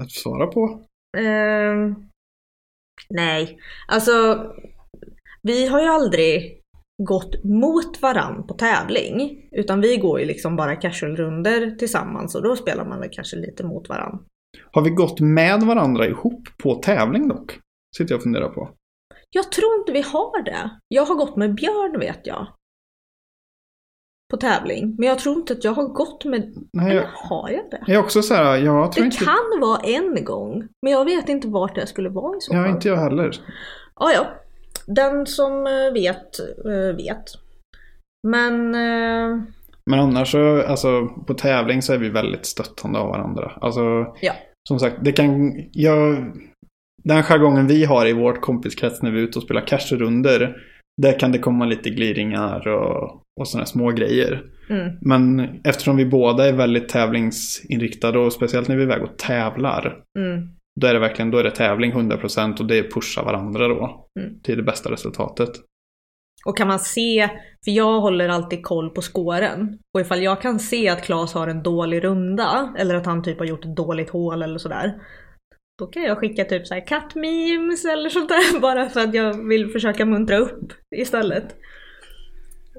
Att 0.00 0.10
svara 0.10 0.46
på. 0.46 0.86
Ehm, 1.16 1.94
nej, 3.08 3.58
alltså 3.88 4.12
vi 5.42 5.66
har 5.66 5.80
ju 5.80 5.86
aldrig 5.86 6.63
gått 7.02 7.44
mot 7.44 8.02
varann 8.02 8.46
på 8.46 8.54
tävling. 8.54 9.48
Utan 9.52 9.80
vi 9.80 9.96
går 9.96 10.20
ju 10.20 10.26
liksom 10.26 10.56
bara 10.56 10.76
casual-runder 10.76 11.70
tillsammans 11.78 12.34
och 12.34 12.42
då 12.42 12.56
spelar 12.56 12.84
man 12.84 13.00
väl 13.00 13.08
kanske 13.12 13.36
lite 13.36 13.64
mot 13.66 13.88
varann. 13.88 14.18
Har 14.72 14.82
vi 14.82 14.90
gått 14.90 15.20
med 15.20 15.62
varandra 15.62 16.06
ihop 16.06 16.48
på 16.62 16.74
tävling 16.74 17.28
dock? 17.28 17.58
Sitter 17.96 18.12
jag 18.12 18.16
och 18.18 18.22
funderar 18.22 18.48
på. 18.48 18.70
Jag 19.30 19.52
tror 19.52 19.74
inte 19.78 19.92
vi 19.92 20.00
har 20.00 20.42
det. 20.44 20.70
Jag 20.88 21.04
har 21.04 21.14
gått 21.14 21.36
med 21.36 21.54
Björn 21.54 22.00
vet 22.00 22.20
jag. 22.26 22.46
På 24.30 24.36
tävling. 24.36 24.94
Men 24.98 25.08
jag 25.08 25.18
tror 25.18 25.36
inte 25.36 25.52
att 25.52 25.64
jag 25.64 25.72
har 25.72 25.88
gått 25.88 26.24
med... 26.24 26.54
Nej, 26.72 26.90
Eller 26.90 27.02
jag, 27.02 27.08
har 27.14 27.50
jag 27.50 27.70
det? 27.70 27.84
jag 27.86 27.96
är 27.96 28.00
också 28.04 28.22
så 28.22 28.34
här, 28.34 28.56
jag 28.56 28.92
tror 28.92 29.02
Det 29.02 29.06
inte... 29.06 29.24
kan 29.24 29.60
vara 29.60 29.80
en 29.80 30.24
gång. 30.24 30.68
Men 30.82 30.92
jag 30.92 31.04
vet 31.04 31.28
inte 31.28 31.48
vart 31.48 31.74
det 31.74 31.86
skulle 31.86 32.08
vara 32.08 32.36
i 32.36 32.40
så 32.40 32.54
Ja, 32.54 32.62
fall. 32.62 32.70
inte 32.70 32.88
jag 32.88 32.96
heller. 32.96 33.30
Ja, 34.00 34.12
ja. 34.12 34.26
Den 34.86 35.26
som 35.26 35.66
eh, 35.66 35.92
vet, 35.92 36.38
eh, 36.64 36.96
vet. 36.96 37.24
Men... 38.28 38.74
eh, 38.74 39.42
Men 39.90 40.00
annars 40.00 40.30
så, 40.30 40.62
alltså 40.62 41.06
på 41.26 41.34
tävling 41.34 41.82
så 41.82 41.92
är 41.92 41.98
vi 41.98 42.08
väldigt 42.08 42.46
stöttande 42.46 42.98
av 42.98 43.08
varandra. 43.08 43.52
Alltså, 43.60 43.80
Ja. 44.20 44.32
som 44.68 44.78
sagt, 44.78 44.96
det 45.02 45.12
kan, 45.12 45.52
jag, 45.72 46.32
den 47.04 47.22
jargongen 47.22 47.66
vi 47.66 47.84
har 47.84 48.06
i 48.06 48.12
vårt 48.12 48.40
kompiskrets 48.40 49.02
när 49.02 49.10
vi 49.10 49.18
är 49.20 49.24
ute 49.24 49.38
och 49.38 49.42
spelar 49.44 49.66
cash-runder, 49.66 50.56
där 51.02 51.18
kan 51.18 51.32
det 51.32 51.38
komma 51.38 51.64
lite 51.64 51.90
gliringar 51.90 52.68
och, 52.68 53.22
och 53.40 53.48
sådana 53.48 53.66
små 53.66 53.90
grejer. 53.90 54.42
Mm, 54.70 54.92
Men 55.00 55.48
eftersom 55.64 55.96
vi 55.96 56.06
båda 56.06 56.48
är 56.48 56.52
väldigt 56.52 56.88
tävlingsinriktade 56.88 58.18
och 58.18 58.32
speciellt 58.32 58.68
när 58.68 58.76
vi 58.76 58.82
är 58.82 58.86
iväg 58.86 59.02
och 59.02 59.18
tävlar, 59.18 60.02
mm, 60.18 60.48
då 60.80 60.86
är 60.86 60.94
det 60.94 61.00
verkligen 61.00 61.30
då 61.30 61.38
är 61.38 61.44
det 61.44 61.50
tävling 61.50 61.92
100% 61.92 62.60
och 62.60 62.66
det 62.66 62.78
är 62.78 62.90
pusha 62.90 63.22
varandra 63.22 63.68
då 63.68 64.06
Mm. 64.20 64.40
till 64.40 64.56
det 64.56 64.62
bästa 64.62 64.90
resultatet. 64.90 65.50
Och 66.46 66.56
kan 66.56 66.68
man 66.68 66.78
se, 66.78 67.28
för 67.64 67.70
jag 67.70 68.00
håller 68.00 68.28
alltid 68.28 68.62
koll 68.62 68.90
på 68.90 69.02
skåren. 69.02 69.78
Och 69.94 70.00
ifall 70.00 70.22
jag 70.22 70.42
kan 70.42 70.58
se 70.58 70.88
att 70.88 71.02
Claes 71.02 71.32
har 71.34 71.48
en 71.48 71.62
dålig 71.62 72.04
runda, 72.04 72.74
eller 72.78 72.94
att 72.94 73.06
han 73.06 73.22
typ 73.22 73.38
har 73.38 73.46
gjort 73.46 73.64
ett 73.64 73.76
dåligt 73.76 74.10
hål 74.10 74.42
eller 74.42 74.58
sådär. 74.58 74.94
Då 75.78 75.86
kan 75.86 76.02
jag 76.02 76.18
skicka 76.18 76.44
typ 76.44 76.66
såhär 76.66 76.86
cut 76.86 77.14
memes 77.14 77.84
eller 77.84 78.08
sånt 78.08 78.28
där 78.28 78.60
bara 78.60 78.88
för 78.88 79.00
att 79.00 79.14
jag 79.14 79.48
vill 79.48 79.68
försöka 79.70 80.06
muntra 80.06 80.36
upp 80.38 80.72
istället. 80.96 81.44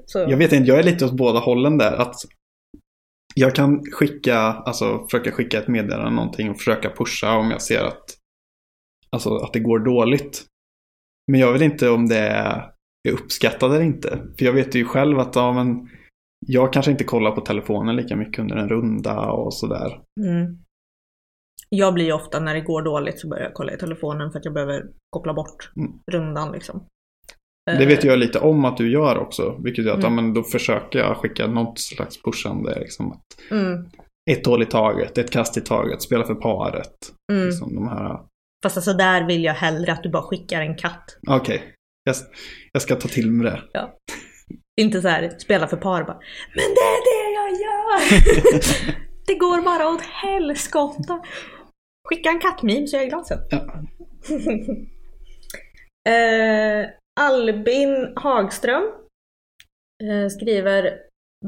Så, 0.06 0.18
Jag 0.18 0.36
vet 0.36 0.52
inte, 0.52 0.68
jag 0.70 0.78
är 0.78 0.82
lite 0.82 1.04
åt 1.04 1.16
båda 1.16 1.38
hållen 1.38 1.78
där. 1.78 1.92
Att 1.96 2.14
jag 3.40 3.54
kan 3.54 3.82
skicka, 3.92 4.38
alltså 4.38 5.06
försöka 5.10 5.32
skicka 5.32 5.58
ett 5.58 5.68
meddelande 5.68 6.10
någonting 6.10 6.50
och 6.50 6.56
försöka 6.56 6.90
pusha 6.90 7.36
om 7.36 7.50
jag 7.50 7.62
ser 7.62 7.84
att, 7.84 8.04
alltså, 9.10 9.36
att 9.36 9.52
det 9.52 9.60
går 9.60 9.78
dåligt. 9.78 10.44
Men 11.32 11.40
jag 11.40 11.52
vet 11.52 11.62
inte 11.62 11.90
om 11.90 12.08
det 12.08 12.18
är 12.18 12.72
uppskattat 13.12 13.62
eller 13.62 13.80
inte. 13.82 14.08
För 14.38 14.44
jag 14.44 14.52
vet 14.52 14.74
ju 14.74 14.84
själv 14.84 15.18
att 15.18 15.36
ja, 15.36 15.52
men, 15.52 15.88
jag 16.46 16.72
kanske 16.72 16.90
inte 16.90 17.04
kollar 17.04 17.30
på 17.30 17.40
telefonen 17.40 17.96
lika 17.96 18.16
mycket 18.16 18.38
under 18.38 18.56
en 18.56 18.68
runda 18.68 19.30
och 19.30 19.54
sådär. 19.54 20.00
mm. 20.26 20.58
Jag 21.68 21.94
blir 21.94 22.04
ju 22.04 22.12
ofta 22.12 22.40
när 22.40 22.54
det 22.54 22.60
går 22.60 22.82
dåligt 22.82 23.20
så 23.20 23.28
börjar 23.28 23.44
jag 23.44 23.54
kolla 23.54 23.72
i 23.72 23.78
telefonen 23.78 24.30
för 24.32 24.38
att 24.38 24.44
jag 24.44 24.54
behöver 24.54 24.82
koppla 25.10 25.34
bort 25.34 25.70
Mm. 25.76 25.92
rundan 26.12 26.52
liksom. 26.52 26.86
Det 27.66 27.86
vet 27.86 28.04
jag 28.04 28.18
lite 28.18 28.38
om 28.38 28.64
att 28.64 28.76
du 28.76 28.90
gör 28.92 29.18
också. 29.18 29.60
Vilket 29.64 29.84
gör 29.84 29.92
att 29.92 29.98
Mm. 30.04 30.14
ja, 30.16 30.22
men 30.22 30.34
då 30.34 30.42
försöker 30.42 30.98
jag 30.98 31.16
skicka 31.16 31.46
något 31.46 31.78
slags 31.78 32.22
pushande. 32.22 32.78
Liksom, 32.78 33.12
att 33.12 33.22
Mm, 33.50 33.86
ett 34.30 34.46
hål 34.46 34.62
i 34.62 34.66
taget, 34.66 35.18
ett 35.18 35.30
kast 35.30 35.56
i 35.56 35.60
taget, 35.60 36.02
spela 36.02 36.24
för 36.24 36.34
paret. 36.34 36.94
mm. 37.32 37.46
Liksom, 37.46 37.74
de 37.74 37.88
här 37.88 38.20
Fast 38.62 38.76
alltså 38.76 38.92
där 38.92 39.26
vill 39.26 39.44
jag 39.44 39.54
hellre 39.54 39.92
att 39.92 40.02
du 40.02 40.10
bara 40.10 40.22
skickar 40.22 40.60
en 40.60 40.76
katt. 40.76 41.18
Okej. 41.28 41.62
Jag, 42.04 42.14
jag 42.72 42.82
ska 42.82 42.96
ta 42.96 43.08
till 43.08 43.30
mig 43.30 43.52
det. 43.72 43.88
Inte 44.80 45.02
så 45.02 45.08
här 45.08 45.34
spela 45.38 45.68
för 45.68 45.76
par 45.76 46.04
bara. 46.04 46.18
Men 46.54 46.64
det 46.74 46.80
är 46.80 47.04
det 47.04 47.32
jag 47.34 47.50
gör! 47.50 48.00
det 49.26 49.34
går 49.34 49.62
bara 49.62 49.88
åt 49.88 50.02
helskotta. 50.02 51.20
Skicka 52.08 52.30
en 52.30 52.40
kattmeme 52.40 52.86
så 52.86 52.96
jag 52.96 53.04
är 53.04 53.08
glad 53.08 53.26
sen. 53.26 53.38
Ja. 53.50 53.58
eh, 56.12 56.86
Albin 57.20 58.12
Hagström 58.16 58.82
eh, 60.02 60.28
skriver 60.28 60.98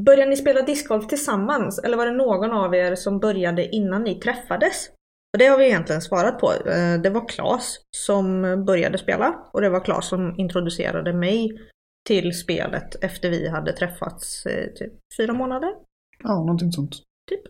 Började 0.06 0.30
ni 0.30 0.36
spela 0.36 0.62
discgolf 0.62 1.06
tillsammans 1.06 1.78
eller 1.78 1.96
var 1.96 2.06
det 2.06 2.12
någon 2.12 2.50
av 2.52 2.74
er 2.74 2.94
som 2.94 3.18
började 3.18 3.68
innan 3.76 4.04
ni 4.04 4.14
träffades? 4.20 4.88
Och 5.32 5.38
det 5.38 5.46
har 5.46 5.58
vi 5.58 5.66
egentligen 5.66 6.02
svarat 6.02 6.40
på. 6.40 6.52
Eh, 6.52 7.00
Det 7.02 7.10
var 7.10 7.28
Klas 7.28 7.78
som 7.96 8.42
började 8.66 8.98
spela 8.98 9.38
och 9.52 9.60
det 9.60 9.68
var 9.68 9.84
Klas 9.84 10.08
som 10.08 10.38
introducerade 10.38 11.12
mig 11.12 11.60
till 12.08 12.32
spelet 12.38 13.04
efter 13.04 13.30
vi 13.30 13.48
hade 13.48 13.72
träffats 13.72 14.46
eh, 14.46 14.66
typ 14.74 14.92
fyra 15.16 15.32
månader. 15.32 15.74
Ja, 16.22 16.38
någonting 16.38 16.72
sånt. 16.72 16.94
Typ. 17.30 17.40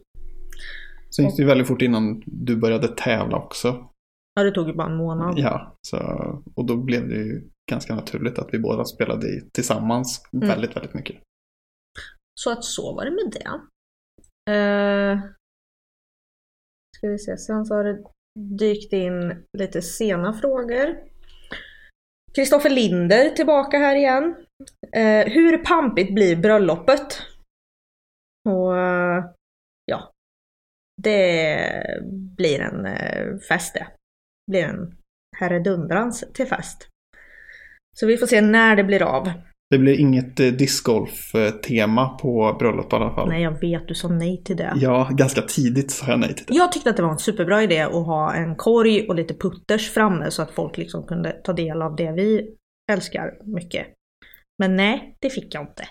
Sen 1.17 1.25
gick 1.25 1.37
det 1.37 1.45
väldigt 1.45 1.69
fort 1.69 1.83
innan 1.83 2.23
du 2.27 2.57
började 2.57 2.89
tävla 2.89 3.37
också. 3.37 3.91
Ja, 4.39 4.45
det 4.45 4.51
tog 4.51 4.69
ju 4.69 4.75
bara 4.75 4.87
en 4.91 4.97
månad. 4.97 5.39
Ja, 5.39 5.77
så, 5.87 5.97
och 6.55 6.67
då 6.67 6.77
blev 6.77 7.09
det 7.09 7.15
ju 7.15 7.49
ganska 7.71 7.95
naturligt 7.95 8.39
att 8.39 8.49
vi 8.53 8.59
båda 8.59 8.85
spelade 8.85 9.27
i, 9.29 9.51
tillsammans 9.53 10.23
Mm. 10.33 10.49
väldigt, 10.49 10.77
väldigt 10.77 10.95
mycket. 10.95 11.17
Så 12.41 12.53
att 12.53 12.65
så 12.65 12.95
var 12.95 13.05
det 13.05 13.11
med 13.11 13.33
det. 13.33 13.49
Eh, 14.53 15.21
ska 16.97 17.09
vi 17.09 17.19
se, 17.19 17.37
sen 17.39 17.65
så 17.67 17.75
har 17.75 17.85
det 17.85 18.05
dykt 18.59 18.93
in 18.93 19.45
lite 19.59 19.83
sena 19.83 20.33
frågor. 20.33 20.99
Kristoffer 22.35 22.71
Linder 22.71 23.31
tillbaka 23.31 23.79
här 23.79 23.97
igen. 23.97 24.35
Eh, 24.93 25.27
hur 25.33 25.59
pampigt 25.59 26.15
blir 26.15 26.37
bröllopet? 26.37 27.23
Och 28.49 28.77
eh, 28.79 29.25
ja, 29.85 30.11
det 31.03 32.01
blir 32.37 32.61
en 32.61 33.41
fest 33.41 33.75
det. 33.75 33.87
Blir 34.49 34.65
en 34.65 34.95
herredundrans 35.37 36.25
till 36.35 36.47
fest. 36.47 36.89
Så 37.97 38.07
vi 38.07 38.17
får 38.17 38.27
se 38.27 38.41
när 38.41 38.77
det 38.77 38.85
blir 38.85 39.03
av. 39.03 39.31
Det 39.71 39.79
blir 39.79 40.01
inget 40.01 40.41
eh, 40.41 40.47
discgolf-tema 40.47 42.09
på 42.09 42.57
bröllop 42.59 42.93
i 42.93 42.97
alla 42.97 43.15
fall. 43.15 43.29
Nej, 43.29 43.43
jag 43.43 43.61
vet 43.61 43.89
du 43.89 43.95
sa 43.95 44.09
nej 44.09 44.43
till 44.45 44.57
det. 44.57 44.73
Ja, 44.77 45.09
ganska 45.13 45.43
tidigt 45.43 45.91
sa 45.91 46.11
jag 46.11 46.21
nej 46.21 46.35
till 46.35 46.47
det. 46.47 46.55
Jag 46.55 46.73
tyckte 46.73 46.91
att 46.91 46.97
det 46.97 47.03
var 47.03 47.11
en 47.11 47.19
superbra 47.19 47.63
idé 47.63 47.81
att 47.81 47.93
ha 47.93 48.35
en 48.35 48.57
korg 48.57 49.09
och 49.09 49.15
lite 49.15 49.35
putters 49.35 49.91
framme 49.91 50.31
så 50.31 50.43
att 50.43 50.51
folk 50.51 50.77
liksom 50.77 51.07
kunde 51.07 51.33
ta 51.45 51.53
del 51.53 51.83
av 51.83 51.97
det 51.97 52.13
vi 52.13 52.55
älskar 52.93 53.55
mycket. 53.57 53.87
Men 54.59 54.77
nej, 54.77 55.17
det 55.21 55.31
fick 55.31 55.55
jag 55.55 55.63
inte. 55.63 55.89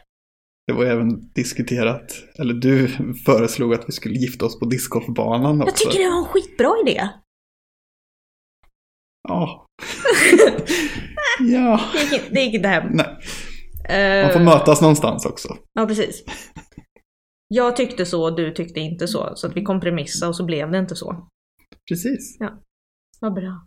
Det 0.68 0.74
var 0.74 0.86
även 0.86 1.32
diskuterat, 1.34 2.12
eller 2.39 2.53
du 2.53 2.88
föreslog 3.26 3.74
att 3.74 3.84
vi 3.88 3.91
skulle 3.91 4.16
gifta 4.16 4.45
oss 4.45 4.60
på 4.60 4.66
discgolfbanan 4.66 5.62
också. 5.62 5.72
Jag 5.72 5.76
tycker 5.76 6.03
det 6.03 6.10
var 6.10 6.18
en 6.18 6.26
skitbra 6.26 6.72
idé. 6.86 7.10
Ja. 9.28 9.66
ja. 11.40 11.80
Det 11.94 12.00
gick, 12.04 12.14
inte- 12.14 12.34
det 12.34 12.42
gick 12.42 12.54
inte 12.54 12.68
hem. 12.68 12.88
Nej, 12.94 13.18
Eh, 13.90 14.24
man 14.24 14.34
får 14.34 14.40
mötas 14.40 14.82
någonstans 14.82 15.26
också. 15.26 15.58
Ja, 15.74 15.86
precis. 15.88 16.24
Jag 17.48 17.76
tyckte 17.76 18.06
så, 18.06 18.30
du 18.30 18.52
tyckte 18.54 18.80
inte 18.80 19.08
så. 19.08 19.32
Så 19.36 19.48
att 19.48 19.56
vi 19.58 19.64
kompromissade 19.64 20.30
och 20.30 20.36
så 20.36 20.46
blev 20.46 20.72
det 20.72 20.78
inte 20.78 20.96
så. 20.96 21.28
Precis. 21.90 22.38
Vad 23.22 23.34
bra. 23.34 23.62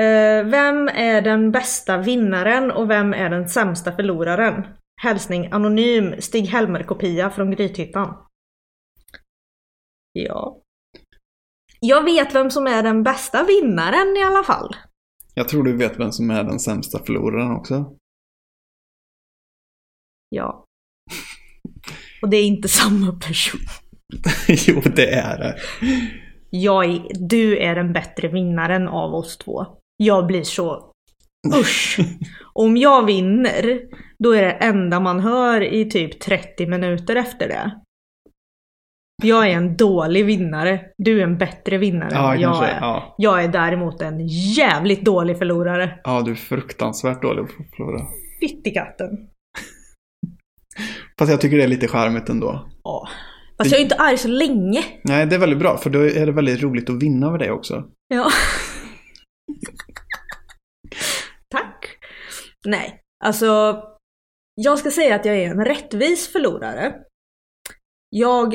Eh, 0.00 0.44
vem 0.44 0.88
är 0.88 1.22
den 1.22 1.50
bästa 1.52 1.98
vinnaren 1.98 2.70
och 2.70 2.90
vem 2.90 3.14
är 3.14 3.30
den 3.30 3.48
sämsta 3.48 3.92
förloraren? 3.96 4.66
Hälsning 5.02 5.48
anonym 5.52 6.14
Stig-Helmer-kopia 6.20 7.30
från 7.30 7.50
Grythyttan. 7.50 8.16
Ja. 10.12 10.60
Jag 11.80 12.04
vet 12.04 12.34
vem 12.34 12.50
som 12.50 12.66
är 12.66 12.82
den 12.82 13.02
bästa 13.02 13.44
vinnaren 13.44 14.16
i 14.16 14.22
alla 14.22 14.42
fall. 14.42 14.76
Jag 15.34 15.48
tror 15.48 15.64
du 15.64 15.76
vet 15.76 16.00
vem 16.00 16.12
som 16.12 16.30
är 16.30 16.44
den 16.44 16.60
sämsta 16.60 16.98
förloraren 16.98 17.56
också. 17.56 17.96
Ja. 20.28 20.64
Och 22.22 22.28
det 22.28 22.36
är 22.36 22.44
inte 22.44 22.68
samma 22.82 23.12
person. 23.12 23.60
jo, 24.66 24.80
det 24.96 25.10
är 25.14 25.38
det. 25.38 25.56
Jag 26.50 26.84
är, 26.84 27.02
du 27.28 27.58
är 27.58 27.74
den 27.74 27.92
bättre 27.92 28.28
vinnaren 28.28 28.88
av 28.88 29.14
oss 29.14 29.38
två. 29.38 29.66
Jag 29.96 30.26
blir 30.26 30.42
så 30.42 30.92
usch. 31.60 31.98
Om 32.52 32.76
jag 32.76 33.06
vinner, 33.06 33.80
då 34.18 34.32
är 34.32 34.42
det 34.42 34.52
enda 34.52 35.00
man 35.00 35.20
hör 35.20 35.60
i 35.60 35.90
typ 35.90 36.20
30 36.20 36.66
minuter 36.66 37.16
efter 37.16 37.48
det. 37.48 37.80
Jag 39.22 39.46
är 39.46 39.50
en 39.56 39.76
dålig 39.76 40.26
vinnare. 40.26 40.80
Du 40.98 41.20
är 41.20 41.24
en 41.24 41.38
bättre 41.38 41.78
vinnare 41.78 42.08
än 42.10 42.16
Ja, 42.16 42.22
vad 42.22 42.38
jag 42.38 42.64
är. 42.68 42.78
Ja. 42.80 43.14
Jag 43.18 43.44
är 43.44 43.48
däremot 43.48 44.02
en 44.02 44.26
jävligt 44.56 45.04
dålig 45.04 45.38
förlorare. 45.38 46.00
ja, 46.04 46.22
du 46.22 46.30
är 46.30 46.34
fruktansvärt 46.34 47.22
dålig 47.22 47.44
på 47.46 47.62
att 47.62 47.70
förlora. 47.76 48.06
Fyttikatten. 48.40 49.08
Fast 51.18 51.30
jag 51.30 51.40
tycker 51.40 51.56
det 51.56 51.62
är 51.62 51.68
lite 51.68 51.88
charmigt 51.88 52.28
ändå. 52.28 52.68
Ja. 52.84 53.08
Fast 53.58 53.70
jag 53.70 53.78
är 53.80 53.82
inte 53.82 53.96
arg 53.96 54.18
så 54.18 54.28
länge. 54.28 54.84
Nej, 55.04 55.26
det 55.26 55.34
är 55.34 55.38
väldigt 55.40 55.58
bra, 55.58 55.76
för 55.76 55.90
då 55.90 55.98
är 55.98 56.26
det 56.26 56.32
väldigt 56.32 56.62
roligt 56.62 56.90
att 56.90 57.02
vinna 57.02 57.26
över 57.26 57.38
det 57.38 57.50
också. 57.50 57.84
Ja. 58.08 58.30
Tack. 61.50 61.96
Nej, 62.66 63.00
alltså. 63.24 63.82
Jag 64.54 64.78
ska 64.78 64.90
säga 64.90 65.14
att 65.14 65.24
jag 65.24 65.36
är 65.36 65.50
en 65.50 65.64
rättvis 65.64 66.32
förlorare. 66.32 66.94
Jag 68.10 68.54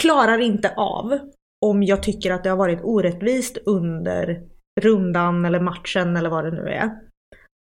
klarar 0.00 0.38
inte 0.38 0.74
av 0.76 1.18
om 1.66 1.82
jag 1.82 2.02
tycker 2.02 2.30
att 2.30 2.44
det 2.44 2.50
har 2.50 2.56
varit 2.56 2.80
orättvist 2.82 3.58
under 3.66 4.42
rundan 4.80 5.44
eller 5.44 5.60
matchen 5.60 6.16
eller 6.16 6.30
vad 6.30 6.44
det 6.44 6.50
nu 6.50 6.68
är. 6.68 6.90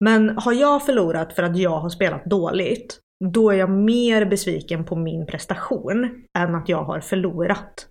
Men 0.04 0.28
har 0.28 0.52
jag 0.52 0.86
förlorat 0.86 1.32
för 1.32 1.42
att 1.42 1.58
jag 1.58 1.78
har 1.80 1.88
spelat 1.88 2.24
dåligt, 2.24 2.98
då 3.24 3.50
är 3.50 3.54
jag 3.54 3.70
mer 3.70 4.26
besviken 4.26 4.84
på 4.84 4.96
min 4.96 5.26
prestation 5.26 6.24
än 6.38 6.54
att 6.54 6.68
jag 6.68 6.84
har 6.84 7.00
förlorat. 7.00 7.86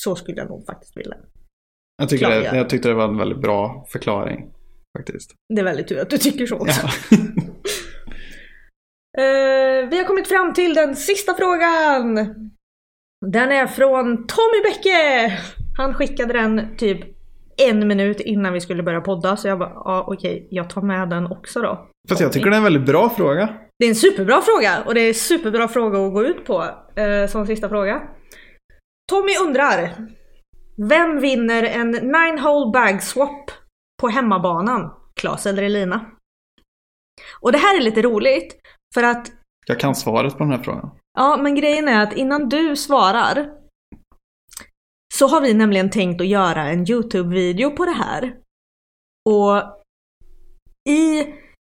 Så 0.00 0.16
skulle 0.16 0.36
jag 0.36 0.48
nog 0.48 0.66
faktiskt 0.66 0.96
vilja. 0.96 1.16
Jag, 1.96 2.08
tycker 2.08 2.30
det, 2.30 2.56
jag 2.56 2.68
tyckte 2.68 2.88
det 2.88 2.94
var 2.94 3.08
en 3.08 3.18
väldigt 3.18 3.40
bra 3.40 3.86
förklaring. 3.88 4.52
Faktiskt. 4.98 5.34
Det 5.54 5.60
är 5.60 5.64
väldigt 5.64 5.88
tur 5.88 6.00
att 6.00 6.10
du 6.10 6.18
tycker 6.18 6.46
så 6.46 6.56
också. 6.56 6.88
Ja. 7.10 7.16
Eh, 9.18 9.88
vi 9.88 9.98
har 9.98 10.04
kommit 10.04 10.28
fram 10.28 10.54
till 10.54 10.74
den 10.74 10.96
sista 10.96 11.34
frågan. 11.34 12.18
Den 13.26 13.52
är 13.52 13.66
från 13.66 14.26
Tommy 14.26 14.62
Bäcke. 14.64 15.38
Han 15.76 15.94
skickade 15.94 16.32
den 16.32 16.76
typ 16.76 17.00
en 17.56 17.88
minut 17.88 18.20
innan 18.20 18.52
vi 18.52 18.60
skulle 18.60 18.82
börja 18.82 19.00
podda 19.00 19.36
så 19.36 19.48
jag 19.48 19.58
bara, 19.58 19.72
ja 19.74 20.04
okej, 20.08 20.48
jag 20.50 20.70
tar 20.70 20.82
med 20.82 21.08
den 21.08 21.26
också 21.26 21.62
då. 21.62 21.88
Fast 22.08 22.20
jag 22.20 22.32
tycker 22.32 22.50
det 22.50 22.56
är 22.56 22.58
en 22.58 22.64
väldigt 22.64 22.86
bra 22.86 23.10
fråga. 23.10 23.48
Det 23.78 23.84
är 23.84 23.88
en 23.88 23.94
superbra 23.94 24.40
fråga 24.42 24.82
och 24.86 24.94
det 24.94 25.00
är 25.00 25.08
en 25.08 25.14
superbra 25.14 25.68
fråga 25.68 26.06
att 26.06 26.12
gå 26.12 26.24
ut 26.24 26.44
på 26.44 26.64
eh, 26.94 27.26
som 27.26 27.46
sista 27.46 27.68
fråga. 27.68 28.02
Tommy 29.10 29.32
undrar. 29.46 29.94
Vem 30.88 31.20
vinner 31.20 31.62
en 31.62 31.90
nine 31.90 32.38
hole 32.38 32.70
bag 32.72 33.02
swap 33.02 33.50
på 34.00 34.08
hemmabanan? 34.08 34.90
Klas 35.20 35.46
eller 35.46 35.62
Elina? 35.62 36.06
Och 37.40 37.52
det 37.52 37.58
här 37.58 37.76
är 37.76 37.80
lite 37.82 38.02
roligt 38.02 38.56
för 38.94 39.02
att 39.02 39.32
Jag 39.66 39.80
kan 39.80 39.94
svaret 39.94 40.38
på 40.38 40.44
den 40.44 40.52
här 40.52 40.62
frågan. 40.62 40.90
Ja, 41.18 41.36
men 41.42 41.54
grejen 41.54 41.88
är 41.88 42.02
att 42.02 42.16
innan 42.16 42.48
du 42.48 42.76
svarar 42.76 43.50
så 45.14 45.26
har 45.26 45.40
vi 45.40 45.54
nämligen 45.54 45.90
tänkt 45.90 46.20
att 46.20 46.26
göra 46.26 46.62
en 46.62 46.90
YouTube-video 46.90 47.70
på 47.70 47.84
det 47.84 47.92
här. 47.92 48.36
Och 49.30 49.62
i 50.88 51.26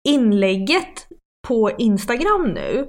inlägget 0.08 1.08
på 1.48 1.72
Instagram 1.78 2.54
nu, 2.54 2.80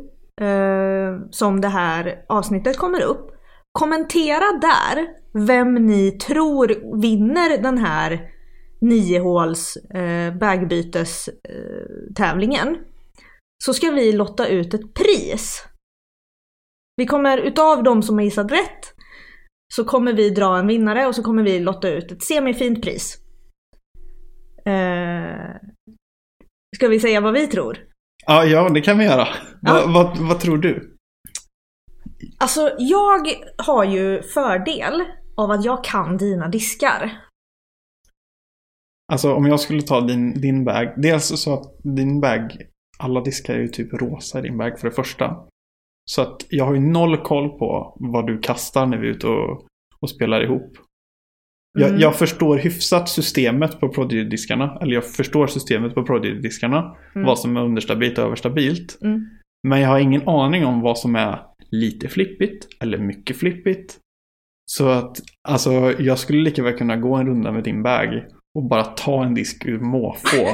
eh, 0.41 1.31
som 1.31 1.61
det 1.61 1.69
här 1.69 2.25
avsnittet 2.29 2.77
kommer 2.77 3.03
upp, 3.03 3.31
kommentera 3.73 4.59
där 4.61 5.07
vem 5.47 5.75
ni 5.75 6.11
tror 6.11 6.99
vinner 7.01 7.63
den 7.63 7.79
här 7.79 8.31
niohåls 8.81 9.77
eh, 9.77 10.35
bagbytes 10.35 11.29
eh, 11.29 12.15
tävlingen. 12.17 12.77
Så 13.65 13.75
ska 13.75 13.91
vi 13.91 14.13
lotta 14.13 14.47
ut 14.47 14.75
ett 14.75 14.95
pris. 14.95 15.65
Vi 16.99 17.07
kommer 17.07 17.39
utav 17.39 17.83
de 17.83 18.03
som 18.03 18.19
har 18.19 18.25
gissat 18.25 18.53
rätt 18.53 18.95
så 19.75 19.85
kommer 19.85 20.13
vi 20.13 20.31
dra 20.31 20.59
en 20.59 20.67
vinnare 20.67 21.07
och 21.07 21.15
så 21.15 21.23
kommer 21.23 21.43
vi 21.43 21.61
lotta 21.61 21.89
ut 21.89 22.13
ett 22.13 22.23
semifint 22.23 22.83
pris. 22.83 23.19
Eh, 24.65 25.57
ska 26.77 26.89
vi 26.89 27.01
säga 27.01 27.21
vad 27.21 27.35
vi 27.35 27.47
tror? 27.47 27.79
Ja, 28.27 28.45
ja 28.45 28.69
det 28.69 28.81
kan 28.81 28.99
vi 28.99 29.05
göra. 29.05 29.29
Ja. 29.63 29.73
Vad, 29.73 29.93
vad, 29.93 30.19
vad 30.19 30.41
tror 30.41 30.59
du? 30.59 30.97
Alltså 32.39 32.71
jag 32.79 33.33
har 33.59 33.85
ju 33.85 34.23
fördel 34.23 35.05
av 35.37 35.51
att 35.51 35.65
jag 35.65 35.85
kan 35.85 36.17
dina 36.17 36.49
diskar. 36.49 37.13
Alltså 39.13 39.35
om 39.35 39.47
jag 39.47 39.61
skulle 39.61 39.83
ta 39.83 40.01
din, 40.01 40.41
din 40.41 40.65
bag. 40.65 40.95
Dels 40.97 41.43
så 41.43 41.55
att 41.55 41.83
din 41.97 42.21
bag, 42.21 42.63
alla 42.99 43.21
diskar 43.21 43.55
är 43.55 43.59
ju 43.59 43.69
typ 43.69 43.93
rosa 43.93 44.39
i 44.39 44.43
din 44.43 44.59
bag 44.59 44.81
för 44.81 44.89
det 44.89 44.95
första. 44.95 45.37
Så 46.09 46.23
att 46.23 46.47
jag 46.49 46.65
har 46.65 46.75
ju 46.75 46.81
noll 46.81 47.17
koll 47.17 47.49
på 47.49 47.97
vad 48.01 48.27
du 48.27 48.39
kastar 48.39 48.87
när 48.87 48.99
vi 48.99 49.07
är 49.07 49.11
ute 49.11 49.27
och, 49.27 49.67
och 50.01 50.11
spelar 50.11 50.45
ihop. 50.45 50.73
Jag, 51.79 51.89
Mm. 51.89 52.01
jag 52.01 52.17
förstår 52.17 52.57
hyfsat 52.57 53.09
systemet 53.09 53.81
på 53.81 53.89
Prodigy-diskarna. 53.89 54.79
Eller 54.81 54.95
jag 54.95 55.07
förstår 55.07 55.47
systemet 55.47 55.95
på 55.95 56.03
Prodigy-diskarna. 56.03 56.97
Mm. 57.15 57.27
Vad 57.27 57.39
som 57.39 57.57
är 57.57 57.65
understabilt 57.65 58.19
och 58.19 58.25
överstabilt. 58.25 58.99
Mm. 59.03 59.29
Men 59.69 59.81
jag 59.81 59.89
har 59.89 59.99
ingen 59.99 60.29
aning 60.29 60.67
om 60.67 60.81
vad 60.81 60.99
som 60.99 61.17
är 61.17 61.41
lite 61.71 62.09
flippigt 62.09 62.69
eller 62.81 62.99
mycket 62.99 63.37
flippigt. 63.37 63.99
Så 64.71 64.89
att, 64.89 65.19
alltså 65.49 65.95
jag 65.99 66.19
skulle 66.19 66.43
lika 66.43 66.63
väl 66.63 66.79
kunna 66.79 66.97
gå 66.97 67.15
en 67.15 67.27
runda 67.27 67.53
med 67.53 67.65
din 67.65 67.83
bag 67.83 68.09
och 68.55 68.69
bara 68.69 68.85
ta 68.85 69.25
en 69.25 69.35
disk 69.35 69.67
ur 69.67 69.81
måfå. 69.81 70.49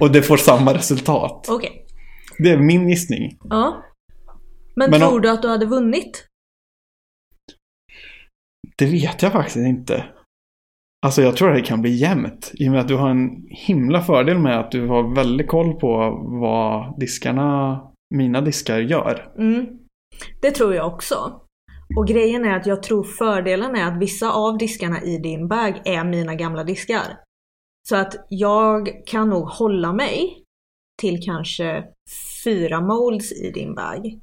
och 0.00 0.12
det 0.12 0.22
får 0.22 0.36
samma 0.36 0.74
resultat. 0.74 1.46
Okej. 1.48 1.85
Det 2.38 2.50
är 2.50 2.58
min 2.58 2.88
gissning. 2.88 3.38
Ja. 3.44 3.82
Men, 4.76 4.90
Men 4.90 5.02
om- 5.02 5.08
tror 5.08 5.20
du 5.20 5.30
att 5.30 5.42
du 5.42 5.48
hade 5.48 5.66
vunnit? 5.66 6.26
Det 8.78 8.86
vet 8.86 9.22
jag 9.22 9.32
faktiskt 9.32 9.56
inte. 9.56 10.04
Alltså 11.06 11.22
jag 11.22 11.36
tror 11.36 11.50
att 11.50 11.56
det 11.56 11.62
kan 11.62 11.80
bli 11.82 11.90
jämnt. 11.90 12.52
I 12.54 12.68
och 12.68 12.72
med 12.72 12.80
att 12.80 12.88
du 12.88 12.96
har 12.96 13.10
en 13.10 13.46
himla 13.48 14.00
fördel 14.02 14.38
med 14.38 14.60
att 14.60 14.70
du 14.70 14.86
har 14.86 15.14
väldigt 15.14 15.48
koll 15.48 15.74
på 15.80 15.96
vad 16.40 17.00
diskarna, 17.00 17.80
mina 18.14 18.40
diskar 18.40 18.78
gör. 18.78 19.32
Mm. 19.38 19.66
Det 20.42 20.50
tror 20.50 20.74
jag 20.74 20.86
också. 20.94 21.40
Och 21.96 22.06
grejen 22.06 22.44
är 22.44 22.56
att 22.56 22.66
jag 22.66 22.82
tror 22.82 23.04
fördelen 23.04 23.76
är 23.76 23.84
att 23.92 24.02
vissa 24.02 24.32
av 24.32 24.58
diskarna 24.58 25.02
i 25.02 25.18
din 25.18 25.48
bag 25.48 25.80
är 25.84 26.04
mina 26.04 26.34
gamla 26.34 26.64
diskar. 26.64 27.18
Så 27.88 27.96
att 27.96 28.26
jag 28.28 28.88
kan 29.06 29.28
nog 29.30 29.48
hålla 29.48 29.92
mig 29.92 30.42
till 31.00 31.22
kanske 31.24 31.84
fyra 32.44 32.80
molds 32.80 33.32
i 33.32 33.50
din 33.50 33.74
bag. 33.74 34.20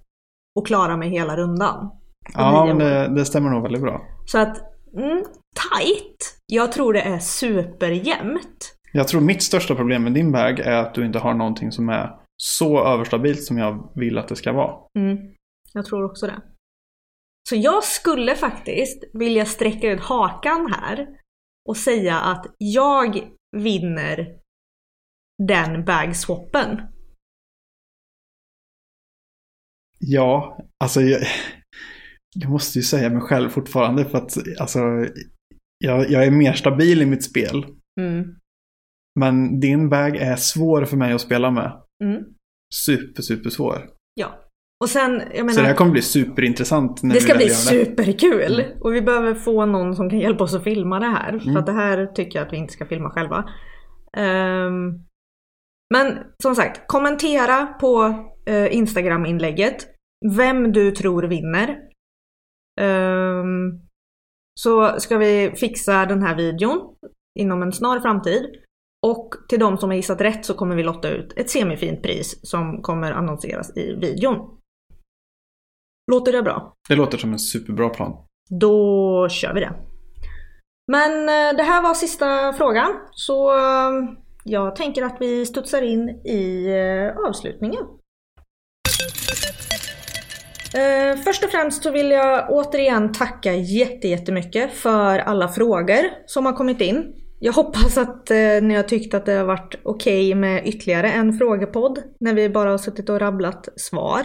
Och 0.60 0.68
klara 0.68 0.98
mig 0.98 1.10
hela 1.10 1.38
rundan. 1.38 1.92
Ja, 2.34 2.74
det, 2.74 3.16
det 3.16 3.26
stämmer 3.26 3.50
nog 3.50 3.64
väldigt 3.64 3.82
bra. 3.82 4.02
Så 4.26 4.38
att, 4.38 4.58
mm, 4.98 5.24
tight. 5.56 6.40
Jag 6.46 6.72
tror 6.72 6.94
det 6.94 7.02
är 7.02 7.20
superjämnt. 7.20 8.76
Jag 8.92 9.08
tror 9.08 9.22
mitt 9.22 9.44
största 9.44 9.76
problem 9.76 10.04
med 10.04 10.14
din 10.14 10.32
bag 10.32 10.60
är 10.60 10.78
att 10.78 10.94
du 10.94 11.06
inte 11.06 11.20
har 11.20 11.34
någonting 11.34 11.72
som 11.72 11.90
är 11.90 12.10
så 12.38 12.86
överstabilt 12.86 13.44
som 13.44 13.58
jag 13.58 13.92
vill 13.96 14.18
att 14.18 14.28
det 14.28 14.36
ska 14.36 14.54
vara. 14.54 14.76
Mm, 15.00 15.18
jag 15.74 15.86
tror 15.86 16.06
också 16.06 16.28
det. 16.28 16.42
Så 17.50 17.56
jag 17.56 17.84
skulle 17.84 18.36
faktiskt 18.36 19.04
vilja 19.14 19.46
sträcka 19.46 19.92
ut 19.92 20.00
hakan 20.00 20.74
här 20.74 21.08
och 21.70 21.78
säga 21.78 22.20
att 22.20 22.46
jag 22.58 23.24
vinner 23.58 24.28
den 25.48 25.86
bagswappen. 25.86 26.82
Ja, 30.00 30.60
alltså 30.84 31.02
jag, 31.02 31.22
jag 32.36 32.52
måste 32.52 32.80
ju 32.80 32.84
säga 32.84 33.10
mig 33.10 33.22
själv 33.22 33.50
fortfarande 33.50 34.06
för 34.06 34.18
att 34.18 34.38
alltså, 34.60 34.80
jag, 35.78 36.12
jag 36.12 36.26
är 36.26 36.32
mer 36.32 36.54
stabil 36.54 37.02
i 37.02 37.06
mitt 37.06 37.24
spel. 37.24 37.66
Mm. 38.02 38.36
Men 39.20 39.60
din 39.60 39.90
bag 39.90 40.16
är 40.16 40.36
svår 40.36 40.86
för 40.86 40.98
mig 40.98 41.14
att 41.14 41.22
spela 41.22 41.52
med. 41.52 41.82
Mm. 42.04 42.24
Super, 42.74 43.22
super 43.22 43.50
svår. 43.50 43.90
Ja. 44.14 44.40
Och 44.84 44.90
sen, 44.90 45.12
jag 45.12 45.38
menar, 45.38 45.50
Så 45.50 45.62
det 45.62 45.68
här 45.68 45.76
kommer 45.76 45.92
bli 45.92 46.02
superintressant. 46.02 47.04
När 47.04 47.14
det 47.14 47.22
ska 47.22 47.36
bli 47.36 47.50
superkul! 47.50 48.60
Mm. 48.60 48.82
Och 48.82 48.94
vi 48.94 49.02
behöver 49.02 49.34
få 49.34 49.66
någon 49.66 49.96
som 49.96 50.10
kan 50.10 50.20
hjälpa 50.20 50.44
oss 50.44 50.54
att 50.54 50.64
filma 50.64 51.00
det 51.00 51.06
här. 51.06 51.40
För 51.40 51.46
Mm. 51.48 51.58
att 51.58 51.66
det 51.66 51.72
här 51.72 52.06
tycker 52.06 52.40
jag 52.40 52.48
att 52.48 52.54
vi 52.54 52.58
inte 52.58 52.74
ska 52.74 52.86
filma 52.86 53.10
själva. 53.10 53.50
Ehm, 54.18 55.06
men 55.94 56.18
som 56.44 56.56
sagt, 56.56 56.88
kommentera 56.88 57.66
på 57.66 58.04
uh, 58.50 58.76
Instagram-inlägget 58.76 59.88
vem 60.38 60.72
du 60.72 60.92
tror 60.92 61.24
vinner. 61.24 61.80
Ehm, 62.82 63.82
så 64.60 65.00
ska 65.00 65.18
vi 65.18 65.54
fixa 65.56 66.06
den 66.06 66.24
här 66.24 66.36
videon 66.36 66.96
inom 67.40 67.62
en 67.62 67.72
snar 67.72 68.00
framtid. 68.00 68.46
Och 69.06 69.30
till 69.50 69.60
de 69.60 69.78
som 69.78 69.90
har 69.90 69.96
gissat 69.96 70.22
rätt 70.22 70.46
så 70.46 70.54
kommer 70.54 70.76
vi 70.76 70.84
lotta 70.84 71.10
ut 71.10 71.34
ett 71.38 71.50
semifint 71.50 72.04
pris 72.04 72.50
som 72.50 72.82
kommer 72.82 73.12
annonseras 73.12 73.78
i 73.78 73.94
videon. 73.94 74.58
Låter 76.12 76.32
det 76.32 76.42
bra? 76.42 76.74
Det 76.90 76.96
låter 76.96 77.18
som 77.18 77.32
en 77.32 77.40
superbra 77.40 77.90
plan. 77.90 78.26
Då 78.50 79.30
kör 79.30 79.54
vi 79.54 79.60
det. 79.60 79.74
Men 80.92 81.12
eh, 81.12 81.58
det 81.58 81.64
här 81.64 81.82
var 81.82 81.94
sista 81.94 82.54
frågan 82.54 82.92
så 83.12 83.58
eh, 83.58 83.92
jag 84.44 84.76
tänker 84.76 85.04
att 85.04 85.18
vi 85.20 85.46
studsar 85.46 85.82
in 85.82 86.10
i 86.10 86.68
eh, 86.68 87.28
avslutningen. 87.28 87.84
Eh, 90.76 91.18
först 91.18 91.44
och 91.44 91.50
främst 91.50 91.84
så 91.84 91.92
vill 91.92 92.12
jag 92.12 92.50
återigen 92.50 93.12
tacka 93.12 93.54
jätte, 93.54 94.08
jättemycket 94.08 94.74
för 94.74 95.20
alla 95.20 95.48
frågor 95.48 96.04
som 96.26 96.46
har 96.46 96.54
kommit 96.54 96.82
in. 96.82 97.14
Jag 97.40 97.54
hoppas 97.54 97.98
att 97.98 98.32
eh, 98.32 98.38
ni 98.62 98.76
har 98.76 98.84
tyckt 98.84 99.14
att 99.14 99.26
det 99.26 99.34
har 99.34 99.46
varit 99.46 99.76
okej 99.84 100.36
med 100.36 100.68
ytterligare 100.68 101.12
en 101.12 101.34
frågepodd 101.34 102.00
när 102.20 102.34
vi 102.34 102.50
bara 102.50 102.72
har 102.72 102.78
suttit 102.78 103.10
och 103.10 103.20
rabblat 103.20 103.70
svar. 103.76 104.22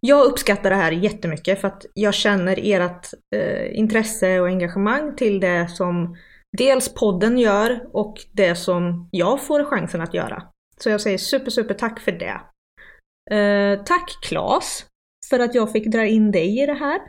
Jag 0.00 0.26
uppskattar 0.26 0.70
det 0.70 0.76
här 0.76 0.92
jättemycket 0.92 1.60
för 1.60 1.68
att 1.68 1.86
jag 1.94 2.14
känner 2.14 2.58
ert 2.62 3.06
eh, 3.36 3.78
intresse 3.78 4.40
och 4.40 4.46
engagemang 4.46 5.16
till 5.16 5.40
det 5.40 5.68
som 5.70 6.16
dels 6.56 6.94
podden 6.94 7.38
gör 7.38 7.86
och 7.92 8.16
det 8.32 8.54
som 8.54 9.08
jag 9.12 9.42
får 9.42 9.64
chansen 9.64 10.00
att 10.00 10.14
göra. 10.14 10.42
Så 10.80 10.90
jag 10.90 11.00
säger 11.00 11.18
super, 11.18 11.50
super 11.50 11.74
tack 11.74 12.00
för 12.00 12.12
det. 12.12 12.40
Eh, 13.36 13.82
tack 13.84 14.10
Klas 14.22 14.86
för 15.30 15.38
att 15.38 15.54
jag 15.54 15.72
fick 15.72 15.86
dra 15.86 16.06
in 16.06 16.30
dig 16.30 16.62
i 16.62 16.66
det 16.66 16.74
här. 16.74 17.00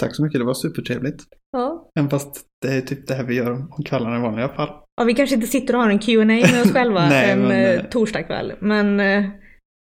Tack 0.00 0.16
så 0.16 0.22
mycket, 0.22 0.40
det 0.40 0.44
var 0.44 0.54
supertrevligt. 0.54 1.24
Ja. 1.50 1.90
Även 1.98 2.10
fast 2.10 2.46
det 2.62 2.68
är 2.68 2.80
typ 2.80 3.06
det 3.06 3.14
här 3.14 3.24
vi 3.24 3.34
gör 3.34 3.50
om 3.50 3.84
kvällarna 3.84 4.18
i 4.18 4.22
vanliga 4.22 4.48
fall. 4.48 4.68
ja, 4.96 5.04
vi 5.04 5.14
kanske 5.14 5.34
inte 5.34 5.46
sitter 5.46 5.74
och 5.74 5.82
har 5.82 5.90
en 5.90 5.98
Q&A 5.98 6.24
med 6.24 6.62
oss 6.62 6.72
själva 6.72 7.08
Nej, 7.08 7.30
en 7.30 7.42
men, 7.42 7.50
eh, 7.50 7.70
eh, 7.70 7.84
torsdagkväll. 7.84 8.52
Men 8.60 9.00
eh, 9.00 9.30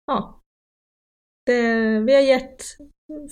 ja. 0.06 0.40
Det, 1.46 2.00
vi 2.00 2.14
har 2.14 2.22
gett 2.22 2.62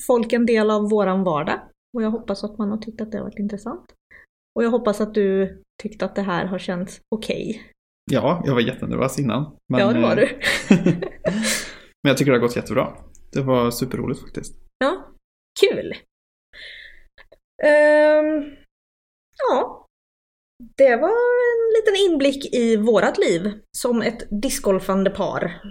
folk 0.06 0.32
en 0.32 0.46
del 0.46 0.70
av 0.70 0.90
våran 0.90 1.24
vardag. 1.24 1.60
Och 1.96 2.02
jag 2.02 2.10
hoppas 2.10 2.44
att 2.44 2.58
man 2.58 2.70
har 2.70 2.78
tyckt 2.78 3.00
att 3.00 3.12
det 3.12 3.18
har 3.18 3.24
varit 3.24 3.38
intressant. 3.38 3.84
Och 4.54 4.64
jag 4.64 4.70
hoppas 4.70 5.00
att 5.00 5.14
du 5.14 5.62
tyckte 5.82 6.04
att 6.04 6.14
det 6.14 6.22
här 6.22 6.46
har 6.46 6.58
känts 6.58 7.00
okej. 7.14 7.62
Ja, 8.10 8.42
jag 8.46 8.54
var 8.54 8.60
jättenervös 8.60 9.18
innan. 9.18 9.56
Men, 9.68 9.80
Ja, 9.80 9.92
det 9.92 10.00
var 10.00 10.16
eh, 10.16 10.16
du. 10.16 10.38
men 12.02 12.08
jag 12.08 12.16
tycker 12.16 12.32
det 12.32 12.38
har 12.38 12.46
gått 12.46 12.56
jättebra. 12.56 12.96
Det 13.32 13.40
var 13.42 13.70
superroligt 13.70 14.20
faktiskt. 14.20 14.54
Ja, 14.78 15.08
kul. 15.60 15.94
Ehm, 17.64 18.56
ja, 19.38 19.86
det 20.76 20.96
var 20.96 21.08
en 21.08 21.72
liten 21.76 22.10
inblick 22.10 22.54
i 22.54 22.76
vårat 22.76 23.18
liv 23.18 23.52
som 23.76 24.02
ett 24.02 24.42
discgolfande 24.42 25.10
par. 25.10 25.62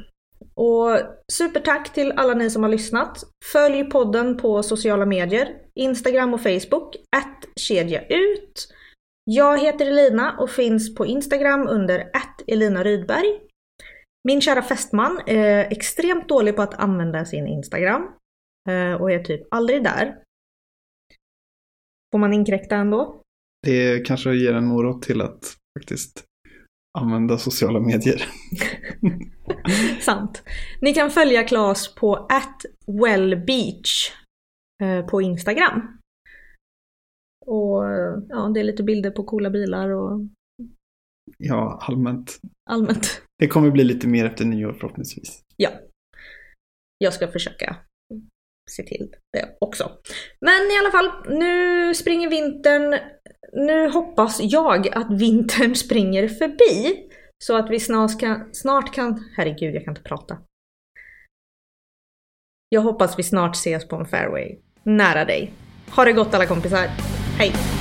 Och 0.56 0.98
supertack 1.32 1.94
till 1.94 2.12
alla 2.12 2.34
ni 2.34 2.50
som 2.50 2.64
har 2.64 2.70
lyssnat. 2.70 3.24
Följ 3.54 3.84
podden 3.84 4.38
på 4.38 4.64
sociala 4.64 5.06
medier, 5.06 5.48
Instagram 5.76 6.34
och 6.34 6.42
Facebook, 6.42 6.96
att 7.18 7.46
kedja 7.60 8.08
ut. 8.08 8.68
Jag 9.24 9.60
heter 9.60 9.86
Elina 9.86 10.38
och 10.40 10.50
finns 10.50 10.96
på 10.96 11.06
Instagram 11.06 11.68
under 11.68 12.00
att 12.14 12.42
Elina 12.48 12.84
Rydberg. 12.84 13.40
Min 14.24 14.42
kära 14.42 14.62
fästman 14.62 15.22
är 15.28 15.72
extremt 15.72 16.30
dålig 16.30 16.56
på 16.56 16.62
att 16.62 16.74
använda 16.74 17.26
sin 17.26 17.48
Instagram 17.48 18.02
eh, 18.70 19.02
och 19.02 19.12
är 19.12 19.24
typ 19.24 19.42
aldrig 19.52 19.84
där. 19.84 20.18
Får 22.12 22.20
man 22.20 22.34
inkräkta 22.34 22.76
ändå? 22.76 23.22
Det 23.68 24.06
kanske 24.06 24.34
ger 24.34 24.54
en 24.54 24.66
morot 24.66 25.02
till 25.02 25.22
att 25.22 25.58
faktiskt 25.80 26.24
använda 27.00 27.38
sociala 27.38 27.80
medier. 27.80 28.24
Sant. 30.02 30.44
Ni 30.82 30.94
kan 30.94 31.12
följa 31.12 31.44
Klas 31.44 31.96
på 31.96 32.28
@wellbeach 32.88 34.12
eh, 34.84 35.06
på 35.06 35.22
Instagram. 35.22 35.98
Och 37.46 37.84
ja, 38.30 38.52
det 38.54 38.60
är 38.60 38.64
lite 38.64 38.84
bilder 38.84 39.12
på 39.12 39.24
coola 39.24 39.50
bilar 39.50 39.90
och 39.90 40.20
Ja, 41.38 41.80
allmänt. 41.82 42.40
allmänt. 42.70 43.22
Det 43.40 43.48
kommer 43.48 43.72
bli 43.72 43.84
lite 43.84 44.08
mer 44.08 44.26
efter 44.26 44.46
nyår 44.46 44.74
förhoppningsvis. 44.74 45.42
Ja. 45.56 45.70
Jag 46.98 47.14
ska 47.14 47.28
försöka 47.28 47.76
se 48.70 48.84
till 48.84 49.16
det 49.34 49.58
också. 49.60 49.92
Men 50.42 50.72
i 50.72 50.78
alla 50.80 50.92
fall, 50.92 51.38
nu 51.40 51.96
springer 51.96 52.30
vintern. 52.30 53.00
Nu 53.54 53.90
hoppas 53.90 54.40
jag 54.42 54.88
att 54.88 55.12
vintern 55.20 55.76
springer 55.86 56.28
förbi. 56.28 57.08
Så 57.44 57.58
att 57.58 57.70
vi 57.70 57.80
snart 57.80 58.20
kan, 58.20 58.54
snart 58.54 58.94
kan, 58.94 59.32
herregud 59.38 59.76
jag 59.76 59.84
kan 59.84 59.92
inte 59.92 60.10
prata. 60.10 60.38
Jag 62.70 62.82
hoppas 62.82 63.20
vi 63.20 63.24
snart 63.24 63.56
ses 63.56 63.88
på 63.88 63.96
en 63.96 64.06
fairway. 64.06 64.58
Nära 64.84 65.26
dig. 65.26 65.54
Ha 65.96 66.06
det 66.06 66.14
gott 66.14 66.34
alla 66.34 66.46
kompisar. 66.46 66.88
Hej! 67.38 67.81